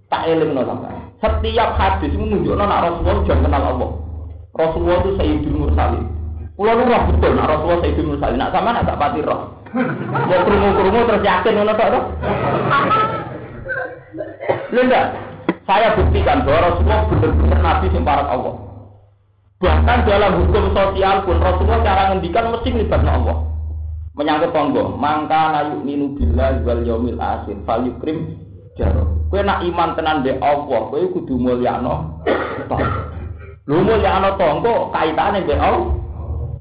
Tak 0.06 0.30
elingno 0.30 0.62
sampean. 0.62 1.10
Setiap 1.18 1.74
hadis 1.74 2.14
menunjukno 2.14 2.62
nak 2.62 2.86
Rasulullah 2.86 3.26
jangan 3.26 3.44
kenal 3.50 3.64
Allah. 3.74 3.90
Rasulullah 4.54 4.98
itu 5.02 5.10
Sayyidul 5.18 5.58
Mursalin. 5.58 6.04
Kula 6.54 6.72
nu 6.78 6.82
roh 6.86 7.02
betul 7.10 7.32
nak 7.34 7.48
Rasulullah 7.50 7.80
Sayyidul 7.82 8.08
Mursalin. 8.14 8.38
Nak 8.38 8.52
sampean 8.54 8.78
agak 8.78 8.98
pati 9.02 9.20
roh. 9.26 9.40
Mau 9.74 10.38
krungu-krungu 10.46 11.00
terus 11.02 11.26
yakin 11.26 11.54
ngono 11.58 11.74
tok 11.74 11.88
to. 11.90 12.00
Lenda, 14.70 15.00
saya 15.66 15.98
buktikan 15.98 16.46
bahwa 16.46 16.70
Rasulullah 16.70 17.10
benar-benar 17.10 17.58
Nabi 17.58 17.86
para 18.06 18.22
Allah. 18.30 18.54
Bahkan 19.64 20.04
dalam 20.04 20.44
hukum 20.44 20.76
sosial 20.76 21.24
pun 21.24 21.40
Rasulullah 21.40 21.80
cara 21.80 22.02
ngendikan 22.12 22.52
mesti 22.52 22.68
melibatkan 22.68 23.08
Allah. 23.08 23.36
Menyangkut 24.12 24.52
tonggo, 24.52 24.92
mangka 24.94 25.56
nayu 25.56 25.80
minu 25.80 26.12
bila 26.14 26.52
wal 26.62 26.84
yaumil 26.84 27.16
akhir, 27.16 27.56
fal 27.64 27.80
yukrim 27.80 28.36
jaro. 28.76 29.24
Kue 29.32 29.40
nak 29.40 29.64
iman 29.64 29.96
tenan 29.96 30.20
be 30.20 30.36
Allah, 30.38 30.80
kue 30.92 31.08
kudu 31.16 31.40
mulyano. 31.40 32.20
Lu 33.64 33.80
mulyano 33.80 34.36
tonggo 34.36 34.92
kaitane 34.92 35.48
be 35.48 35.56
Allah. 35.56 35.96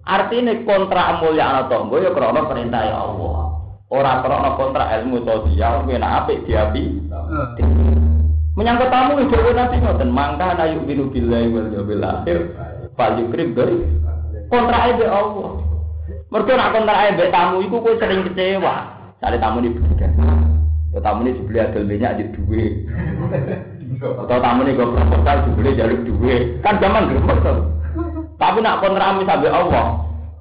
Artinya 0.08 0.56
kontrak 0.64 1.20
mulyano 1.20 1.68
tonggo 1.68 2.00
ya 2.00 2.10
krono 2.16 2.48
perintah 2.48 2.88
ya 2.88 2.98
Allah. 3.04 3.36
Orang 3.92 4.24
krono 4.24 4.50
kontrak 4.56 4.88
ilmu 5.04 5.28
sosial, 5.28 5.84
kue 5.84 6.00
nak 6.00 6.24
apik 6.24 6.48
diapi. 6.48 7.04
Menyangkut 8.56 8.88
tamu 8.88 9.20
itu 9.20 9.36
nanti 9.52 9.78
ngoten 9.84 10.10
mangka 10.10 10.56
na 10.56 10.72
yuk 10.72 10.88
binu 10.88 11.12
billahi 11.12 11.52
wal 11.52 11.70
yawmil 11.74 12.06
akhir 12.06 12.38
fal 12.94 13.18
yukrim 13.18 13.58
dari 13.58 13.78
kontrak 14.50 14.98
be 14.98 15.06
Allah. 15.06 15.50
Mergo 16.30 16.52
nak 16.54 16.72
kontrak 16.74 17.18
be 17.18 17.26
tamu 17.30 17.62
iku 17.66 17.78
kowe 17.82 17.94
sering 17.98 18.26
kecewa. 18.28 18.74
Sale 19.22 19.38
tamu 19.40 19.64
ini 19.64 19.74
berbeda. 19.74 20.08
Ya 20.94 21.00
tamu 21.02 21.26
ini 21.26 21.38
dibeli 21.38 21.60
adol 21.62 21.84
minyak 21.90 22.18
di 22.22 22.24
duwe. 22.34 22.66
Atau 24.04 24.38
tamu 24.42 24.62
ini 24.66 24.78
gue 24.78 24.88
proposal 24.88 25.38
dibeli 25.50 25.78
jaluk 25.80 26.02
duwe. 26.06 26.36
Kan 26.62 26.78
zaman 26.78 27.10
gerbek 27.10 27.38
tuh. 27.42 27.60
Tapi 28.38 28.60
nak 28.62 28.82
kontrak 28.82 29.18
misal 29.18 29.46
Allah. 29.48 29.88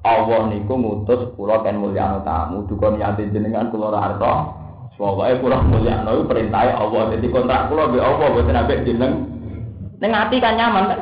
Allah 0.03 0.51
niku 0.51 0.75
ngutus 0.75 1.31
kula 1.39 1.63
kan 1.63 1.79
mulyano 1.79 2.19
tamu 2.27 2.67
dukun 2.67 2.99
yati 2.99 3.31
jenengan 3.31 3.71
kula 3.71 3.95
harta 3.95 4.63
Pokoknya 4.93 5.41
kurang 5.41 5.73
mulia, 5.73 6.05
nabi 6.05 6.21
perintah 6.29 6.69
Allah. 6.77 7.09
Jadi 7.17 7.25
kontrak 7.33 7.65
kulo 7.65 7.89
be 7.89 7.97
Allah, 7.97 8.29
buat 8.29 8.45
nabi 8.45 8.85
jeneng. 8.85 9.25
Neng 9.97 10.11
hati 10.13 10.37
kan 10.37 10.53
nyaman 10.53 10.93
kan? 10.93 10.99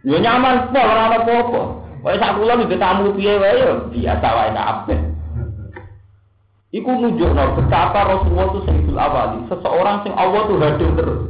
Yo 0.00 0.16
nyaman, 0.16 0.72
pol 0.72 0.80
orang 0.80 1.12
apa 1.12 1.32
apa. 1.44 1.62
Wae 2.00 2.16
sak 2.16 2.40
kulo 2.40 2.64
di 2.64 2.76
tamu 2.80 3.12
piye 3.12 3.36
wae 3.36 3.60
yo 3.60 3.72
biasa 3.92 4.28
wae 4.32 4.50
kabeh. 4.56 5.00
Iku 6.70 6.86
nunjukno 6.86 7.58
betapa 7.58 8.06
Rasulullah 8.06 8.46
itu 8.54 8.60
sayyidul 8.62 8.96
awali, 8.96 9.42
seseorang 9.50 10.06
sing 10.06 10.14
Allah 10.14 10.40
tuh 10.46 10.56
hadir 10.62 10.90
terus. 10.94 11.20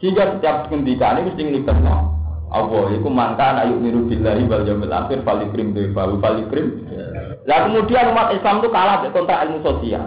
Sehingga 0.00 0.34
setiap 0.34 0.72
ngendikane 0.72 1.28
mesti 1.28 1.40
nglibetno 1.44 2.16
Allah 2.50 2.84
iku 2.96 3.08
mangka 3.12 3.60
ayu 3.60 3.76
niru 3.76 4.08
billahi 4.08 4.48
wal 4.48 4.64
yaumil 4.64 4.90
akhir 4.90 5.20
falikrim 5.22 5.76
de 5.76 5.92
falu 5.92 6.16
falikrim. 6.18 6.82
Lah 7.46 7.68
kemudian 7.68 8.10
umat 8.10 8.34
Islam 8.34 8.58
itu 8.58 8.68
kalah 8.74 9.04
dengan 9.04 9.14
kontrak 9.14 9.42
ilmu 9.46 9.58
sosial. 9.62 10.04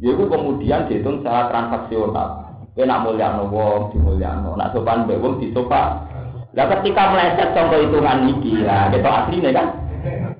Yaitu 0.00 0.24
kemudian 0.26 0.88
dihitung 0.88 1.20
secara 1.20 1.52
transaksional. 1.52 2.28
Kowe 2.72 2.84
nak 2.86 3.02
mulyakno 3.04 3.50
wong 3.50 3.92
dimulyakno, 3.92 4.56
nak 4.56 4.72
sopan 4.72 5.04
mbek 5.04 5.20
wong 5.20 5.36
disopan. 5.42 6.09
Lah 6.50 6.66
ketika 6.66 7.14
meleset 7.14 7.54
contoh 7.54 7.78
hitungan 7.78 8.26
iki, 8.26 8.66
lah 8.66 8.90
kita 8.90 9.06
asline 9.06 9.54
kan. 9.54 9.66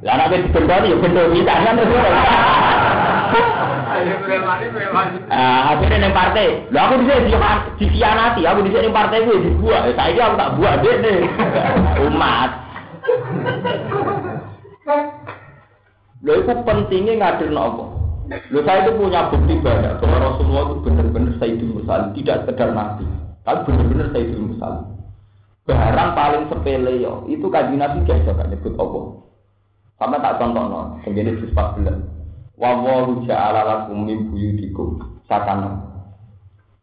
Lah 0.02 0.14
nek 0.16 0.42
dibendoni 0.48 0.90
ya 0.90 0.96
bendoni 0.98 1.40
kan 1.46 1.76
terus. 1.78 2.02
Ah, 5.30 5.76
akhirnya 5.76 6.08
neng 6.08 6.16
partai. 6.16 6.66
Lah 6.74 6.88
aku 6.88 7.04
bisa 7.04 7.22
di 7.22 7.34
dikhianati, 7.78 8.42
aku 8.42 8.60
bisa 8.66 8.82
neng 8.82 8.96
partai 8.96 9.22
gue 9.22 9.38
dibuat. 9.38 9.92
Saya 9.94 10.22
aku 10.32 10.34
tak 10.34 10.52
buat 10.58 10.74
deh 10.82 10.96
nih. 10.98 11.18
Umat. 12.10 12.50
Lo 16.20 16.32
itu 16.36 16.52
pentingnya 16.66 17.12
ngadir 17.22 17.54
nopo. 17.54 17.84
Lo 18.50 18.60
saya 18.66 18.82
itu 18.88 18.98
punya 18.98 19.30
bukti 19.30 19.54
banyak 19.62 19.94
bahwa 20.02 20.16
Rasulullah 20.22 20.64
itu 20.70 20.76
benar-benar 20.86 21.32
Sayyidul 21.38 21.70
Mursalin, 21.80 22.14
tidak 22.14 22.36
sekedar 22.46 22.70
nabi, 22.70 23.06
tapi 23.42 23.58
benar-benar 23.66 24.06
Sayyidul 24.14 24.54
Mursalin. 24.54 24.99
Barang 25.70 26.18
paling 26.18 26.44
sepele 26.50 26.98
yo, 26.98 27.22
itu 27.30 27.46
kaji 27.46 27.78
nabi 27.78 28.02
gak 28.02 28.26
bisa 28.26 28.42
nyebut 28.50 28.74
Allah. 28.74 29.04
Sama 30.02 30.16
tak 30.18 30.42
contoh 30.42 30.64
no, 30.66 30.80
begini 31.06 31.38
di 31.38 31.46
14. 31.54 32.58
Wa 32.58 32.74
wallahu 32.74 33.22
ja'ala 33.28 33.62
lakum 33.62 34.02
min 34.02 34.34
buyutikum 34.34 34.98
sakana. 35.30 35.78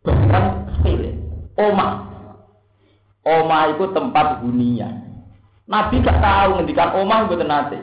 Bahkan 0.07 0.43
sepele. 0.79 1.19
Oma. 1.59 2.07
Oma 3.27 3.59
itu 3.75 3.91
tempat 3.91 4.39
hunian. 4.45 5.03
Nabi 5.67 5.99
gak 5.99 6.23
tahu 6.23 6.49
ngendikan 6.63 6.95
omah 6.95 7.27
itu 7.27 7.43
nate. 7.43 7.77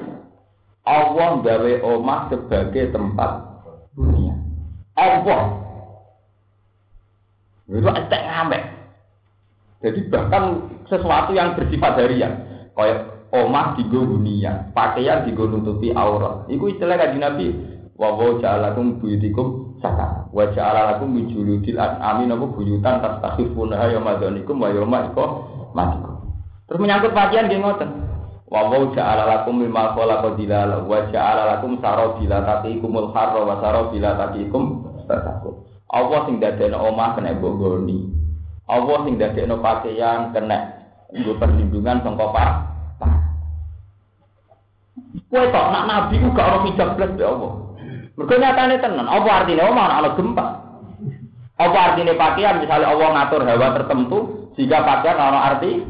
Allah 0.88 1.30
gawe 1.44 1.72
omah 1.84 2.20
sebagai 2.32 2.96
tempat 2.96 3.30
hunian. 3.92 4.40
Allah. 4.96 5.60
Itu 7.68 7.90
estek 7.92 8.22
ngamek. 8.24 8.83
Jadi 9.84 10.08
bahkan 10.08 10.64
sesuatu 10.88 11.36
yang 11.36 11.52
bersifat 11.52 12.00
harian. 12.00 12.32
Kayak 12.72 13.28
omah 13.30 13.76
digo 13.76 14.00
hunian, 14.00 14.72
pakaian 14.72 15.28
digo 15.28 15.44
nutupi 15.44 15.92
aurat. 15.92 16.48
Iku 16.48 16.72
istilah 16.72 16.96
kaji 16.96 17.18
Nabi 17.20 17.46
wa 17.94 18.18
wa 18.18 18.42
ja'alakum 18.42 18.98
buyutikum 18.98 19.78
saka 19.78 20.26
wa 20.34 20.50
ja'alakum 20.50 21.14
min 21.14 21.30
juludil 21.30 21.78
an'ami 21.78 22.26
napa 22.26 22.50
buyutan 22.50 22.98
tastakhifuna 22.98 23.86
ya 23.86 24.02
madanikum 24.02 24.58
wa 24.58 24.66
yawma 24.74 25.14
matikum 25.70 26.12
terus 26.66 26.80
menyangkut 26.82 27.14
pakaian 27.14 27.46
nggih 27.46 27.62
ngoten 27.62 27.90
wa 28.50 28.66
wa 28.66 28.90
ja'alakum 28.90 29.62
mimma 29.62 29.94
khalaqa 29.94 30.34
dilala 30.34 30.82
wa 30.82 31.06
ja'alakum 31.06 31.78
sarabila 31.78 32.42
taqikumul 32.42 33.14
harra 33.14 33.40
wa 33.46 33.62
sarabila 33.62 34.10
taqikum 34.18 34.62
tatakut 35.06 35.62
Allah 35.94 36.26
sing 36.26 36.42
dadekno 36.42 36.90
omah 36.90 37.14
kena 37.14 37.38
bogoni 37.38 38.10
Allah 38.64 38.96
sing 39.04 39.14
dadekno 39.20 39.60
pakaian 39.60 40.32
kena 40.32 40.58
nggo 41.12 41.36
perlindungan 41.36 42.00
sangka 42.00 42.26
pak 42.32 42.50
Kowe 45.30 45.46
tok 45.50 45.70
nak 45.74 45.86
nabi 45.90 46.22
ku 46.22 46.30
gak 46.30 46.46
ono 46.46 46.58
hijab 46.70 46.94
blas 46.94 47.10
ya 47.18 47.26
Allah. 47.34 47.52
Mereka 48.14 48.34
nyatanya 48.38 48.76
tenan. 48.78 49.06
Apa 49.10 49.30
artinya 49.42 49.66
omah 49.66 49.86
ana 49.98 50.10
gempa? 50.14 50.44
Apa 51.58 51.78
artinya 51.90 52.14
pakaian? 52.14 52.62
Misalnya 52.62 52.94
Allah 52.94 53.08
ngatur 53.10 53.42
hawa 53.42 53.74
tertentu, 53.74 54.18
jika 54.54 54.86
pakaian 54.86 55.18
ana 55.18 55.38
arti 55.54 55.82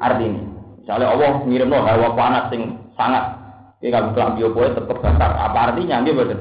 artinya. 0.00 0.44
Misalnya 0.80 1.12
Allah 1.12 1.30
ngirim 1.44 1.72
hawa 1.72 2.08
panas 2.16 2.48
sing 2.48 2.80
sangat 2.96 3.40
ini 3.80 3.88
kalau 3.88 4.12
kelambi 4.12 4.44
opo 4.44 4.60
tetap 4.60 4.98
basar. 5.00 5.32
Apa 5.40 5.58
artinya? 5.72 6.04
Gitu 6.04 6.12
betul. 6.12 6.40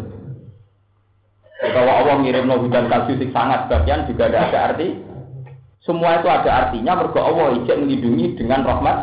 Kalau 1.60 1.94
Allah 2.04 2.16
ngirim 2.24 2.52
hujan 2.52 2.88
sing 3.08 3.32
sangat, 3.32 3.72
bagian 3.72 4.08
juga 4.08 4.28
ada 4.28 4.72
arti. 4.72 4.96
Semua 5.84 6.20
itu 6.20 6.28
ada 6.28 6.50
artinya. 6.68 7.00
Mereka 7.00 7.20
Allah 7.20 7.48
ijek 7.64 7.78
melindungi 7.80 8.36
dengan 8.36 8.68
rahmat. 8.68 8.98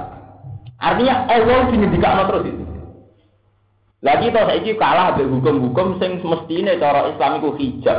Artinya 0.77 1.25
Allah 1.29 1.73
dindikan 1.73 2.29
terus 2.29 2.45
itu. 2.53 2.65
Lagi 4.05 4.29
toh 4.29 4.45
saiki 4.45 4.77
kalah 4.77 5.17
be 5.17 5.25
hukum-hukum 5.25 5.97
sing 5.97 6.21
semestine 6.21 6.77
cara 6.77 7.09
Islam 7.11 7.41
iku 7.41 7.57
hijab. 7.57 7.99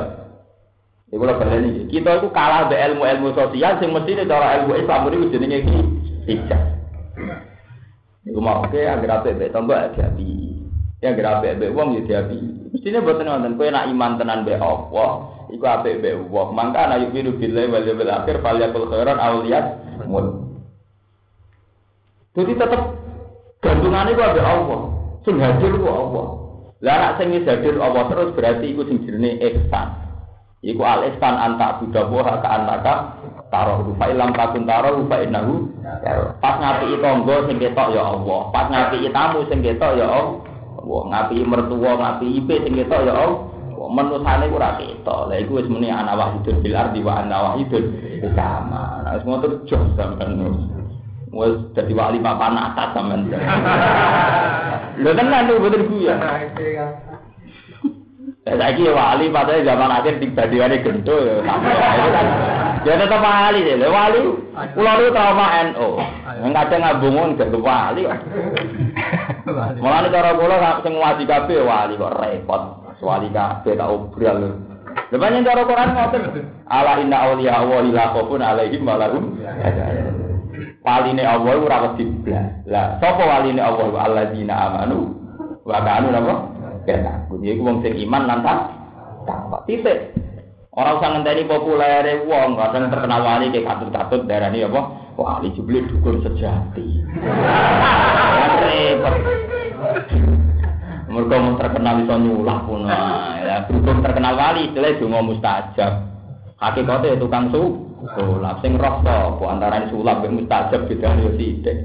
Iku 1.09 1.23
lho 1.23 1.39
berani 1.39 1.87
Kita 1.89 2.21
itu 2.21 2.27
kalah 2.29 2.69
be 2.69 2.77
ilmu-ilmu 2.77 3.33
sosial 3.33 3.81
sing 3.81 3.89
mestine 3.91 4.23
cara 4.29 4.61
ilmu 4.61 4.77
Islam 4.77 5.09
iku 5.09 5.25
jenenge 5.33 5.57
hijab. 6.29 6.61
Iku 8.29 8.39
mau 8.39 8.61
oke 8.63 8.77
agar 8.77 9.25
apa 9.25 9.35
be 9.35 9.49
tambah. 9.49 9.97
Ya 11.01 11.11
agar 11.11 11.41
be 11.43 11.65
wong 11.73 11.97
ya 11.97 12.01
diapi. 12.05 12.71
Mestine 12.71 13.01
boten 13.01 13.27
wonten 13.27 13.57
kowe 13.57 13.67
nak 13.67 13.89
iman 13.89 14.21
tenan 14.21 14.45
be 14.45 14.53
Allah, 14.53 15.09
iku 15.57 15.65
apik 15.65 16.05
be 16.05 16.13
wong. 16.29 16.53
Mangka 16.53 16.85
ana 16.85 17.01
yubiru 17.01 17.33
billahi 17.33 17.67
wal 17.73 17.85
yawmil 17.85 18.13
akhir 18.13 18.37
falyakul 18.45 18.85
khairan 18.93 19.17
aw 19.17 19.41
liyasmut. 19.41 20.27
Jadi 22.37 22.53
tetap 22.53 22.81
gantungannya 23.65 24.13
gua 24.13 24.37
be 24.37 24.41
Allah. 24.45 24.81
Sing 25.25 25.41
hadir 25.41 25.73
ku 25.73 25.89
Allah. 25.89 26.25
Lah 26.85 26.95
nek 27.01 27.11
sing 27.17 27.33
hadir 27.41 27.81
Allah 27.81 28.05
terus 28.13 28.29
berarti 28.37 28.69
iku 28.69 28.85
sing 28.85 29.01
jenenge 29.01 29.41
ihsan. 29.41 29.87
Iku 30.61 30.81
al 30.85 31.09
ihsan 31.09 31.33
anta 31.33 31.81
budawa 31.81 32.37
ka 32.37 32.49
anaka 32.61 32.93
taruh 33.49 33.81
fa 33.97 34.05
ilam 34.13 34.35
takun 34.37 34.69
taruh 34.69 35.01
fa 35.09 35.23
innahu 35.23 35.71
pas 36.37 36.55
ngapi 36.61 37.01
tangga 37.01 37.35
sing 37.49 37.57
ketok 37.57 37.89
ya 37.97 38.03
Allah. 38.05 38.39
Pas 38.53 38.69
ngapi 38.69 39.09
tamu 39.09 39.41
sing 39.49 39.65
ketok 39.65 39.97
ya 39.97 40.05
Allah. 40.05 40.45
Ngapi 40.87 41.37
mertua 41.43 41.91
ngapi 41.97 42.27
ipe 42.45 42.55
sing 42.61 42.77
ketok 42.77 43.01
ya 43.09 43.13
Allah. 43.17 43.46
Menusane 43.91 44.45
ora 44.51 44.79
ketok. 44.79 45.31
Lah 45.31 45.37
iku 45.39 45.59
wis 45.59 45.69
muni 45.71 45.91
ana 45.91 46.13
wahidun 46.15 46.61
bil 46.63 46.75
ardi 46.75 46.99
wa 47.03 47.23
ana 47.23 47.37
wahidun 47.51 47.85
sama. 48.35 49.01
Nah 49.03 49.11
wis 49.17 49.23
ngoten 49.23 49.53
jos 49.67 49.83
sampean. 49.95 50.39
Wes 51.31 51.53
dadi 51.75 51.93
wali 51.93 52.17
papan 52.23 52.57
atas 52.57 52.89
sampean. 52.95 53.31
Lho 54.97 55.11
tenan 55.13 55.47
lho 55.47 55.61
bener 55.61 55.81
guya. 55.85 56.15
Saiki 58.47 58.87
wali 58.87 59.27
padahal 59.27 59.67
zaman 59.67 59.91
akhir 59.91 60.23
dibandingane 60.23 60.79
gento 60.79 61.19
ya. 61.19 61.43
Ya 62.87 62.95
tetap 62.95 63.19
wali 63.19 63.59
deh, 63.67 63.75
wali. 63.91 64.23
Kulo 64.71 64.91
lu 65.03 65.11
trauma 65.11 65.67
NO. 65.67 65.99
Yang 66.39 66.51
kadang 66.55 66.81
ngabungun 66.87 67.35
gak 67.35 67.51
wali. 67.59 68.07
Mulane 69.83 70.07
cara 70.07 70.31
kula 70.31 70.79
sing 70.79 70.95
wali 70.95 71.27
kabeh 71.27 71.59
wali 71.59 71.99
kok 71.99 72.15
repot. 72.23 72.86
Wali 72.97 73.29
kabeh 73.29 73.73
tak 73.77 73.89
obral. 73.89 74.57
Pancen 75.07 75.45
cara 75.45 75.61
Quran 75.63 75.89
ngoten. 75.93 76.23
Ala 76.67 76.99
inna 76.99 77.17
auliya 77.29 77.61
wa 77.63 77.79
la 77.85 78.05
khaufun 78.11 78.41
alaihim 78.41 78.83
wa 78.83 78.97
lahum 78.99 79.37
waline 80.87 81.23
Allah 81.27 81.53
ora 81.59 81.77
wedi 81.91 82.07
blas. 82.23 82.63
Lah 82.63 82.95
sapa 83.03 83.23
waline 83.27 83.59
Allah 83.59 83.91
alladzina 83.91 84.55
amanu 84.71 85.11
wa 85.67 85.77
kanu 85.83 86.07
napa? 86.15 86.35
Kena. 86.87 87.27
Kuwi 87.27 87.51
iku 87.51 87.61
wong 87.67 87.77
sing 87.83 87.99
iman 88.07 88.23
lan 88.23 88.39
takwa. 89.27 89.67
Titik. 89.67 90.15
Ora 90.77 90.93
usah 90.95 91.09
ngenteni 91.09 91.49
populere 91.49 92.21
wong, 92.29 92.53
kadang 92.53 92.93
terkenal 92.93 93.25
wali 93.25 93.49
kayak 93.49 93.65
katut-katut 93.65 94.29
darani 94.29 94.61
apa? 94.61 94.81
Wali 95.17 95.49
jebule 95.57 95.89
dukun 95.89 96.21
sejati. 96.21 97.01
Repot. 98.61 99.15
Mereka 101.07 101.35
mau 101.39 101.55
terkenal 101.55 102.03
iso 102.03 102.15
nyulah 102.19 102.57
pun. 102.67 102.83
Ya, 102.83 103.63
berhubung 103.63 104.03
terkenal 104.03 104.35
wali, 104.35 104.67
istilah 104.67 104.99
donga 104.99 105.19
mustajab. 105.23 105.93
Hakikatnya 106.59 107.21
tukang 107.21 107.47
su, 107.53 107.87
sulap 108.13 108.61
sing 108.61 108.77
roh 108.77 109.01
sapa 109.01 109.43
antarané 109.49 109.89
sulap 109.89 110.21
ben 110.21 110.37
mustajab 110.37 110.85
beda 110.85 111.17
yo 111.17 111.29
sithik 111.33 111.77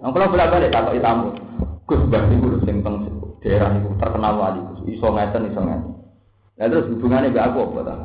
Nang 0.00 0.12
kula 0.12 0.28
bolak-balik 0.28 0.68
takoki 0.68 1.00
tamu. 1.00 1.32
Gus 1.88 2.00
Mbah 2.12 2.28
niku 2.28 2.60
sing 2.68 2.84
teng 2.84 3.08
daerah 3.40 3.72
niku 3.72 3.96
terkenal 3.96 4.36
wali 4.36 4.60
iso 4.92 5.08
ngeten 5.08 5.48
iso 5.48 5.60
ngeten. 5.64 5.92
Lah 6.60 6.66
terus 6.68 6.92
hubungannya 6.92 7.32
mbek 7.32 7.44
aku 7.48 7.58
apa 7.72 7.80
ta? 7.88 7.96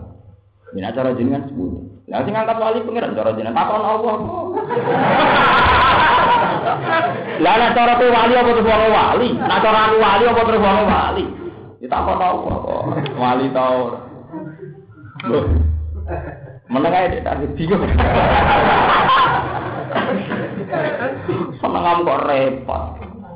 Ini 0.79 0.87
acara 0.87 1.11
jenengan 1.11 1.51
sebut. 1.51 1.75
Lah 2.07 2.23
sing 2.23 2.31
ngangkat 2.31 2.55
wali 2.55 2.87
pengiran 2.87 3.19
cara 3.19 3.35
jenengan 3.35 3.55
takon 3.59 3.83
Allah. 3.83 4.15
Lah 7.39 7.53
nek 7.55 7.73
cara 7.75 7.93
ku 7.97 8.05
wali 8.11 8.33
apa 8.35 8.51
terus 8.51 8.67
wali? 8.67 9.29
Nek 9.35 9.59
cara 9.63 9.79
aku 9.87 9.97
wali 9.97 10.23
apa 10.27 10.41
terus 10.43 10.63
wali? 10.63 11.23
Ya 11.79 11.87
takon 11.87 12.19
Allah 12.19 12.57
kok. 12.59 12.83
Wali 13.15 13.45
tau. 13.55 13.79
Meneng 16.69 16.93
ae 16.93 17.23
tak 17.23 17.39
bingung. 17.55 17.83
Seneng 21.59 22.03
kok 22.05 22.21
repot. 22.27 22.83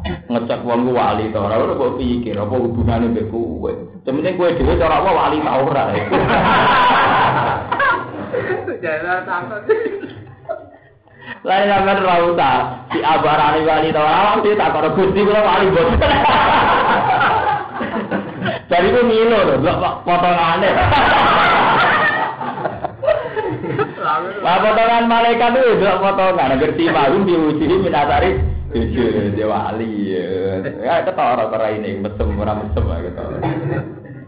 ngecek 0.04 0.68
wong 0.68 0.92
wali 0.92 1.32
to 1.32 1.40
ora 1.40 1.56
kok 1.64 1.96
pikir 1.96 2.36
apa 2.36 2.56
hubungane 2.60 3.08
mbek 3.08 3.32
kowe. 3.32 3.72
Sementing 4.04 4.36
kowe 4.36 4.52
dhewe 4.52 4.76
cara 4.76 5.00
wali 5.00 5.40
ta 5.40 5.52
ora. 5.64 5.84
Jalan 8.84 9.24
takut. 9.24 9.64
Lain 11.44 11.68
sampean 11.68 12.04
ora 12.04 12.16
usah 12.24 12.56
si 12.92 13.00
abarane 13.04 13.68
wali 13.68 13.92
to 13.92 14.00
ora 14.00 14.40
mesti 14.40 14.56
tak 14.56 14.72
karo 14.76 14.96
Gusti 14.96 15.20
kula 15.24 15.42
wali 15.44 15.68
bos. 15.72 15.88
Dari 18.72 18.90
ku 18.92 19.02
milo 19.08 19.40
lho, 19.60 19.74
kok 19.76 19.96
potongane. 20.08 20.70
Lah 24.44 24.56
potongan 24.60 25.06
malaikat 25.08 25.52
itu 25.56 25.80
delok 25.84 26.00
potongan 26.04 26.60
ngerti 26.60 26.84
mau 26.92 27.16
diuji 27.24 27.66
minatari 27.80 28.40
jujur 28.72 29.32
dia 29.36 29.48
wali 29.48 30.16
ya. 30.16 30.60
Ya 30.80 31.04
ketara 31.08 31.48
ora 31.48 31.68
ini 31.72 32.04
mesem 32.04 32.36
ora 32.36 32.56
mesem 32.56 32.84
lah 32.84 33.00
gitu. 33.00 33.24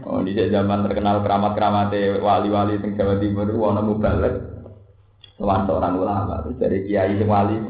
Oh 0.06 0.22
di 0.22 0.32
zaman 0.36 0.86
terkenal 0.86 1.20
keramat-keramat 1.20 1.92
wali-wali 2.22 2.78
teng 2.78 2.94
Jawa 2.96 3.20
Timur 3.20 3.48
ana 3.72 3.82
mubalek. 3.82 4.55
Sowan 5.36 5.68
orang 5.68 6.00
ulama 6.00 6.40
terus 6.48 6.56
dari 6.56 6.88
kiai 6.88 7.12
sing 7.20 7.28
wali. 7.28 7.60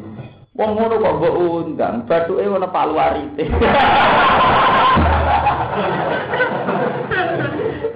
Wong 0.57 0.71
ngono 0.73 1.03
kok 1.03 1.17
mbok 1.21 1.37
undang, 1.37 2.07
bathuke 2.09 2.47
ana 2.47 2.69
paluarite. 2.71 3.45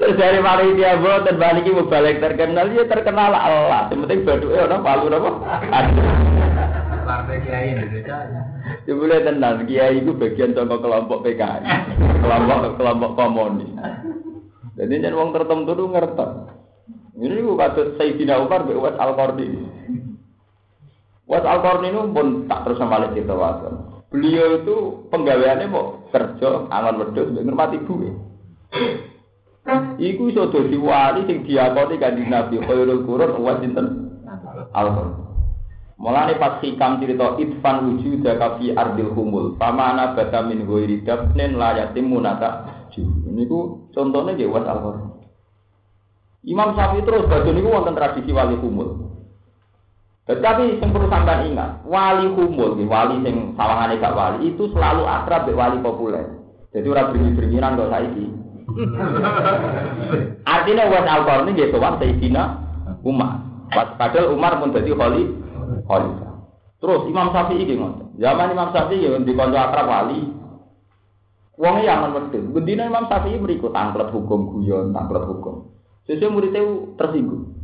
Terus 0.01 0.16
dari 0.16 0.41
panitia 0.41 0.97
boten 0.97 1.37
balik 1.37 1.64
ibu 1.68 1.85
balik 1.89 2.25
terkenal 2.25 2.73
ya 2.73 2.85
terkenal 2.89 3.33
Allah. 3.33 3.89
Yang 3.93 4.01
penting 4.05 4.21
baduke 4.27 4.57
ana 4.59 4.77
palu 4.83 5.07
apa? 5.09 5.31
Aduh. 5.71 6.05
Partai 7.05 7.39
Kiai. 7.47 7.71
Ya 8.89 8.93
boleh 8.97 9.23
tenang, 9.23 9.66
kiai 9.71 10.03
itu 10.03 10.14
bagian 10.14 10.57
contoh 10.57 10.79
kelompok 10.83 11.23
PKI, 11.23 11.62
kelompok 12.23 12.75
kelompok 12.81 13.11
komunis. 13.18 13.71
Jadi 14.79 14.95
jangan 14.99 15.18
wong 15.18 15.31
tertentu 15.37 15.71
tuh 15.75 15.89
ngerti. 15.91 16.27
Ini 17.21 17.37
gue 17.45 17.53
kata 17.53 18.01
Sayyidina 18.01 18.41
Umar 18.41 18.64
be 18.64 18.73
Uwais 18.73 18.97
Al 18.97 19.12
Qarni. 19.12 19.45
Uwais 21.29 21.45
Al 21.45 21.61
Qarni 21.61 21.93
itu 21.93 22.01
pun 22.16 22.49
tak 22.49 22.64
terus 22.64 22.81
sama 22.81 23.12
cerita 23.12 23.37
wasan. 23.37 24.01
Beliau 24.09 24.64
itu 24.64 24.77
penggaweannya 25.12 25.68
mau 25.68 26.01
kerja 26.11 26.66
angon 26.73 26.99
wedhus 27.05 27.29
mbek 27.31 27.45
ngurmati 27.45 27.79
duwe. 27.85 28.11
Iku 30.01 30.33
iso 30.33 30.49
dadi 30.49 30.81
wali 30.81 31.29
sing 31.29 31.45
diakoni 31.45 32.01
kanjeng 32.01 32.33
Nabi 32.33 32.57
khairul 32.64 33.05
qurun 33.05 33.37
wa 33.37 33.61
sinten 33.61 33.87
Al-Qur'an. 34.73 35.29
Mulane 36.01 36.41
pas 36.41 36.57
hikam 36.64 36.99
cerita 37.05 37.37
itfan 37.37 37.85
wujudaka 37.85 38.57
fi 38.57 38.73
ardil 38.73 39.12
humul. 39.12 39.61
Pamana 39.61 40.16
bata 40.16 40.41
min 40.43 40.64
ghairi 40.64 41.05
dabnin 41.05 41.61
la 41.61 41.77
yatimmu 41.77 42.16
nata. 42.18 42.64
Niku 43.31 43.93
contohnya 43.93 44.35
nggih 44.35 44.49
was 44.49 44.64
Al-Qur'an. 44.64 45.09
Imam 46.41 46.72
Syafi'i 46.72 47.05
terus 47.05 47.28
badhe 47.28 47.53
niku 47.53 47.68
wonten 47.68 47.93
tradisi 47.93 48.32
wali 48.32 48.57
humul. 48.57 49.12
Tetapi 50.24 50.78
yang 50.78 50.95
perlu 50.95 51.11
sampai 51.11 51.51
ingat, 51.53 51.84
wali 51.84 52.30
humul, 52.32 52.78
wali 52.86 53.16
sing 53.26 53.53
sawangane 53.59 53.99
gak 53.99 54.16
wali 54.16 54.55
itu 54.55 54.70
selalu 54.72 55.05
akrab 55.05 55.45
be 55.45 55.53
wali 55.53 55.82
populer. 55.82 56.24
Jadi 56.70 56.86
orang 56.86 57.11
beringin-beringinan 57.11 57.76
kok 57.76 57.91
saiki. 57.91 58.26
Artinya 60.55 60.86
was 60.86 61.07
Al-Qarni 61.11 61.51
nggih 61.51 61.74
sowan 61.74 61.99
Sayyidina 61.99 62.43
Umar. 63.03 63.43
Padahal 63.74 64.30
Umar 64.30 64.62
pun 64.62 64.70
dadi 64.70 64.95
khali 64.95 65.22
khalifah. 65.91 66.32
Terus 66.78 67.03
Imam 67.11 67.34
Syafi'i 67.34 67.66
iki 67.66 67.74
ngoten. 67.74 68.14
Zaman 68.16 68.55
Imam 68.55 68.70
Syafi'i 68.70 69.05
ya 69.05 69.18
di 69.18 69.32
kanca 69.34 69.68
akrab 69.68 69.86
wali. 69.91 70.20
Wong 71.61 71.76
yang 71.84 72.09
medhit. 72.14 72.41
Bendina 72.55 72.86
Imam 72.86 73.11
Syafi'i 73.11 73.36
berikut 73.36 73.74
tangklet 73.74 74.09
hukum 74.14 74.57
guyon, 74.57 74.95
tangklet 74.97 75.26
hukum. 75.26 75.80
Sesuai 76.11 76.34
muridnya 76.34 76.66
tersinggung. 76.98 77.54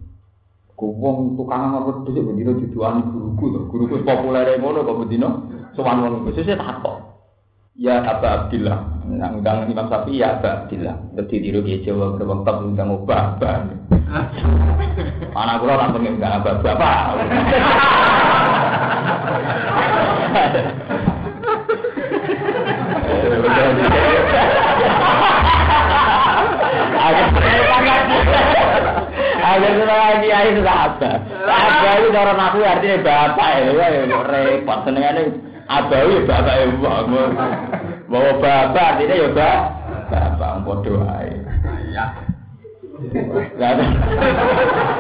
Wong 0.79 1.35
tukang 1.35 1.75
ngawur 1.75 2.07
dhisik 2.07 2.23
bendina 2.23 2.55
diduani 2.55 3.03
guruku 3.11 3.51
to. 3.51 3.61
Guruku 3.67 4.07
populer 4.07 4.55
ngono 4.63 4.87
kok 4.87 5.03
bendina 5.03 5.35
sowan 5.75 5.99
wong 6.07 6.23
iku. 6.23 6.39
Sesuai 6.39 6.55
takok. 6.55 6.97
Ya 7.75 8.07
Aba 8.07 8.47
Abdillah. 8.47 9.03
Nah, 9.11 9.35
undang 9.35 9.67
Imam 9.67 9.91
Syafi'i 9.91 10.23
ya 10.23 10.39
Aba 10.39 10.63
Abdillah. 10.63 10.95
Dadi 11.19 11.43
tiru 11.43 11.67
ki 11.67 11.83
Jawa 11.83 12.15
berbang 12.15 12.47
tak 12.47 12.63
undang 12.63 12.95
obah. 12.95 13.35
Anak 15.35 15.59
kula 15.59 15.75
langsung 15.75 16.07
enggak 16.07 16.39
Aba 16.39 16.63
Bapak. 16.63 17.19
Agar 26.97 27.63
kita 29.77 29.95
lagi 29.95 30.29
ayo 30.31 30.51
sudah 30.59 30.77
apa? 30.91 31.11
Apa 31.47 31.91
itu 32.03 32.09
cara 32.11 32.33
aku 32.35 32.59
artinya 32.65 32.99
bapak 33.05 33.49
ya, 33.61 33.71
ya 33.73 34.21
repot 34.27 34.79
senengannya 34.85 35.23
abawi 35.71 36.19
ya 36.19 36.27
bapak 36.27 36.55
ya 36.55 36.67
bangun. 36.81 37.31
Bawa 38.07 38.33
bapak 38.43 38.85
artinya 38.97 39.15
ya 39.15 39.29
bapak, 39.31 39.61
bapak 40.11 40.51
bodoh 40.67 41.03
aja. 41.07 42.07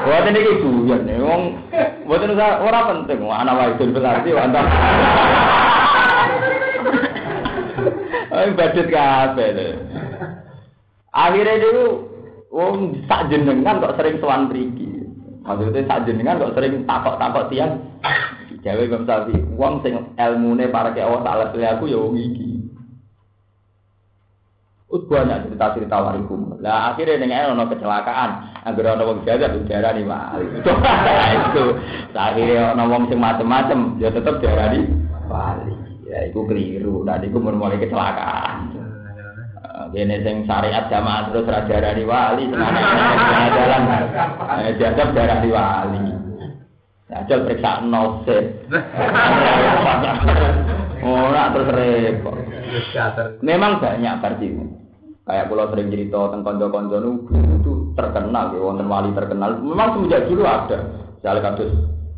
Buat 0.07 0.29
ini 0.29 0.39
gitu 0.45 0.71
ya, 0.85 1.17
wong 1.17 1.43
buat 2.05 2.21
ini 2.23 2.37
orang 2.37 2.85
penting, 2.93 3.25
anak 3.25 3.57
wajib 3.57 3.89
berarti 3.97 4.31
wantah. 4.37 4.67
Ayo 8.37 8.53
badut 8.53 8.87
kabeh. 8.93 9.81
Akhirnya 11.17 11.57
dulu 11.57 12.05
wong 12.57 13.05
sak 13.05 13.29
jenengan 13.29 13.85
kok 13.85 14.01
sering 14.01 14.17
sowan 14.17 14.49
mriki. 14.49 14.89
Maksudnya 15.45 15.85
sak 15.85 16.09
jenengan 16.09 16.41
kok 16.41 16.57
sering 16.57 16.89
takok-takok 16.89 17.53
tiang. 17.53 17.73
Jawa 18.65 18.83
Imam 18.83 19.07
Syafi'i, 19.07 19.39
wong 19.55 19.85
sing 19.85 19.95
ilmune 20.19 20.67
para 20.73 20.91
ke 20.91 20.99
Allah 20.99 21.23
taala 21.23 21.45
aku 21.55 21.87
ya 21.87 22.01
wong 22.01 22.19
iki. 22.19 22.67
Ut 24.91 25.07
banyak 25.07 25.47
cerita-cerita 25.47 26.03
warikum. 26.03 26.59
Lah 26.59 26.91
akhirnya 26.91 27.23
dengan 27.23 27.55
ono 27.55 27.71
kecelakaan, 27.71 28.31
agar 28.67 28.99
ono 28.99 29.03
wong 29.07 29.19
jaga 29.23 29.55
diarani 29.55 30.03
wali. 30.03 30.47
Itu 31.47 31.65
akhirnya 32.17 32.75
ono 32.75 32.85
wong 32.91 33.03
sing 33.07 33.19
macem-macem, 33.23 34.03
ya 34.03 34.11
tetep 34.11 34.43
diarani 34.43 34.83
wali. 35.31 35.75
Ya 36.11 36.27
iku 36.27 36.47
keliru. 36.51 37.07
Nah 37.07 37.23
iku 37.23 37.39
mulai 37.39 37.79
kecelakaan. 37.79 38.86
Dene 39.95 40.23
sing 40.27 40.47
syariat 40.47 40.91
jamaah 40.91 41.31
terus 41.31 41.47
raja 41.47 41.95
di 41.95 42.05
wali, 42.07 42.45
ana 42.51 43.47
jalan. 43.55 43.83
Eh 44.67 44.73
dianggap 44.79 45.09
darah 45.15 45.39
di 45.43 45.51
wali. 45.51 46.01
Ajal 47.07 47.47
periksa 47.47 47.81
noset. 47.87 48.67
Ora 51.07 51.45
terus 51.55 51.71
repot. 51.71 52.37
Memang 53.47 53.79
banyak 53.79 54.15
versi. 54.21 54.49
Kayak 55.27 55.51
kalau 55.51 55.67
sering 55.75 55.91
cerita 55.91 56.21
tentang 56.31 56.71
konco-konco 56.71 57.03
itu 57.03 57.73
terkenal, 57.99 58.55
ya, 58.55 58.63
wonten 58.63 58.87
wali 58.87 59.11
terkenal. 59.11 59.59
Memang 59.59 59.99
semenjak 59.99 60.31
dulu 60.31 60.47
ada. 60.47 60.79
Misalnya 61.19 61.51
kasus 61.51 61.71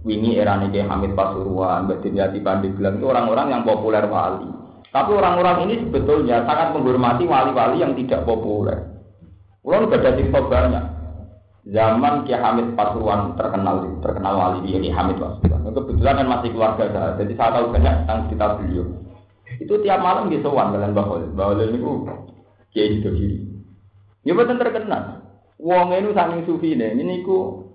wingi 0.05 0.37
era 0.37 0.61
nih 0.61 0.85
Hamid 0.85 1.17
Pasuruan, 1.17 1.89
Mbak 1.89 2.05
Dimyati 2.05 2.45
Pandeglang 2.45 3.01
itu 3.01 3.07
orang-orang 3.09 3.47
yang 3.49 3.63
populer 3.65 4.05
wali. 4.05 4.58
Tapi 4.89 5.11
orang-orang 5.13 5.69
ini 5.69 5.75
sebetulnya 5.85 6.49
sangat 6.49 6.73
menghormati 6.73 7.29
wali-wali 7.29 7.85
yang 7.85 7.93
tidak 7.93 8.25
populer. 8.25 8.89
Ulang 9.61 9.93
ada 9.93 10.17
cerita 10.17 10.41
banyak. 10.41 10.85
Zaman 11.69 12.25
Kiai 12.25 12.41
Hamid 12.41 12.73
Pasuruan 12.73 13.37
terkenal 13.37 13.85
terkenal 14.01 14.33
wali 14.41 14.65
dia 14.65 14.81
Kiai 14.81 14.97
Hamid 14.97 15.21
Pasuruan. 15.21 15.69
Kebetulan 15.69 16.25
kan 16.25 16.29
masih 16.33 16.51
keluarga 16.57 16.85
saya, 16.89 17.11
jadi 17.21 17.33
saya 17.37 17.51
tahu 17.61 17.67
banyak 17.77 17.95
tentang 18.05 18.21
cerita 18.33 18.47
beliau. 18.57 18.85
Itu 19.61 19.75
tiap 19.85 20.01
malam 20.01 20.33
di 20.33 20.41
sowan 20.41 20.73
kalian 20.73 20.97
bahwa 20.97 21.21
bahwa 21.37 21.61
ini 21.61 21.79
Kiai 22.73 22.97
itu 22.97 23.09
kiri. 23.13 23.39
Ya 24.25 24.33
betul 24.33 24.57
terkenal. 24.57 25.21
Wong 25.61 25.93
ini 25.93 26.17
saking 26.17 26.47
sufi 26.49 26.79
nih, 26.79 26.97
ini 26.97 27.27
ku 27.27 27.69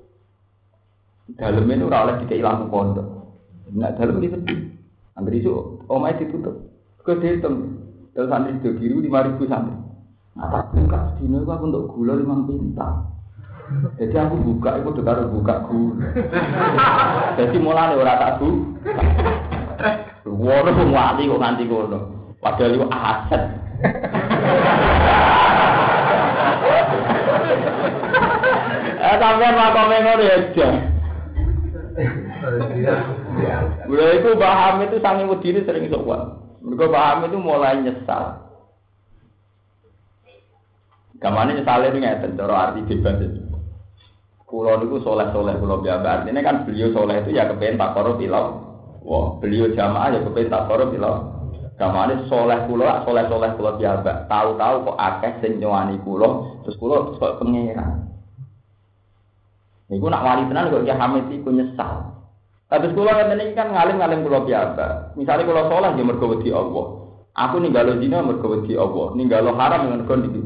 dalam 1.38 1.70
ini 1.70 1.84
oleh 1.86 2.16
dikai 2.26 2.42
lampu 2.42 2.74
pondok. 2.74 3.08
Nak 3.70 4.02
dalam 4.02 4.18
di 4.18 4.34
sepi. 4.34 4.56
Angger 5.14 5.38
isu 5.38 5.86
omai 5.86 6.18
ditutup. 6.18 6.73
Kau 7.04 7.20
dihitung. 7.20 7.84
Kalau 8.16 8.32
santri 8.32 8.56
itu 8.64 8.72
kiri 8.80 8.96
lima 8.96 9.28
ribu 9.28 9.44
santri. 9.52 9.76
Nah, 10.34 10.48
tak 10.50 10.72
buka 10.72 11.20
dino 11.20 11.44
itu 11.44 11.52
aku 11.52 11.66
untuk 11.68 11.88
gula 11.94 12.16
lima 12.16 12.42
pinta. 12.48 12.90
Jadi 14.00 14.16
aku 14.18 14.36
buka, 14.40 14.80
aku 14.80 14.96
udah 14.96 15.04
karo 15.04 15.22
buka 15.30 15.56
gula. 15.68 16.08
Jadi 17.38 17.58
mulai 17.60 17.94
orang 18.00 18.20
tak 18.20 18.34
bu. 18.40 18.50
Wono 20.24 20.72
wali 20.96 21.28
kok 21.28 21.42
nganti 21.44 21.64
kono. 21.68 22.00
Padahal 22.40 22.76
itu 22.76 22.88
aset. 22.88 23.44
Eh 29.04 29.16
sampean 29.20 29.60
makome 29.60 29.98
ngono 30.00 30.24
ya 30.24 30.38
jan. 30.56 30.74
Beliau 33.84 34.16
itu 34.16 34.30
paham 34.40 34.80
itu 34.88 34.96
sangi 35.04 35.28
wedine 35.28 35.60
sering 35.68 35.92
sowan. 35.92 36.43
Mereka 36.64 36.86
paham 36.88 37.28
itu 37.28 37.38
mulai 37.44 37.84
nyesal. 37.84 38.40
Gamane 41.20 41.60
nyesal 41.60 41.92
itu 41.92 42.00
ngeten 42.00 42.40
cara 42.40 42.72
arti 42.72 42.88
bebas 42.88 43.20
itu. 43.20 43.40
Kulo 44.48 44.80
niku 44.80 45.04
soleh-soleh 45.04 45.60
kulo 45.60 45.84
biasa. 45.84 46.24
Artinya 46.24 46.40
kan 46.40 46.64
beliau 46.64 46.96
soleh 46.96 47.20
itu 47.20 47.36
ya 47.36 47.52
kepengen 47.52 47.76
tak 47.76 47.92
korup 48.00 48.22
ilau. 48.24 48.64
Wah, 49.04 49.36
beliau 49.44 49.76
jamaah 49.76 50.16
ya 50.16 50.20
kepengen 50.24 50.54
tak 50.54 50.72
korup 50.72 50.96
ilau. 50.96 51.36
Gamane 51.76 52.30
soleh 52.32 52.64
kulo, 52.70 52.86
soleh-soleh 53.04 53.50
kulo 53.60 53.76
biasa. 53.76 54.30
Tahu-tahu 54.32 54.76
kok 54.88 55.00
akeh 55.02 55.32
sing 55.44 55.52
nyowani 55.60 56.00
kulo, 56.06 56.62
terus 56.64 56.80
kulo 56.80 57.18
kok 57.18 57.44
pengiran. 57.44 58.08
Niku 59.90 60.06
nak 60.08 60.24
wali 60.24 60.48
tenan 60.48 60.72
kok 60.72 60.86
Ki 60.86 60.94
Hamid 60.96 61.26
iku 61.34 61.50
nyesal. 61.50 62.13
Habis 62.72 62.96
kula 62.96 63.12
ngeten 63.16 63.44
iki 63.44 63.54
kan 63.58 63.72
ngalim-ngalim 63.74 64.24
kula 64.24 64.46
biasa. 64.48 65.16
Misalnya 65.20 65.48
kula 65.48 65.68
sholat 65.68 65.98
ya 66.00 66.04
mergo 66.04 66.28
Allah. 66.32 66.88
Aku 67.34 67.58
ninggalo 67.58 67.98
dina 67.98 68.22
mergo 68.22 68.46
wedi 68.54 68.78
Allah, 68.78 69.18
ninggalo 69.18 69.58
haram 69.58 69.90
mergo 69.90 70.14
iki. 70.22 70.42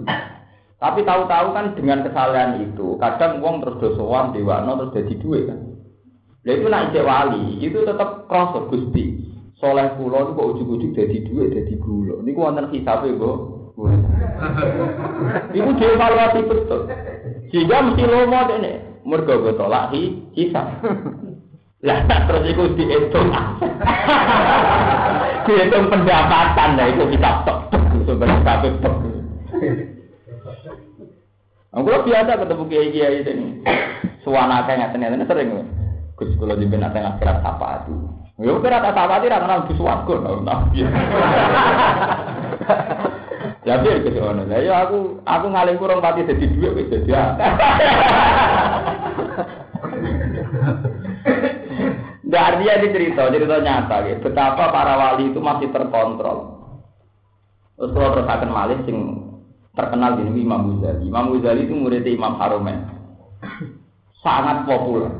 Tapi 0.77 1.01
tahu-tahu 1.03 1.47
kan 1.57 1.73
dengan 1.73 2.05
kesalahan 2.05 2.61
itu, 2.61 3.01
kadang 3.01 3.41
wong 3.41 3.65
terus 3.65 3.81
dosowan 3.81 4.29
dewano 4.29 4.77
terus 4.77 4.93
jadi 4.93 5.13
duit 5.19 5.43
kan. 5.49 5.59
Lah 6.45 6.53
itu 6.53 6.65
nak 6.69 6.93
ijek 6.93 7.03
wali, 7.03 7.59
itu 7.59 7.81
tetap 7.81 8.29
krasa 8.29 8.69
Gusti. 8.71 9.19
Soleh 9.57 9.89
kula 9.97 10.21
itu 10.21 10.31
kok 10.37 10.49
ujug-ujug 10.53 10.91
jadi 10.93 11.17
duit, 11.25 11.49
jadi 11.49 11.73
gula. 11.81 12.21
Niku 12.21 12.45
wonten 12.45 12.69
hisabe, 12.69 13.09
Mbok. 13.09 13.37
Iku 15.49 15.69
dievaluasi 15.75 16.39
betul. 16.45 16.81
Sehingga 17.49 17.77
mesti 17.89 18.03
lomo 18.05 18.39
dene. 18.47 19.01
Mergo 19.01 19.49
tolak 19.57 19.91
hisab. 20.37 20.77
Lah 21.85 22.01
terus 22.09 22.43
iku 22.49 22.73
dihitung. 22.73 23.29
dihitung 25.45 25.85
pendapatan 25.93 26.69
lah 26.73 26.87
itu 26.89 27.03
kita 27.13 27.45
tok 27.45 27.69
sebenarnya 28.09 28.41
kabeh 28.41 28.71
tok. 28.81 28.95
Aku 31.77 31.89
biasa 32.01 32.41
ketemu 32.41 32.63
kiai 32.65 32.89
kiai 32.89 33.21
ini. 33.21 33.61
Suwana 34.25 34.65
kayak 34.65 34.89
ngeten 34.89 35.05
ngeten 35.05 35.29
sering. 35.29 35.49
Gus 36.17 36.33
kula 36.41 36.57
jiben 36.57 36.81
ate 36.81 36.97
akhirat 36.97 37.45
apa 37.45 37.85
itu. 37.85 37.93
Yo 38.41 38.57
kira 38.57 38.81
tak 38.81 38.97
apa 38.97 39.21
ra 39.21 39.37
kenal 39.37 39.69
Gus 39.69 39.77
Wargo 39.77 40.17
nabi. 40.41 40.81
Ya 43.67 43.77
biar 43.83 44.01
ke 44.01 44.15
sana. 44.17 44.47
Ya 44.49 44.81
aku 44.81 45.21
aku 45.27 45.45
ngaling 45.53 45.77
kurang 45.77 46.01
pati 46.01 46.25
dadi 46.25 46.49
dhuwit 46.49 46.73
wis 46.73 46.89
dadi. 46.89 47.13
Artinya 52.47 52.73
ini 52.79 52.87
cerita, 52.95 53.21
cerita 53.27 53.57
nyata 53.59 53.95
gitu. 54.07 54.19
Betapa 54.31 54.71
para 54.71 54.93
wali 54.95 55.31
itu 55.31 55.39
masih 55.43 55.67
terkontrol. 55.75 56.57
Terus 57.77 57.91
kalau 57.93 58.09
terus 58.15 58.29
akan 58.31 58.49
malih 58.49 58.79
sing 58.87 58.97
terkenal 59.77 60.17
di 60.17 60.25
Imam 60.41 60.81
Ghazali. 60.81 61.05
Imam 61.05 61.29
Ghazali 61.35 61.67
itu 61.67 61.75
muridnya 61.77 62.15
Imam 62.15 62.33
Haromen. 62.39 62.77
Sangat 64.25 64.65
populer. 64.65 65.13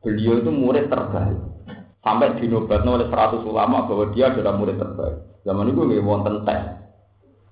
Beliau 0.00 0.40
itu 0.40 0.50
murid 0.52 0.88
terbaik. 0.88 1.40
Sampai 2.00 2.36
dinobatkan 2.40 2.88
oleh 2.88 3.08
100 3.08 3.44
ulama 3.48 3.88
bahwa 3.88 4.12
dia 4.12 4.32
adalah 4.32 4.56
murid 4.56 4.76
terbaik. 4.76 5.16
Zaman 5.44 5.72
itu 5.72 5.80
nggak 5.80 6.04
wonten 6.04 6.44
tes. 6.48 6.62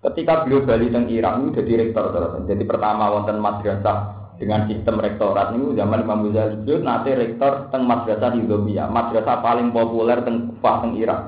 Ketika 0.02 0.44
beliau 0.44 0.64
balik 0.64 0.90
teng 0.92 1.06
Irak 1.12 1.40
itu 1.40 1.48
jadi 1.62 1.72
rektor 1.88 2.12
terus. 2.12 2.44
Jadi 2.48 2.62
pertama 2.64 3.12
wonten 3.12 3.36
madrasah 3.40 4.21
dengan 4.40 4.64
sistem 4.64 4.96
rektorat 4.98 5.52
ini 5.52 5.76
zaman 5.76 6.02
Imam 6.02 6.28
Ghazali 6.28 6.64
beliau 6.64 6.80
nanti 6.80 7.12
rektor 7.12 7.68
teng 7.68 7.84
madrasah 7.84 8.32
di 8.32 8.48
Zobia, 8.48 8.88
madrasah 8.88 9.44
paling 9.44 9.70
populer 9.70 10.18
teng 10.24 10.56
Kufah 10.56 10.76
teng 10.82 10.92
Irak. 10.96 11.20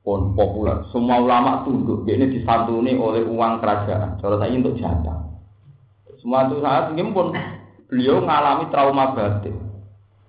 Pun 0.00 0.32
populer. 0.32 0.80
Semua 0.90 1.20
ulama 1.20 1.60
tunduk. 1.62 2.08
Ini 2.08 2.32
disantuni 2.32 2.96
oleh 2.96 3.20
uang 3.20 3.60
kerajaan. 3.60 4.16
Cara 4.16 4.40
saya 4.40 4.56
untuk 4.56 4.80
jatah. 4.80 5.28
Semua 6.24 6.48
itu 6.48 6.56
saat 6.64 6.96
ini 6.96 7.04
pun 7.12 7.36
beliau 7.84 8.24
mengalami 8.24 8.64
trauma 8.72 9.12
batin. 9.12 9.56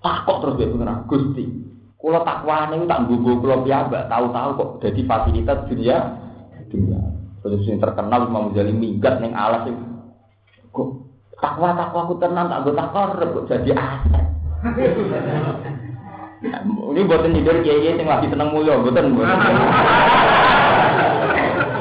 Takut 0.04 0.38
terus 0.44 0.58
dia 0.60 0.68
benar 0.70 1.08
Gusti. 1.08 1.46
Kalau 2.02 2.26
takwa 2.26 2.74
ini 2.74 2.90
tak 2.90 3.06
gugu 3.06 3.38
kalau 3.40 3.62
biasa, 3.62 4.10
tahu-tahu 4.10 4.50
kok 4.58 4.70
jadi 4.82 5.02
fasilitas 5.06 5.60
dunia 5.70 5.98
dunia. 6.72 7.00
Terus 7.44 7.62
yang 7.68 7.78
terkenal 7.78 8.26
Imam 8.26 8.50
Ghazali 8.52 8.74
minggat 8.74 9.20
neng 9.22 9.36
alas 9.36 9.70
itu. 9.70 9.84
Kok 10.72 10.88
takwa 11.42 11.74
takwa 11.74 12.06
aku 12.06 12.16
tenang 12.22 12.48
tak 12.54 12.62
gue 12.64 12.78
takwa 12.78 13.18
kok 13.18 13.50
jadi 13.50 13.74
aset. 13.74 14.26
Ini 16.42 17.02
buatan 17.06 17.34
nyindir 17.34 17.62
kiai 17.66 17.98
yang 17.98 18.06
lagi 18.06 18.30
seneng 18.30 18.54
mulia, 18.54 18.78
buatan 18.78 19.14
buatan. 19.18 19.54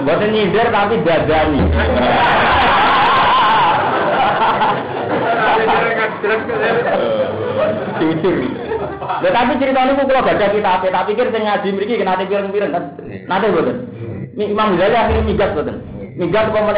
Buatan 0.04 0.28
nyindir 0.32 0.66
tapi 0.72 1.00
dadani. 1.04 1.60
Jujur. 8.00 8.36
Lah 9.20 9.32
tapi 9.32 9.52
cerita 9.60 9.80
ini 9.84 9.92
kalau 10.00 10.24
baca 10.24 10.46
kita 10.48 10.72
tak 10.88 11.04
pikir 11.08 11.26
saya 11.28 11.40
ngaji 11.44 11.68
mereka 11.76 12.00
kena 12.00 12.24
pirang-pirang 12.24 12.72
kan. 12.72 12.84
Nanti 13.28 13.52
buatan. 13.52 13.76
Imam 14.40 14.72
Ghazali 14.80 14.96
akhirnya 14.96 15.28
migat 15.28 15.52
buatan. 15.52 15.76
Migat 16.16 16.48
kok 16.48 16.64
mau 16.64 16.72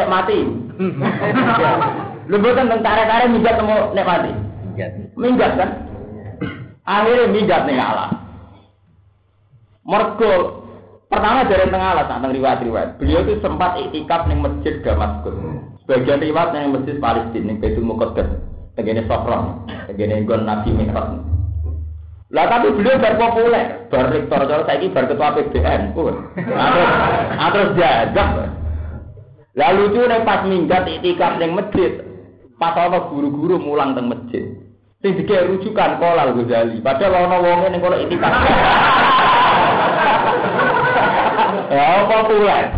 buatan 2.29 2.71
tentang 2.71 2.81
tarik-tarik 2.83 3.27
migat 3.35 3.57
mau 3.63 3.91
nek 3.91 4.07
mati. 4.07 4.31
Minggat 5.19 5.51
kan? 5.59 5.69
Akhirnya 6.83 7.31
migat 7.31 7.63
nih 7.67 7.79
Allah. 7.79 8.11
Mergo 9.83 10.63
pertama 11.11 11.43
dari 11.45 11.67
tengah 11.67 11.89
alas 11.93 12.07
tentang 12.07 12.31
riwayat-riwayat. 12.31 12.97
Beliau 12.97 13.21
itu 13.27 13.39
sempat 13.43 13.75
itikaf 13.79 14.27
ning 14.31 14.39
masjid 14.39 14.79
Damaskus. 14.81 15.35
Sebagian 15.83 16.23
riwayat 16.23 16.55
ning 16.55 16.71
masjid 16.75 16.95
Palestina 16.99 17.45
ning 17.51 17.59
Baitul 17.59 17.83
Muqaddas. 17.83 18.29
Tegene 18.73 19.05
Sofron, 19.05 19.69
tegene 19.85 20.25
Gon 20.25 20.49
Nabi 20.49 20.73
Mi'raj. 20.73 21.21
Lah 22.33 22.49
tapi 22.49 22.73
beliau 22.73 22.97
bar 22.97 23.21
populer, 23.21 23.85
bar 23.93 24.09
rektor 24.09 24.49
cara 24.49 24.65
saiki 24.65 24.89
bar 24.89 25.05
ketua 25.05 25.37
PBN 25.37 25.93
pun. 25.93 26.33
Terus 26.33 27.53
terus 27.53 27.69
jadak. 27.77 28.29
Lalu 29.53 29.93
itu 29.93 30.01
nek 30.09 30.25
pas 30.25 30.41
minggat 30.49 30.89
itikaf 30.89 31.37
ning 31.37 31.53
masjid, 31.53 32.01
pas 32.57 32.77
ana 32.77 33.09
guru-guru 33.09 33.57
mulang 33.59 33.97
teng 33.97 34.09
masjid. 34.09 34.45
Sing 35.03 35.19
dikek 35.19 35.51
rujukan 35.51 35.99
kolal 35.99 36.31
Ghazali. 36.37 36.79
Padahal 36.79 37.27
ana 37.27 37.37
wonge 37.43 37.67
ning 37.69 37.81
kono 37.83 37.97
itikaf. 37.99 38.33
Ya 41.73 42.05
populer. 42.05 42.69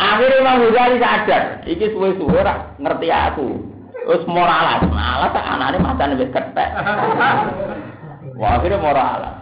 Akhirnya 0.00 0.40
Imam 0.40 0.64
Ghazali 0.64 0.96
sadar, 0.96 1.60
iki 1.68 1.92
suwe-suwe 1.92 2.40
ora 2.40 2.72
ngerti 2.80 3.12
aku. 3.12 3.48
Terus 4.00 4.24
moralas, 4.24 4.80
malah 4.88 5.28
tak 5.28 5.44
anane 5.44 5.76
macane 5.76 6.16
wis 6.16 6.32
ketek. 6.32 6.72
Wah, 8.40 8.56
akhirnya 8.56 8.80
moralas. 8.80 9.40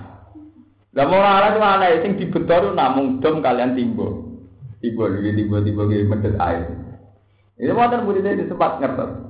Lah 0.98 1.06
moralas 1.06 1.54
itu 1.54 1.60
ana 1.62 1.86
sing 2.02 2.12
dibetor 2.18 2.74
namung 2.74 3.22
dom 3.22 3.38
kalian 3.38 3.78
timbo. 3.78 4.26
Timbo 4.82 5.06
iki 5.14 5.30
timbo-timbo 5.36 5.86
iki 5.86 6.10
medet 6.10 6.34
air. 6.42 6.66
Ini 7.54 7.70
wonten 7.70 8.02
murid 8.02 8.26
itu 8.26 8.50
sempat 8.50 8.82
ngertos. 8.82 9.27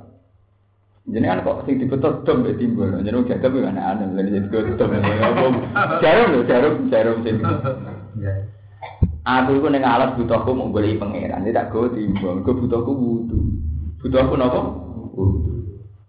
Jadi 1.08 1.24
kan 1.24 1.40
kok 1.40 1.64
sing 1.64 1.80
dibetot 1.80 2.28
dom 2.28 2.44
mbek 2.44 2.60
timbul. 2.60 2.92
Jadi 3.00 3.16
wong 3.16 3.28
jadab 3.32 3.56
kan 3.56 3.80
aneh 3.80 4.06
lha 4.12 4.20
jadi 4.28 4.48
dom. 4.76 4.92
Jarum 6.04 6.26
lho, 6.36 6.40
jarum, 6.44 6.74
jarum 6.92 7.16
sing. 7.24 7.40
Aku 9.24 9.50
iku 9.56 9.68
ning 9.72 9.84
alat 9.84 10.16
butuhku 10.20 10.52
mau 10.52 10.68
golek 10.68 11.00
pangeran, 11.00 11.48
tidak 11.48 11.72
go 11.72 11.88
timbul. 11.88 12.44
Go 12.44 12.52
butuhku 12.52 12.92
wudu. 12.92 13.40
Butuhku 14.04 14.36
napa? 14.36 14.60
Wudu. 15.16 15.52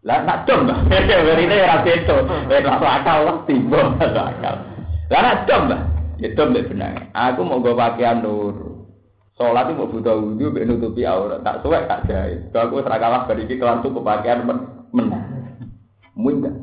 Lah 0.03 0.23
nak 0.23 0.47
dom, 0.47 0.67
Mbak. 0.67 0.79
Werine 1.27 1.55
ora 1.67 1.83
beto. 1.83 2.15
Wis 2.47 2.63
ora 2.63 2.91
akal 3.03 3.19
lah 3.23 3.37
timbul, 3.43 3.95
ora 3.99 4.23
akal. 4.35 4.55
Lah 5.11 5.19
nak 5.23 5.37
dom, 5.47 5.61
Mbak. 5.67 5.81
Ya 6.19 6.27
dom 6.35 6.51
mbek 6.51 6.67
benang. 6.67 7.07
Aku 7.15 7.47
mau 7.47 7.63
go 7.63 7.71
pakaian 7.75 8.19
nur. 8.19 8.83
Sholat 9.39 9.71
itu 9.71 9.79
mau 9.79 9.87
butuh 9.87 10.19
wudhu, 10.19 10.51
mbek 10.51 10.67
nutupi 10.67 11.07
aurat. 11.07 11.39
Tak 11.43 11.63
suwek 11.63 11.87
tak 11.87 12.03
jahit. 12.11 12.51
Kalau 12.51 12.67
aku 12.67 12.83
serakalah 12.83 13.23
beriki 13.23 13.55
kelan 13.55 13.79
cukup 13.79 14.03
pakaian 14.03 14.43
menang. 14.91 15.25
Muinggat. 16.15 16.55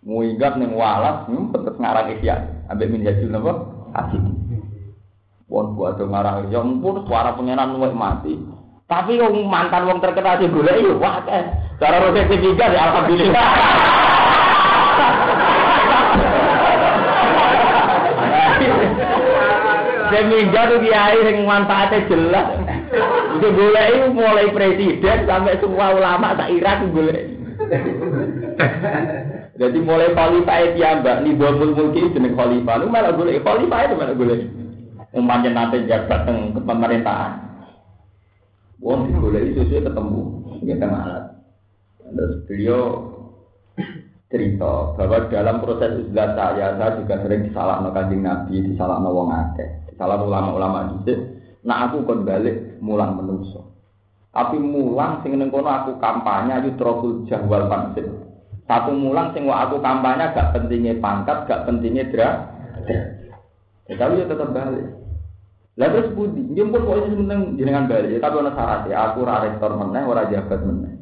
Muinggat 0.00 0.56
ning 0.56 0.72
walas, 0.74 1.28
ngumpet 1.28 1.60
terus 1.66 1.80
ngarang 1.80 2.08
isyan. 2.16 2.40
Ambek 2.72 2.90
min 2.90 3.04
yajul 3.04 3.28
napa? 3.30 3.52
Asik. 3.96 4.22
Wong 5.50 5.74
buat 5.74 5.98
ngarang 5.98 6.48
ya 6.54 6.62
ampun 6.62 7.02
suara 7.04 7.34
pengenan 7.34 7.74
luwih 7.74 7.90
mati. 7.90 8.38
Tapi 8.86 9.18
wong 9.18 9.46
mantan 9.46 9.86
wong 9.86 9.98
terkenal 10.02 10.38
sing 10.38 10.50
golek 10.54 10.82
yo 10.82 10.98
wah 10.98 11.22
akeh. 11.22 11.42
Cara 11.78 12.02
rotek 12.02 12.30
tiga 12.30 12.66
ya 12.70 12.90
alhamdulillah. 12.90 13.44
Seminggu 20.10 20.58
tuh 20.58 20.78
kiai 20.82 21.22
yang 21.22 21.46
manfaatnya 21.46 22.02
jelas. 22.10 22.46
Itu 23.38 23.46
golek 23.54 23.86
itu 23.94 24.06
mulai 24.10 24.48
presiden 24.50 25.18
sampai 25.28 25.60
semua 25.62 25.94
ulama 25.94 26.34
tak 26.34 26.50
Irak 26.50 26.88
golek. 26.90 27.26
Jadi 29.60 29.78
mulai 29.84 30.16
khalifah 30.16 30.58
itu 30.72 30.80
mbak, 30.80 31.16
nih 31.20 31.36
dua 31.36 31.50
mulki 31.52 32.10
jeneng 32.16 32.32
khalifah. 32.32 32.74
Lu 32.80 32.88
malah 32.88 33.12
golek 33.12 33.44
khalifah 33.44 33.80
itu 33.86 33.94
malah 33.94 34.16
golek. 34.16 34.40
Umpamanya 35.10 35.50
nanti 35.66 35.90
jabat 35.90 36.22
teng 36.22 36.54
ke 36.54 36.60
pemerintahan. 36.62 37.32
Wong 38.80 39.10
digoleki 39.10 39.58
susu 39.58 39.82
ketemu, 39.82 40.22
kita 40.64 40.86
ngalat. 40.86 41.24
Terus 42.00 42.32
beliau 42.46 42.82
cerita 44.30 44.94
bahwa 44.94 45.26
dalam 45.28 45.58
proses 45.58 46.06
uzlah 46.06 46.32
saya, 46.38 46.78
saya 46.78 46.96
juga 47.02 47.18
sering 47.20 47.50
disalahkan 47.50 47.90
kanjeng 47.90 48.22
Nabi, 48.22 48.54
disalahkan 48.70 49.10
wong 49.10 49.28
akeh, 49.34 49.68
disalahkan 49.90 50.30
ulama-ulama 50.30 50.78
dhisik. 50.96 51.18
Nah 51.66 51.88
aku 51.88 52.08
kon 52.08 52.24
balik 52.24 52.80
mulang 52.80 53.20
menungso. 53.20 53.70
Tapi 54.30 54.56
mulang 54.62 55.20
sing 55.26 55.34
ning 55.34 55.50
kono 55.50 55.66
aku 55.66 55.98
kampanye 55.98 56.54
ayu 56.54 56.70
trokul 56.78 57.26
jahwal 57.26 57.66
pansip. 57.66 58.06
Satu 58.70 58.94
mulang 58.94 59.34
sing 59.34 59.50
aku 59.50 59.82
kampanye 59.82 60.30
gak 60.30 60.54
pentingnya 60.54 61.02
pangkat, 61.02 61.50
gak 61.50 61.66
pentingnya 61.66 62.06
dra. 62.08 62.30
Ya, 63.90 63.94
tapi 63.98 64.22
ya 64.22 64.30
tetap 64.30 64.54
balik. 64.54 64.86
Lah 65.74 65.88
terus 65.90 66.14
budi, 66.14 66.46
jemput 66.54 66.86
kok 66.86 67.02
ini 67.02 67.18
penting 67.26 67.40
jenengan 67.58 67.90
balik. 67.90 68.14
Ya, 68.14 68.18
tapi 68.22 68.38
ana 68.38 68.54
syarat 68.54 68.82
ya, 68.86 68.96
aku 69.10 69.26
ora 69.26 69.42
rektor 69.42 69.74
meneh, 69.74 70.02
ora 70.06 70.30
jabat 70.30 70.62
meneh. 70.62 70.94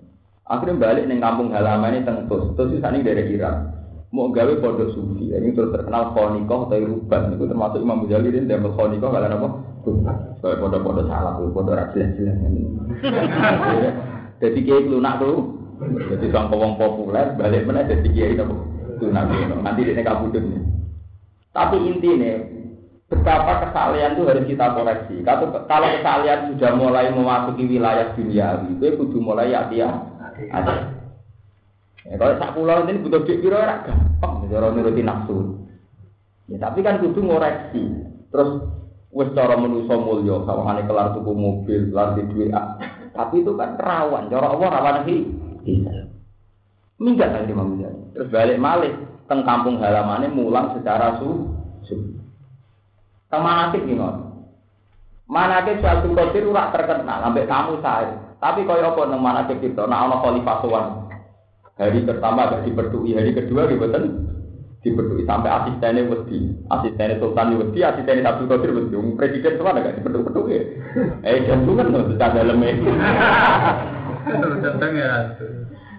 Akhirnya 0.48 0.80
balik 0.80 1.04
ning 1.04 1.20
kampung 1.20 1.52
halaman 1.52 2.00
ini 2.00 2.08
teng 2.08 2.24
Tus. 2.24 2.56
Tus 2.56 2.72
itu 2.72 2.80
sani 2.80 3.04
dari 3.04 3.28
Irak. 3.28 3.76
Mau 4.08 4.32
gawe 4.32 4.54
pondok 4.64 4.96
sufi. 4.96 5.28
Ini 5.28 5.52
terus 5.52 5.68
terkenal 5.68 6.16
Khonikoh 6.16 6.72
atau 6.72 6.80
Ruban. 6.80 7.36
Itu 7.36 7.44
termasuk 7.44 7.84
Imam 7.84 8.08
Ghazali 8.08 8.32
ini 8.32 8.48
damel 8.48 8.72
Khonikoh 8.72 9.12
kalian 9.12 9.36
apa? 9.36 9.48
Ruban. 9.88 10.36
Soalnya 10.44 10.60
pondok-pondok 10.60 11.08
salah 11.08 11.32
tuh, 11.40 11.48
pondok 11.56 11.80
rakyat-rakyat. 11.80 13.94
Jadi 14.38 14.58
kayak 14.62 14.88
lunak 14.92 15.18
tuh. 15.18 15.58
Jadi 15.78 16.26
sang 16.34 16.50
wong 16.50 16.74
populer 16.74 17.38
balik 17.38 17.62
mana 17.62 17.86
jadi 17.86 18.08
kiai 18.10 18.34
itu 18.34 18.42
lunak 18.98 19.30
Nanti 19.62 19.86
dia 19.86 20.02
kabudut 20.02 20.42
nih. 20.42 20.62
Tapi 21.54 21.76
intinya 21.86 22.34
betapa 23.08 23.66
kesalahan 23.66 24.18
itu 24.18 24.26
harus 24.26 24.44
kita 24.44 24.74
koreksi. 24.74 25.16
Kalau 25.22 25.54
kalau 25.70 25.88
kesalahan 25.96 26.50
sudah 26.52 26.70
mulai 26.76 27.08
memasuki 27.14 27.64
wilayah 27.64 28.12
dunia, 28.14 28.68
itu 28.68 28.98
kudu 28.98 29.18
mulai 29.22 29.54
hati-hati 29.54 30.50
ada. 30.52 30.98
Ya, 32.08 32.16
kalau 32.16 32.40
sak 32.40 32.54
pulau 32.56 32.88
ini 32.88 33.04
butuh 33.04 33.20
duit 33.26 33.44
piro 33.44 33.58
ora 33.58 33.84
gampang 33.84 34.48
cara 34.48 34.72
nuruti 34.72 35.02
nafsu. 35.04 35.60
Ya 36.48 36.56
tapi 36.62 36.80
kan 36.80 37.04
kudu 37.04 37.20
ngoreksi. 37.20 37.84
Terus 38.32 38.64
wis 39.12 39.32
cara 39.32 39.56
manusa 39.56 39.96
mulya, 39.96 40.44
sawangane 40.44 40.84
kelar 40.84 41.16
tuku 41.16 41.32
mobil, 41.32 41.80
kelar 41.88 42.16
di 42.16 42.22
duit. 42.28 42.52
Tapi 43.12 43.42
itu 43.42 43.52
kan 43.56 43.74
rawan, 43.80 44.28
cara 44.28 44.46
Allah 44.52 44.68
rawan 44.68 44.96
iki. 45.04 45.16
Minggat 46.98 47.30
lagi 47.30 47.54
Imam 47.54 47.78
Terus 48.14 48.28
balik 48.34 48.58
malih 48.58 48.92
teng 49.30 49.46
kampung 49.46 49.78
halamannya 49.78 50.34
mulang 50.34 50.74
secara 50.74 51.18
su. 51.22 51.46
su. 51.86 51.94
Teng 53.30 53.40
manakib 53.44 53.86
gimana? 53.86 54.28
Manakib 55.28 55.78
suatu 55.84 56.10
kotir 56.16 56.48
ora 56.48 56.72
terkenal, 56.72 57.20
sampai 57.22 57.46
kamu 57.46 57.74
saya. 57.84 58.12
Tapi 58.38 58.64
kaya 58.64 58.94
apa 58.94 59.02
nang 59.10 59.20
mana 59.20 59.44
kita, 59.50 59.84
nah 59.84 60.06
ana 60.06 60.22
khalifah. 60.22 60.62
Hari 61.78 62.02
pertama 62.02 62.50
gak 62.50 62.66
diperdui, 62.66 63.14
hari 63.14 63.30
kedua 63.30 63.70
gitu 63.70 63.86
diperdui 64.88 65.28
sampai 65.28 65.52
asistennya 65.52 66.08
wedi, 66.08 66.56
asistennya 66.72 67.20
sultan 67.20 67.60
wedi, 67.60 67.80
asistennya 67.84 68.24
Abdul 68.24 68.48
Qadir 68.48 68.70
wedi, 68.72 68.94
presiden 69.14 69.60
semua 69.60 69.76
gak 69.76 69.96
diperdui 70.00 70.56
ya. 70.56 70.62
Eh 71.28 71.44
jantungan 71.44 71.92
loh, 71.92 72.02
dalamnya. 72.16 72.72
Datang 74.64 74.92
ya. 74.96 75.10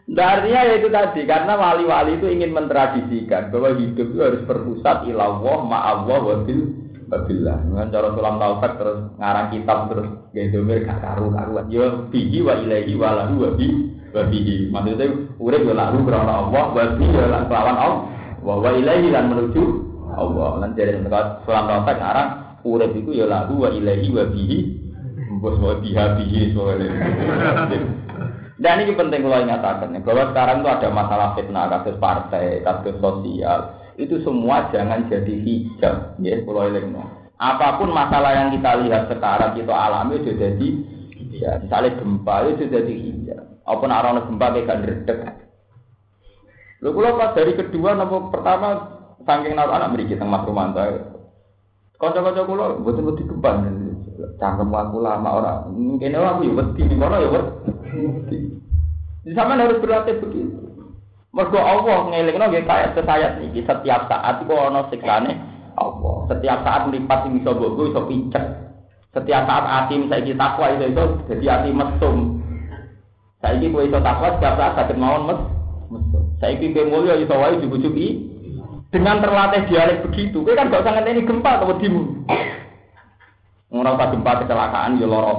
Artinya 0.09 0.61
ya 0.65 0.73
itu 0.81 0.89
tadi, 0.89 1.21
karena 1.29 1.53
wali-wali 1.53 2.17
itu 2.17 2.25
ingin 2.33 2.49
mentradisikan 2.49 3.53
bahwa 3.53 3.77
hidup 3.77 4.09
itu 4.09 4.19
harus 4.25 4.41
berpusat 4.49 5.05
ilallah 5.05 5.57
ma'allah 5.69 6.19
wabil 6.25 6.89
Babillah. 7.09 7.57
Dengan 7.65 7.89
cara 7.89 8.07
sulam 8.13 8.37
taufik 8.37 8.73
terus 8.77 8.99
ngarang 9.17 9.47
kitab 9.49 9.89
terus 9.89 10.07
gaya 10.29 10.47
domir 10.53 10.85
gak 10.85 11.01
karu 11.01 11.33
karuan. 11.33 11.65
Yo 11.73 12.05
bihi 12.13 12.37
wa 12.45 12.53
ilahi 12.53 12.93
wa 12.93 13.09
lahu 13.17 13.33
wa 13.41 13.49
bi 13.57 13.67
wa 14.13 14.23
bihi. 14.29 14.69
Maksudnya 14.69 15.05
urip 15.41 15.61
yo 15.65 15.73
lahu 15.73 16.05
karena 16.05 16.33
Allah 16.45 16.65
wa 16.69 16.85
bi 16.93 17.05
yo 17.09 17.25
lan 17.25 17.43
kelawan 17.49 17.77
Allah. 17.81 18.01
Wa 18.49 18.57
wa 18.57 18.73
ilahi 18.73 19.13
lan 19.13 19.29
menuju 19.29 19.63
Allah. 20.17 20.65
Lan 20.65 20.73
dari 20.73 20.97
sulam 21.45 21.69
taufik 21.69 22.01
ngarang 22.01 22.29
urip 22.65 22.97
iku 22.97 23.13
yo 23.13 23.29
lahu 23.29 23.61
wa 23.61 23.69
ilahi 23.69 24.09
wa 24.09 24.25
bihi. 24.25 24.57
Bos 25.37 25.61
wa 25.61 25.77
biha 25.77 26.17
bihi 26.17 26.57
soalnya. 26.57 26.89
Dan 28.59 28.83
ini 28.83 28.97
penting 28.97 29.23
kalau 29.23 29.39
ingatkan 29.39 29.93
bahwa 30.03 30.23
sekarang 30.33 30.57
itu 30.59 30.67
ada 30.67 30.87
masalah 30.91 31.27
fitnah, 31.31 31.71
kasus 31.71 31.95
partai, 31.95 32.59
kasus 32.59 32.91
sosial, 32.99 33.79
itu 33.99 34.15
semua 34.23 34.71
jangan 34.71 35.11
jadi 35.11 35.33
hijab 35.43 36.15
ya 36.23 36.39
elingno 36.39 37.03
apa 37.35 37.75
pun 37.75 37.91
masalah 37.91 38.31
yang 38.31 38.49
kita 38.55 38.79
lihat 38.87 39.11
sekarang 39.11 39.59
kita 39.59 39.75
alami 39.75 40.23
itu 40.23 40.31
jadi 40.39 40.67
ya 41.35 41.51
misalnya 41.59 41.99
gempa 41.99 42.35
itu 42.47 42.63
jadi 42.71 42.93
hijab 42.95 43.43
apa 43.67 43.83
nak 43.87 44.27
gempa 44.31 44.45
kayak 44.55 44.67
gak 45.03 45.38
Lalu 46.79 46.95
kalau 46.95 47.19
pas 47.19 47.35
dari 47.35 47.53
kedua 47.59 47.91
nopo 47.95 48.31
pertama 48.31 48.99
saking 49.27 49.53
naruh 49.53 49.75
anak 49.75 49.91
beri 49.93 50.09
kita 50.09 50.23
mas 50.23 50.47
Romanto 50.47 50.79
kocok-kocok 51.99 52.45
kulo 52.47 52.65
betul 52.87 53.11
betul 53.11 53.27
gempa 53.27 53.51
cangkem 54.39 54.71
aku 54.71 54.97
lama 55.03 55.29
orang 55.35 55.59
mungkin 55.75 56.15
aku 56.15 56.47
ya 56.47 56.51
wedi 56.55 56.81
nih 56.87 56.95
kono 56.95 57.17
ya 57.19 57.27
wedi 57.27 58.39
di 59.27 59.31
sana 59.35 59.59
harus 59.59 59.83
berlatih 59.83 60.15
begitu 60.23 60.69
Mergo 61.29 61.61
Allah 61.61 62.09
ngelingno 62.09 62.49
nggih 62.49 62.65
kaya 62.65 62.89
sesayat 62.97 63.37
niki 63.37 63.61
setiap 63.61 64.09
saat 64.09 64.41
iku 64.41 64.57
ana 64.57 64.89
siksane 64.89 65.37
Allah. 65.77 66.25
Setiap 66.25 66.65
saat 66.65 66.89
mripat 66.89 67.21
sing 67.21 67.37
iso 67.37 67.53
mbok 67.53 67.85
iso 67.85 68.01
pincet. 68.09 68.41
Setiap 69.13 69.45
saat 69.45 69.65
ati 69.69 70.09
saiki 70.09 70.33
takwa 70.33 70.73
itu 70.73 70.89
itu 70.89 71.05
jadi 71.29 71.45
ati 71.61 71.69
mesum. 71.69 72.41
Saiki 73.45 73.69
kowe 73.69 73.85
iso 73.85 74.01
takwa 74.01 74.41
setiap 74.41 74.57
saat 74.57 74.73
saged 74.73 74.97
mawon 74.97 75.29
mes 75.29 75.39
mesum. 75.93 76.18
Saiki 76.39 76.71
kowe 76.71 76.87
mulya 76.87 77.19
iso 77.19 77.35
wae 77.35 77.59
dibujuki 77.59 78.07
dengan 78.95 79.19
terlatih 79.19 79.67
dialek 79.67 80.07
begitu. 80.07 80.39
Kowe 80.39 80.55
kan 80.55 80.71
gak 80.71 80.87
usah 80.87 80.93
ngenteni 80.95 81.27
gempa 81.27 81.59
atau. 81.59 81.75
Ora 83.69 83.89
usah 83.93 84.07
gempa 84.15 84.31
kecelakaan 84.43 84.97
ya 84.97 85.07
lara. 85.07 85.35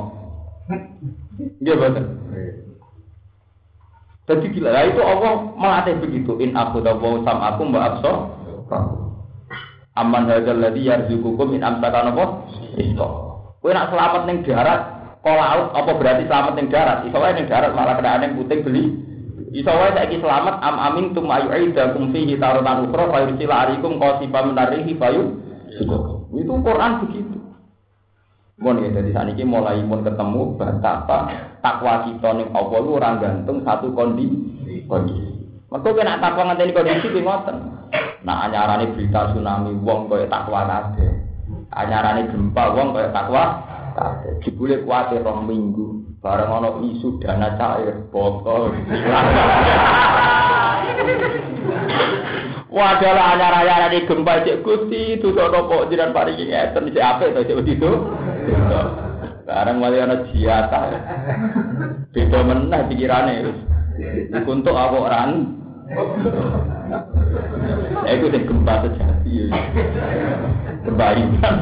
Nggih 1.40 1.76
boten. 1.80 2.05
Jadi 4.30 4.46
gila, 4.55 4.70
nah, 4.70 4.86
itu 4.86 5.03
Allah 5.03 5.32
melatih 5.59 5.98
begitu. 5.98 6.38
In 6.38 6.55
aku 6.55 6.78
dawu 6.78 7.26
sam 7.26 7.42
aku 7.42 7.66
mbak 7.66 7.98
absor. 7.98 8.30
Aman 9.98 10.30
hadal 10.30 10.62
ladhi 10.62 10.86
yarzukukum 10.86 11.51
in 11.59 11.66
amsakan 11.66 12.14
apa? 12.14 12.46
Isto. 12.78 13.09
Kue 13.59 13.74
nak 13.74 13.90
selamat 13.90 14.30
neng 14.30 14.46
darat, 14.46 14.80
kau 15.26 15.34
laut 15.34 15.74
apa 15.74 15.90
berarti 15.98 16.30
selamat 16.30 16.53
neng 16.55 16.70
darat? 16.70 17.03
Wae 17.11 17.34
neng 17.34 17.51
darat 17.51 17.74
malah 17.74 17.98
kena 17.98 18.22
neng 18.22 18.38
puting 18.38 18.62
beli. 18.62 19.09
Iso 19.51 19.66
wae 19.74 19.90
saiki 19.98 20.22
selamat 20.22 20.62
am 20.62 20.78
amin 20.78 21.11
tum 21.11 21.26
ayu 21.26 21.51
aida 21.51 21.90
kum 21.90 22.14
fihi 22.14 22.38
tarutan 22.38 22.86
ukra 22.86 23.11
fa 23.11 23.26
yursila 23.26 23.66
alaikum 23.66 23.98
qasifa 23.98 24.46
menarihi 24.46 24.94
fayu. 24.94 25.42
Itu 26.30 26.55
Quran 26.62 26.92
begitu. 27.03 27.36
Mun 28.62 28.78
ya 28.78 28.94
dadi 28.94 29.11
saniki 29.11 29.42
mulai 29.42 29.82
mun 29.82 30.07
ketemu 30.07 30.55
betapa 30.55 31.34
takwa 31.64 32.07
kita 32.07 32.30
ning 32.38 32.46
apa 32.55 32.76
lu 32.78 32.94
ora 32.94 33.18
gantung 33.18 33.66
satu 33.66 33.90
kondisi. 33.90 34.86
Kondisi. 34.86 35.34
Mergo 35.66 35.98
kena 35.98 36.22
takwa 36.22 36.55
ngenteni 36.55 36.70
kondisi 36.70 37.11
ki 37.11 37.20
ngoten. 37.26 37.57
Nah 38.22 38.46
anyarane 38.46 38.94
berita 38.94 39.34
tsunami 39.34 39.74
wong 39.82 40.07
kaya 40.07 40.30
takwa 40.30 40.62
kabeh. 40.62 41.11
Anyarane 41.74 42.30
gempa 42.30 42.70
wong 42.70 42.94
kaya 42.94 43.11
takwa 43.11 43.42
kabeh. 43.98 44.38
Jebule 44.46 44.86
kuwate 44.86 45.18
rong 45.26 45.42
minggu 45.51 45.89
bareng 46.21 46.53
ana 46.53 46.71
isu 46.85 47.16
dana 47.25 47.57
cair 47.57 47.97
botol. 48.12 48.77
Wadalah 52.71 53.35
anyar-anyar 53.35 53.91
di 53.91 54.07
gempa 54.07 54.47
cek 54.47 54.62
gusti 54.62 55.18
itu 55.18 55.35
nopo 55.35 55.91
jiran 55.91 56.14
paringi 56.14 56.55
ngeten 56.55 56.95
cek 56.95 57.03
apa 57.03 57.23
itu 57.27 57.43
cek 57.51 57.59
begitu. 57.66 57.91
Sekarang 59.43 59.83
wali 59.83 59.99
ana 59.99 60.23
jiata. 60.31 60.81
Beda 62.14 62.47
meneh 62.47 62.81
pikirane 62.87 63.35
wis. 63.43 63.59
Untuk 64.47 64.79
apa 64.79 64.97
orang? 65.03 65.59
Ya 68.07 68.11
itu 68.14 68.31
gempa 68.31 68.87
sejati. 68.87 69.51
Kebaikan. 70.87 71.55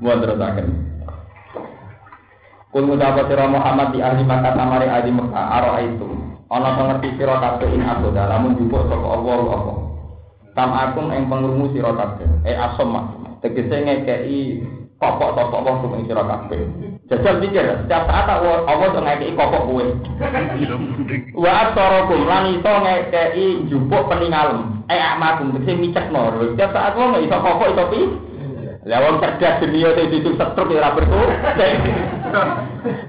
Mau 0.00 0.16
terusaken. 0.16 0.87
Kul 2.68 2.84
ngucapa 2.84 3.24
sira 3.32 3.48
Muhammad 3.48 3.96
di 3.96 4.04
ahli 4.04 4.28
Makkah 4.28 4.52
tamari 4.52 4.92
ahli 4.92 5.08
Mekah 5.08 5.46
aro 5.56 5.80
itu. 5.80 6.08
Ana 6.52 6.76
pengerti 6.76 7.16
sira 7.16 7.40
kabeh 7.40 7.68
in 7.72 7.80
aku 7.80 8.12
dalamun 8.12 8.60
jupuk 8.60 8.84
saka 8.92 9.08
Allah 9.08 9.36
apa. 9.56 9.72
Tam 10.52 10.70
akum 10.76 11.08
ing 11.16 11.32
pengrungu 11.32 11.72
sira 11.72 11.96
kabeh. 11.96 12.28
Eh 12.44 12.56
asom 12.56 12.92
tegese 13.40 13.72
ngekei 13.72 14.60
kopok 15.00 15.32
kopok 15.32 15.64
wong 15.64 15.76
sing 15.96 16.12
sira 16.12 16.24
kabeh. 16.28 16.60
Jajal 17.08 17.40
pikir, 17.40 17.64
setiap 17.64 18.04
saat 18.04 18.28
Allah 18.36 18.88
tuh 18.92 19.00
ngekei 19.00 19.32
kopok 19.32 19.64
kowe. 19.64 19.84
Wa 21.40 21.72
asarakum 21.72 22.20
lan 22.28 22.52
iso 22.52 22.72
ngekei 22.84 23.64
jupuk 23.72 24.12
peningalem. 24.12 24.84
Eh 24.92 25.00
amakum 25.00 25.56
tegese 25.56 25.72
micekno. 25.72 26.36
Setiap 26.52 26.76
saat 26.76 26.92
wong 27.00 27.16
iso 27.16 27.36
kopok 27.40 27.72
iso 27.72 27.84
pi. 27.88 28.27
Lah 28.88 29.04
wong 29.04 29.20
cerdas 29.20 29.60
dunia 29.60 29.92
sing 29.92 30.08
ditu 30.08 30.32
setruk 30.40 30.72
ya 30.72 30.80
ora 30.80 30.96
berku. 30.96 31.20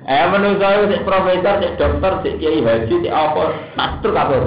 Eh 0.03 0.25
menungso 0.27 0.91
sik 0.91 1.07
profesor, 1.07 1.55
sik 1.63 1.79
dokter, 1.79 2.13
sik 2.19 2.35
kiai 2.43 2.59
haji, 2.59 2.95
sik 2.99 3.15
apa, 3.15 3.55
tak 3.79 3.89
setruk 3.95 4.17
kabeh. 4.19 4.39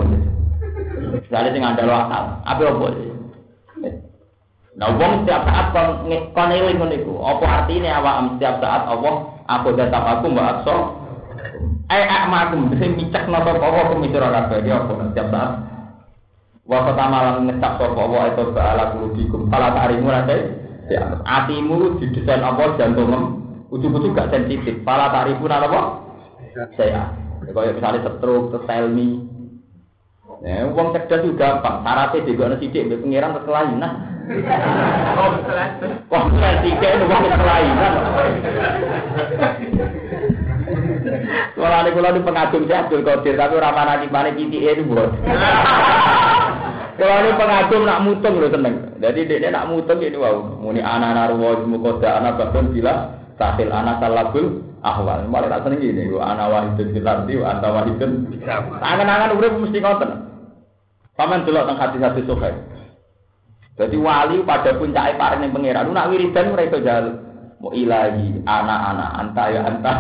Soale 1.33 1.49
sing 1.57 1.65
ngandalo 1.65 1.95
akal, 1.97 2.25
apa 2.45 2.63
apa? 2.69 2.89
Nah, 4.73 4.89
wong 4.97 5.25
setiap 5.25 5.45
saat 5.49 5.67
kon 5.73 5.89
kon 6.37 6.53
eling 6.53 6.77
ngono 6.77 6.97
iku. 7.01 7.13
Apa 7.25 7.65
artine 7.65 7.89
awak 7.89 8.37
setiap 8.37 8.61
saat 8.61 8.89
Allah 8.89 9.15
aku 9.49 9.73
datang 9.73 10.05
aku 10.05 10.33
mbak 10.33 10.49
akso. 10.61 10.77
Eh 11.89 12.05
akmakum 12.09 12.73
sing 12.77 12.97
micek 12.97 13.25
napa 13.29 13.57
apa 13.57 13.89
kumisira 13.89 14.29
kabeh 14.33 14.69
apa 14.69 14.93
setiap 15.13 15.29
saat. 15.33 15.53
Wa 16.69 16.89
pertama 16.89 17.17
lan 17.25 17.49
ngecap 17.49 17.73
sapa 17.81 18.01
wa 18.05 18.29
itu 18.29 18.45
ba'ala 18.53 18.85
kulubikum. 18.97 19.49
Fala 19.49 19.77
ta'rimu 19.77 20.09
rate. 20.09 20.62
Ya, 20.93 21.17
atimu 21.25 21.97
didesain 22.05 22.45
apa 22.45 22.77
jantung 22.77 23.41
ujug-ujug 23.73 24.13
gak 24.13 24.29
sensitif. 24.29 24.85
Fala 24.85 25.09
ta'rifu 25.09 25.49
apa? 25.49 26.05
Saya. 26.77 27.17
Kayak 27.49 27.81
misalnya 27.81 28.13
stroke, 28.21 28.61
telmi. 28.69 29.25
Ya, 30.45 30.69
uang 30.69 30.93
cerdas 30.93 31.25
juga 31.25 31.57
gampang. 31.65 31.81
Syaratnya 31.81 32.29
juga 32.29 32.43
ada 32.53 32.57
sidik, 32.61 32.93
pengiran 32.93 33.37
kekelainan. 33.41 33.93
Wah, 36.13 36.25
tiga 36.61 36.89
itu 36.93 37.05
wong 37.09 37.25
kelainan. 37.41 37.93
Kalau 41.53 41.77
ada 41.79 41.91
kalau 41.95 42.17
di 42.17 42.23
pengagum 42.27 42.63
saya 42.67 42.85
Abdul 42.87 43.07
Qadir, 43.07 43.35
tapi 43.39 43.55
ramah 43.57 43.85
nanti 43.87 44.07
mana 44.11 44.35
PTA 44.35 44.71
itu 44.77 44.83
buat. 44.89 45.11
Kalau 46.93 47.17
ini 47.25 47.31
pengagum 47.41 47.83
nak 47.89 48.03
mutung 48.05 48.37
loh 48.37 48.51
seneng. 48.53 48.77
Jadi 49.01 49.21
dia 49.25 49.49
nak 49.49 49.73
mutung 49.73 49.99
ini 50.05 50.17
wow. 50.17 50.61
Muni 50.61 50.85
anak 50.85 51.17
narwa 51.17 51.65
mukoda 51.65 52.21
anak 52.21 52.37
bahkan 52.37 52.69
bila 52.69 53.17
sahil 53.41 53.73
anak 53.73 53.97
salabul 53.99 54.61
ahwal. 54.85 55.25
Malah 55.25 55.49
tak 55.57 55.73
seneng 55.73 55.81
ini. 55.81 56.13
Anak 56.21 56.47
wahidun 56.53 56.89
filardi, 56.93 57.35
anak 57.41 57.71
wahidun. 57.73 58.11
Tangan-tangan 58.77 59.35
udah 59.37 59.51
mesti 59.57 59.79
ngoten. 59.81 60.11
Paman 61.17 61.45
delok 61.49 61.65
teng 61.69 61.79
hati-hati 61.81 62.23
sokai. 62.29 62.55
Jadi 63.81 63.97
wali 63.97 64.45
pada 64.45 64.77
puncak 64.77 65.17
paring 65.17 65.49
yang 65.49 65.53
pangeran. 65.57 65.89
Nak 65.89 66.09
wiridan 66.13 66.53
mereka 66.53 66.77
jaluk. 66.85 67.17
Mau 67.63 67.71
ilahi 67.71 68.43
anak-anak 68.43 69.11
anta 69.23 69.45
ya 69.55 69.61
anta. 69.65 69.93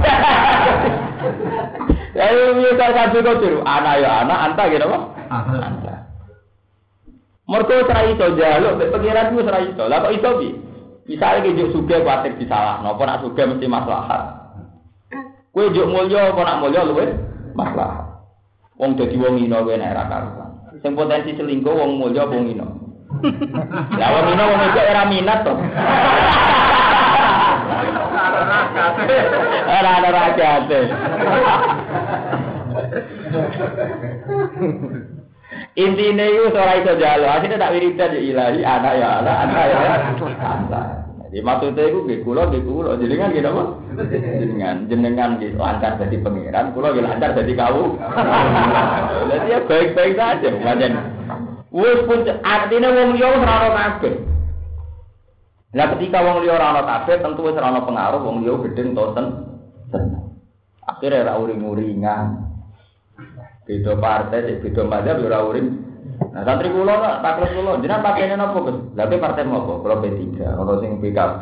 Ya 2.12 2.28
itu 2.28 2.44
bisa 2.58 2.86
satu 2.92 3.24
kau 3.24 3.62
anak 3.64 4.02
ya 4.02 4.26
anak 4.26 4.38
anta 4.50 4.62
gitu 4.68 4.84
apa? 4.84 4.98
Mereka 7.52 7.84
serai 7.84 8.16
itu 8.16 8.26
jaluk, 8.40 8.80
pangeran 8.80 9.36
itu 9.36 9.44
serai 9.44 9.68
itu. 9.68 9.84
Lah 9.84 10.00
kok 10.00 10.16
itu 10.16 10.30
bi? 10.40 10.48
Misalnya 11.04 11.44
kejuk 11.44 11.68
suge 11.76 12.00
kuatir 12.00 12.32
disalah, 12.40 12.80
nopo 12.80 13.04
nak 13.04 13.20
suge 13.20 13.44
mesti 13.44 13.68
maslahat. 13.68 14.40
Kue 15.52 15.68
juk 15.76 15.84
mulya 15.92 16.32
apa 16.32 16.40
nak 16.48 16.64
mulya 16.64 16.80
luwe 16.88 17.12
maslahat. 17.52 18.24
Wong 18.80 18.96
dadi 18.96 19.20
wong 19.20 19.36
ino 19.36 19.68
kowe 19.68 19.76
nek 19.76 19.92
ra 19.92 20.08
karuan. 20.08 20.50
Sing 20.80 20.96
potensi 20.96 21.36
selingkuh 21.36 21.76
wong 21.76 22.00
mulya 22.00 22.24
wong 22.24 22.48
ino. 22.48 22.64
Ya 24.00 24.06
wong 24.16 24.32
ino 24.32 24.44
wong 24.48 24.60
itu 24.72 24.80
era 24.80 25.04
minat 25.04 25.44
to. 25.44 25.52
Ora 29.68 29.90
ada 30.00 30.08
rakyat. 30.08 30.72
Intinya 35.72 36.24
itu 36.28 36.52
ora 36.52 36.76
iso 36.76 36.92
jalo, 37.00 37.32
akhirnya 37.32 37.56
tak 37.56 37.72
wiridan 37.72 38.12
ya 38.12 38.20
ilahi, 38.20 38.60
anak 38.60 38.92
ya 39.00 39.08
anak, 39.24 39.36
anak 39.40 39.64
ya 39.64 39.76
anak. 40.44 40.84
Jadi 41.32 41.40
maksudnya 41.40 41.88
itu 41.88 41.98
nggih 42.04 42.20
kula 42.28 42.52
nggih 42.52 42.60
kula 42.60 43.00
jenengan 43.00 43.32
gitu 43.32 43.48
apa? 43.48 43.64
Jenengan 44.12 44.84
jenengan 44.84 45.40
gitu 45.40 45.56
lancar 45.56 45.96
jadi 45.96 46.20
pangeran, 46.20 46.76
kula 46.76 46.92
nggih 46.92 47.08
lancar 47.08 47.32
jadi 47.32 47.52
kau. 47.56 47.96
Jadi 49.32 49.48
ya 49.48 49.58
baik-baik 49.64 50.12
saja, 50.12 50.48
macam 50.60 50.92
Wes 51.72 52.04
pun 52.04 52.20
artinya 52.44 52.92
wong 52.92 53.16
liya 53.16 53.32
ora 53.32 53.54
ono 53.64 53.70
kabeh. 53.72 54.14
Lah 55.72 55.88
ketika 55.96 56.20
wong 56.20 56.44
liya 56.44 56.60
ora 56.60 56.66
ono 56.76 56.82
kabeh 56.84 57.16
tentu 57.24 57.48
wis 57.48 57.56
ora 57.56 57.72
ono 57.72 57.80
pengaruh 57.88 58.20
wong 58.20 58.44
liya 58.44 58.60
gedeng 58.68 58.92
to 58.92 59.04
ten. 59.16 59.26
Akhirnya 60.84 61.32
ora. 61.32 62.51
Beda 63.72 63.96
partai, 63.96 64.44
cek 64.44 64.68
beda 64.68 64.84
mazhab 64.84 65.24
ora 65.24 65.48
uring. 65.48 65.68
Nah, 66.36 66.44
santri 66.44 66.68
kula 66.68 66.92
tak 67.00 67.24
takut 67.24 67.48
kula, 67.56 67.80
jenengan 67.80 68.04
partainya 68.04 68.36
napa, 68.36 68.58
Gus? 68.68 68.76
Lah 68.92 69.08
partai 69.08 69.48
apa? 69.48 69.72
Kula 69.80 69.96
P3, 69.96 70.20
ono 70.60 70.72
sing 70.84 71.00
PKB. 71.00 71.40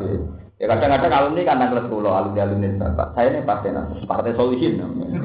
Ya 0.63 0.71
kadang-kadang 0.71 1.11
alumni 1.11 1.43
kan 1.43 1.59
nanglet 1.59 1.91
kula, 1.91 2.11
alumni 2.15 2.47
alumni 2.47 2.87
Pak. 2.95 3.19
Saya 3.19 3.35
ini 3.35 3.43
partai 3.43 3.75
namanya, 3.75 4.07
partai 4.07 4.31
solution 4.39 4.79
namanya. 4.79 5.19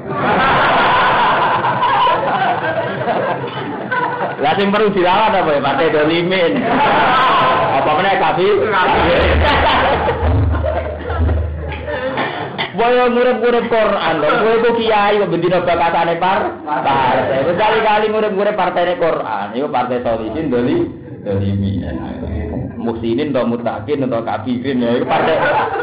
Lah 4.42 4.52
sing 4.58 4.68
perlu 4.74 4.90
dirawat 4.90 5.30
apa 5.30 5.50
ya? 5.54 5.60
Partai 5.62 5.94
dolimin. 5.94 6.52
Apa 7.76 8.02
meneh 8.02 8.18
kafi? 8.18 8.48
Boyo 12.76 13.08
murid-murid 13.08 13.72
Quran 13.72 14.14
kowe 14.20 14.54
ku 14.60 14.70
kiai 14.76 15.16
kok 15.16 15.32
bendina 15.32 15.64
bakatane 15.64 16.20
par. 16.20 16.60
Partai. 16.60 17.48
Kali-kali 17.56 18.06
murid-murid 18.12 18.52
partai 18.52 19.00
Quran, 19.00 19.56
iku 19.56 19.68
partai 19.72 20.04
solihin 20.04 20.52
doli 20.52 20.76
dolimi. 21.24 21.80
Muksinin 22.76 23.34
atau 23.34 23.48
mutakin 23.50 24.06
atau 24.06 24.22
kafirin 24.22 24.84
ya, 24.84 25.00
itu 25.00 25.08
partai. 25.08 25.34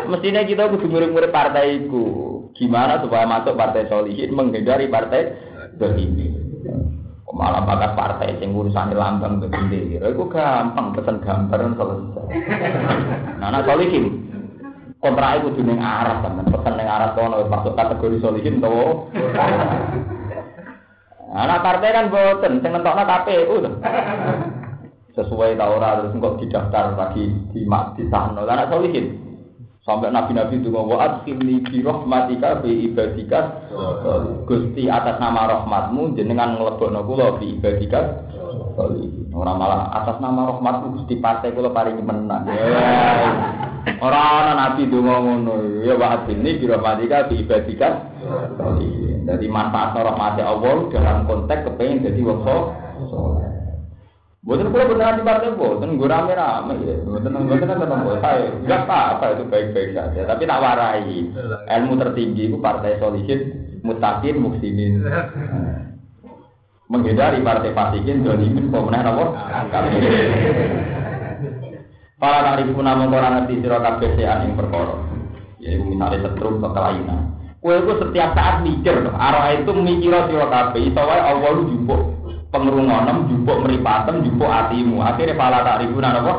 Mestinya 0.07 0.41
kita 0.45 0.71
kudu 0.71 0.87
murid-murid 0.87 1.33
partai 1.33 1.83
iku. 1.83 2.05
Gimana 2.53 3.01
supaya 3.01 3.25
masuk 3.25 3.57
partai 3.57 3.89
solihin 3.89 4.31
menghindari 4.31 4.87
partai 4.87 5.33
dolimi. 5.81 6.29
Malah 7.33 7.65
bakat 7.65 7.97
partai 7.97 8.37
sing 8.37 8.53
urusan 8.53 8.93
lambang 8.93 9.41
bendera, 9.41 10.13
itu 10.13 10.23
gampang 10.29 10.93
pesen 10.93 11.17
gambar 11.17 11.65
selesai. 11.73 12.25
Nah, 13.41 13.49
nah 13.49 13.65
solihin 13.65 14.22
kontrak 15.03 15.43
itu 15.43 15.59
ning 15.59 15.83
Arab 15.83 16.23
kan 16.23 16.47
pesan 16.47 16.79
ning 16.79 16.87
Arab 16.87 17.11
kono 17.19 17.43
masuk 17.51 17.75
kategori 17.75 18.23
solihin 18.23 18.63
to 18.63 18.71
anak 21.35 21.59
partai 21.59 21.91
kan 21.91 22.07
boten 22.07 22.63
sing 22.63 22.71
nentokno 22.71 23.03
KPU 23.03 23.55
to 23.59 23.71
sesuai 25.13 25.59
ta 25.59 25.67
ora 25.67 25.99
terus 25.99 26.15
kok 26.15 26.39
didaftar 26.39 26.95
lagi 26.95 27.27
di 27.51 27.67
mak 27.67 27.99
di 27.99 28.07
sana 28.07 28.47
anak 28.47 28.71
solihin 28.71 29.19
sampai 29.83 30.15
nabi-nabi 30.15 30.63
itu 30.63 30.71
ngomong 30.71 30.95
adkhilni 30.95 31.59
bi 31.67 31.83
rahmatika 31.83 32.63
bi 32.63 32.87
ibadika. 32.87 33.67
Gusti 34.47 34.87
atas 34.87 35.19
nama 35.19 35.43
rahmatmu 35.43 36.15
jenengan 36.15 36.55
nglebokno 36.55 37.03
kula 37.03 37.35
bi 37.35 37.59
ibadika 37.59 38.31
Orang 38.73 39.55
malah 39.61 39.93
atas 40.01 40.17
nama 40.17 40.49
rahmatmu 40.49 40.97
Gusti 40.97 41.21
partai 41.21 41.53
kula 41.53 41.69
paringi 41.69 42.01
menang. 42.01 42.49
Orang 44.05 44.57
nabi 44.57 44.89
donga 44.89 45.15
ngono. 45.21 45.85
Ya 45.85 45.93
wa 45.93 46.25
ini 46.25 46.57
bi 46.57 46.65
rahmatika 46.65 47.29
bi 47.29 47.45
ibadika. 47.45 47.89
Jadi 49.23 49.45
manfaat 49.47 49.93
rahmat 49.93 50.41
Allah 50.41 50.89
dalam 50.89 51.29
konteks 51.29 51.69
kepengen 51.69 52.05
jadi 52.09 52.21
wong. 52.25 52.41
Bukan 54.43 54.75
kula 54.75 54.91
beneran 54.91 55.19
di 55.19 55.23
partai 55.23 55.55
bukan 55.55 55.95
gue 55.95 56.09
rame 56.09 56.33
rame 56.35 56.75
ya. 56.83 56.95
Bukan 57.07 57.31
bukan 57.31 57.63
kan 57.63 57.79
ketemu 57.79 58.11
saya. 58.19 58.47
Apa 58.75 58.99
apa 59.15 59.25
itu 59.39 59.43
baik 59.47 59.67
baik 59.71 59.89
saja. 59.95 60.21
Tapi 60.27 60.43
tak 60.43 60.59
warai. 60.59 61.15
Ilmu 61.63 61.93
tertinggi 61.95 62.51
itu 62.51 62.57
partai 62.59 62.99
solihin, 62.99 63.39
mutakin, 63.87 64.35
muksimin 64.43 64.99
menghindari 66.93 67.41
fasikin 67.41 68.21
dolimin 68.21 68.69
pemenang 68.69 69.17
apa? 69.17 69.25
Para 72.21 72.39
tarifu 72.45 72.79
namun 72.79 73.09
orang 73.09 73.43
ngerti 73.43 73.65
siro 73.65 73.81
kabeh 73.81 74.13
sean 74.15 74.45
yang 74.45 74.53
perkara. 74.53 74.95
Ya 75.57 75.75
itu 75.75 75.83
misalnya 75.89 76.29
setrum 76.29 76.61
atau 76.61 76.71
kelainan. 76.71 77.35
Kue 77.59 77.79
itu 77.79 77.93
setiap 77.99 78.35
saat 78.37 78.61
mikir, 78.61 78.95
arah 79.09 79.57
itu 79.57 79.71
mikir 79.73 80.13
siro 80.29 80.45
wae 80.47 81.19
Allah 81.19 81.49
lu 81.57 81.67
jumpuk 81.73 81.99
pengerungonem, 82.53 83.27
jumpuk 83.27 83.57
meripatem, 83.65 84.21
jumpuk 84.23 84.47
hatimu. 84.47 85.01
Akhirnya 85.01 85.33
para 85.33 85.65
tarifu 85.65 85.97
namun 85.97 86.21
apa? 86.21 86.33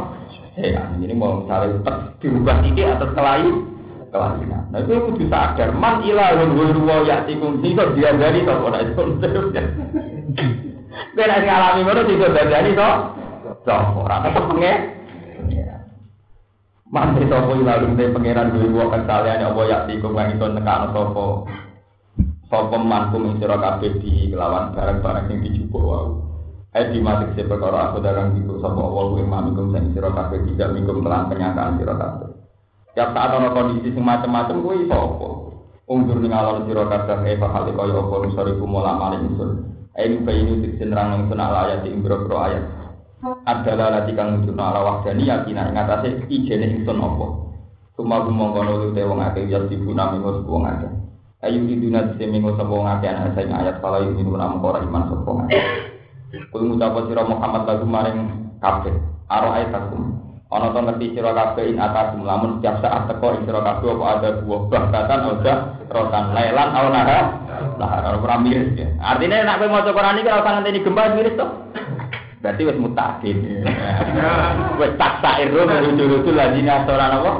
Sean. 0.54 1.02
Ini 1.02 1.12
mau 1.18 1.42
misalnya 1.42 1.82
dirubah 2.22 2.62
titik 2.62 2.86
atau 2.86 3.10
kelainan 3.10 3.74
kelainan. 4.14 4.70
Nah 4.70 4.78
itu 4.86 4.94
kudu 4.94 5.26
sadar, 5.26 5.74
man 5.74 6.06
ilahun 6.06 6.54
wa 6.54 6.64
ruwa 6.70 6.96
ya'tikum 7.02 7.58
sing 7.58 7.74
dia 7.74 8.14
dari 8.14 8.46
to 8.46 8.54
ora 8.54 8.78
itu. 8.86 9.02
Kowe 11.14 11.24
nek 11.26 11.42
ngalami 11.46 11.80
ngono 11.82 12.00
sing 12.06 12.16
dari 12.22 12.72
to. 12.74 12.90
Sapa 13.64 13.96
ora 13.96 14.22
tetep 14.26 14.44
penge. 14.50 14.72
Mantri 16.90 17.26
sapa 17.26 17.50
ilahun 17.54 17.96
te 17.98 18.12
pangeran 18.12 18.54
duwe 18.54 18.70
wa 18.70 18.92
kesalian 18.92 19.46
apa 19.50 19.60
ya'tikum 19.66 20.14
kang 20.14 20.34
itu 20.34 20.46
nekano 20.46 20.86
sapa. 20.94 21.24
Sapa 22.50 22.76
manku 22.78 23.18
ing 23.24 23.40
sira 23.42 23.56
kabeh 23.58 23.98
di 23.98 24.30
kelawan 24.30 24.74
barang-barang 24.76 25.24
sing 25.26 25.38
dijupuk 25.42 25.82
wae. 25.82 26.10
Eh 26.74 26.90
di 26.90 26.98
mati 26.98 27.30
se 27.38 27.46
perkara 27.46 27.90
aku 27.90 28.02
darang 28.02 28.34
iku 28.34 28.58
sapa 28.58 28.78
Allah 28.78 29.04
kuwi 29.14 29.24
mamikum 29.26 29.70
sing 29.74 29.94
sira 29.94 30.10
kabeh 30.10 30.42
tidak 30.50 30.74
mingkum 30.74 31.02
kelan 31.02 31.30
kenyataan 31.30 31.78
sira 31.78 31.94
kabeh. 31.94 32.30
Tiap 32.94 33.10
saat 33.10 33.34
ana 33.34 33.50
kondisi 33.50 33.90
sing 33.90 34.04
macam-macam 34.06 34.62
kuwi 34.62 34.86
iso 34.86 34.94
apa? 34.94 35.28
Ungdur 35.90 36.18
ning 36.22 36.30
alon 36.30 36.66
sira 36.70 36.86
kabeh 36.86 37.26
e 37.26 37.40
bakal 37.40 37.70
kaya 37.74 37.94
apa 37.98 38.14
nusari 38.22 38.52
kumula 38.60 38.92
maling 38.94 39.34
ingsun. 39.34 39.73
Ayo 39.94 40.26
bayi 40.26 40.42
ini 40.42 40.58
tiksin 40.58 40.90
rang 40.90 41.22
ingsun 41.22 41.38
ala 41.38 41.70
ayat 41.70 41.86
ing 41.86 42.02
biro 42.02 42.26
ayat. 42.34 42.66
Adalah 43.46 44.02
lati 44.02 44.10
kang 44.18 44.42
nunjuk 44.42 44.58
ala 44.58 44.82
wahdani 44.82 45.30
yakina 45.30 45.70
ing 45.70 45.78
atase 45.78 46.18
ijene 46.26 46.66
ingsun 46.66 46.98
apa. 46.98 47.26
Cuma 47.94 48.26
gumong 48.26 48.58
kono 48.58 48.72
lu 48.74 48.88
te 48.90 49.06
wong 49.06 49.22
akeh 49.22 49.46
ya 49.46 49.62
dibuna 49.70 50.10
minggu 50.10 50.42
wong 50.50 50.66
akeh. 50.66 50.90
Ayo 51.46 51.62
di 51.62 51.78
dunia 51.78 52.10
dise 52.10 52.26
minggu 52.26 52.58
sapa 52.58 52.74
wong 52.74 52.90
akeh 52.90 53.06
ana 53.06 53.38
sing 53.38 53.54
ayat 53.54 53.78
kala 53.78 54.02
ing 54.02 54.18
minggu 54.18 54.34
namung 54.34 54.66
ora 54.66 54.82
iman 54.82 55.14
sapa 55.14 55.22
wong 55.30 55.38
akeh. 55.46 55.62
Kul 56.50 56.62
ngucap 56.66 57.06
sira 57.06 57.22
Muhammad 57.22 57.62
lagu 57.62 57.86
maring 57.86 58.18
kabeh. 58.58 58.98
Aro 59.30 59.54
ayat 59.54 59.70
takum. 59.70 60.10
Ana 60.50 60.74
to 60.74 60.80
ngerti 60.82 61.06
sira 61.14 61.30
kabeh 61.38 61.70
in 61.70 61.78
atas 61.78 62.18
lamun 62.18 62.58
setiap 62.58 62.82
saat 62.82 63.06
teko 63.14 63.38
ing 63.38 63.46
sira 63.46 63.62
kabeh 63.62 63.94
apa 63.94 64.04
ada 64.10 64.30
buah 64.42 64.62
bahkatan 64.66 65.20
oda 65.38 65.54
rotan 65.86 66.34
lelan 66.34 66.68
au 66.74 66.86
nara. 66.90 67.43
Nah, 67.78 68.14
ora 68.16 68.36
miris 68.38 68.74
ya. 68.78 68.88
Artinya 69.02 69.42
nek 69.42 69.58
kowe 69.62 69.68
maca 69.70 69.90
Quran 69.90 70.18
iki 70.20 70.30
ora 70.30 70.42
usah 70.42 70.52
ngenteni 70.58 70.84
gempa 70.84 71.12
miris 71.14 71.38
to. 71.38 71.46
Berarti 72.44 72.62
wis 72.68 72.78
mutakin. 72.78 73.36
Wis 74.80 74.92
tak 75.00 75.24
sairu 75.24 75.64
menuju 75.64 76.30
lagi 76.36 76.60
ora 76.66 77.06
apa? 77.16 77.32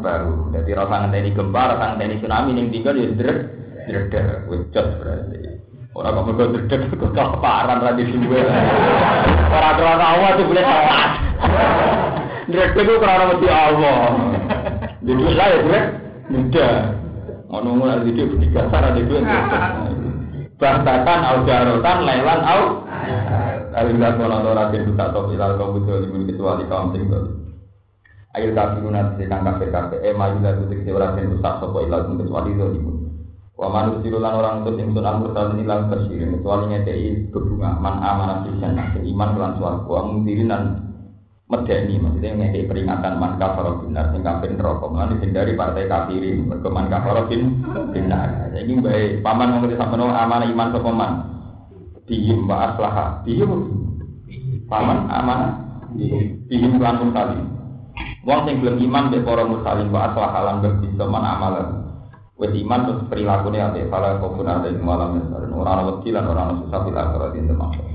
Baru. 0.00 0.48
Jadi 0.54 0.68
ora 0.72 0.86
usah 0.88 0.98
ngenteni 1.04 1.30
gempa, 1.36 1.60
ora 1.68 1.74
usah 1.76 1.86
ngenteni 1.94 2.20
tsunami 2.20 2.50
ning 2.54 2.66
tinggal 2.70 2.94
ya 2.96 3.08
drek 3.12 3.38
drek 3.84 4.48
wis 4.48 4.62
berarti. 4.72 5.38
Ora 5.94 6.08
kok 6.10 6.24
mergo 6.26 6.44
drek 6.54 6.82
kok 6.94 7.12
kaparan 7.14 7.82
ra 7.82 7.90
di 7.92 8.04
suwe. 8.08 8.40
Ora 9.52 9.70
ora 9.76 10.06
awak 10.18 10.30
tuh 10.38 10.46
boleh 10.48 10.64
salat. 10.64 11.10
Drek 12.48 12.76
itu 12.76 12.92
karena 13.00 13.24
mesti 13.30 13.48
Allah. 13.50 14.00
Jadi 15.04 15.22
lah 15.34 15.46
ya 15.50 15.58
drek 15.66 15.84
mudah. 16.32 17.03
Ngono-ngono 17.54 17.86
ada 17.86 18.02
di 18.02 18.18
tiga 18.18 18.66
cara 18.66 18.90
di 18.98 19.06
dua. 19.06 19.22
Bahkan 20.58 21.20
au 21.22 21.38
jarotan 21.46 21.98
lelan 22.02 22.40
au. 22.42 22.62
Ayo 23.74 23.90
nggak 23.94 24.18
kono 24.18 24.42
ora 24.42 24.74
den 24.74 24.90
buka 24.90 25.14
to 25.14 25.30
ilal 25.34 25.54
kaum 25.54 25.78
betul 25.78 26.02
kecuali 26.26 26.66
kaum 26.66 26.90
sing 26.90 27.06
kafiruna 28.34 29.14
sekang 29.14 29.46
kafir. 29.46 30.02
Eh 30.02 30.14
maju 30.14 30.42
dari 30.42 30.66
titik 30.66 30.94
ora 30.94 31.14
den 31.14 31.30
rusak 31.30 31.62
sapa 31.62 31.78
ilal 31.78 32.10
kecuali 32.18 32.58
itu. 32.58 32.66
Wa 33.54 33.70
lan 33.70 34.34
orang 34.34 34.66
untuk 34.66 34.74
yang 34.74 34.90
sunnah 34.90 35.14
murtad 35.14 35.54
ini 35.54 35.62
lan 35.62 35.86
tersirin 35.86 36.34
kecuali 36.34 36.74
ngedei 36.74 37.30
berbunga 37.30 37.78
man 37.78 38.02
amanah 38.02 38.42
bisan 38.50 38.74
iman 38.82 39.30
kelan 39.38 39.52
suarga 39.62 39.86
wa 39.86 40.02
mundirin 40.10 40.50
dan 40.50 40.62
medeni 41.44 42.00
maksudnya 42.00 42.30
ngekei 42.40 42.64
peringatan 42.64 43.20
man 43.20 43.36
kafaro 43.36 43.84
binar 43.84 44.10
sing 44.10 44.24
kafir 44.24 44.50
neraka. 44.52 44.86
Dihindari 45.12 45.52
partai 45.54 45.84
kafirin. 45.90 46.48
Mergo 46.48 46.68
man 46.72 46.86
kafaro 46.88 47.28
bin 47.28 47.64
binar. 47.92 48.50
Ini 48.54 48.72
bae 48.80 49.02
paman 49.20 49.60
wong 49.60 49.72
sampeyan 49.76 50.12
amanah 50.12 50.48
iman 50.48 50.68
sapa 50.72 50.90
man? 50.90 51.12
Bihim 52.04 52.48
wa 52.48 52.72
aslaha? 52.72 53.24
Bihim 53.24 53.50
paman 54.68 55.08
amanah? 55.08 55.52
Bihim 56.48 56.80
lan 56.80 57.00
mursalin 57.00 57.54
wong 58.24 58.40
sing 58.48 58.54
gelem 58.64 58.80
iman 58.88 59.12
be 59.12 59.20
para 59.20 59.44
mursalin 59.44 59.92
wa 59.92 60.10
aslaha 60.10 60.38
lan 60.48 60.56
bisa 60.80 61.04
man 61.04 61.24
amalan 61.24 61.68
wis 62.40 62.50
iman 62.50 62.80
terus 62.88 63.06
salah 63.92 64.18
kau 64.18 64.34
pun 64.34 64.48
ada 64.48 64.66
yang 64.66 64.82
malam 64.82 65.22
yang 65.22 65.30
orang 65.30 65.54
orang 65.54 65.86
wedi 65.86 66.10
lan 66.10 66.26
orang 66.26 66.66
susah 66.66 66.80
bila 66.82 67.00
akhirat 67.06 67.30
termasuk 67.36 67.86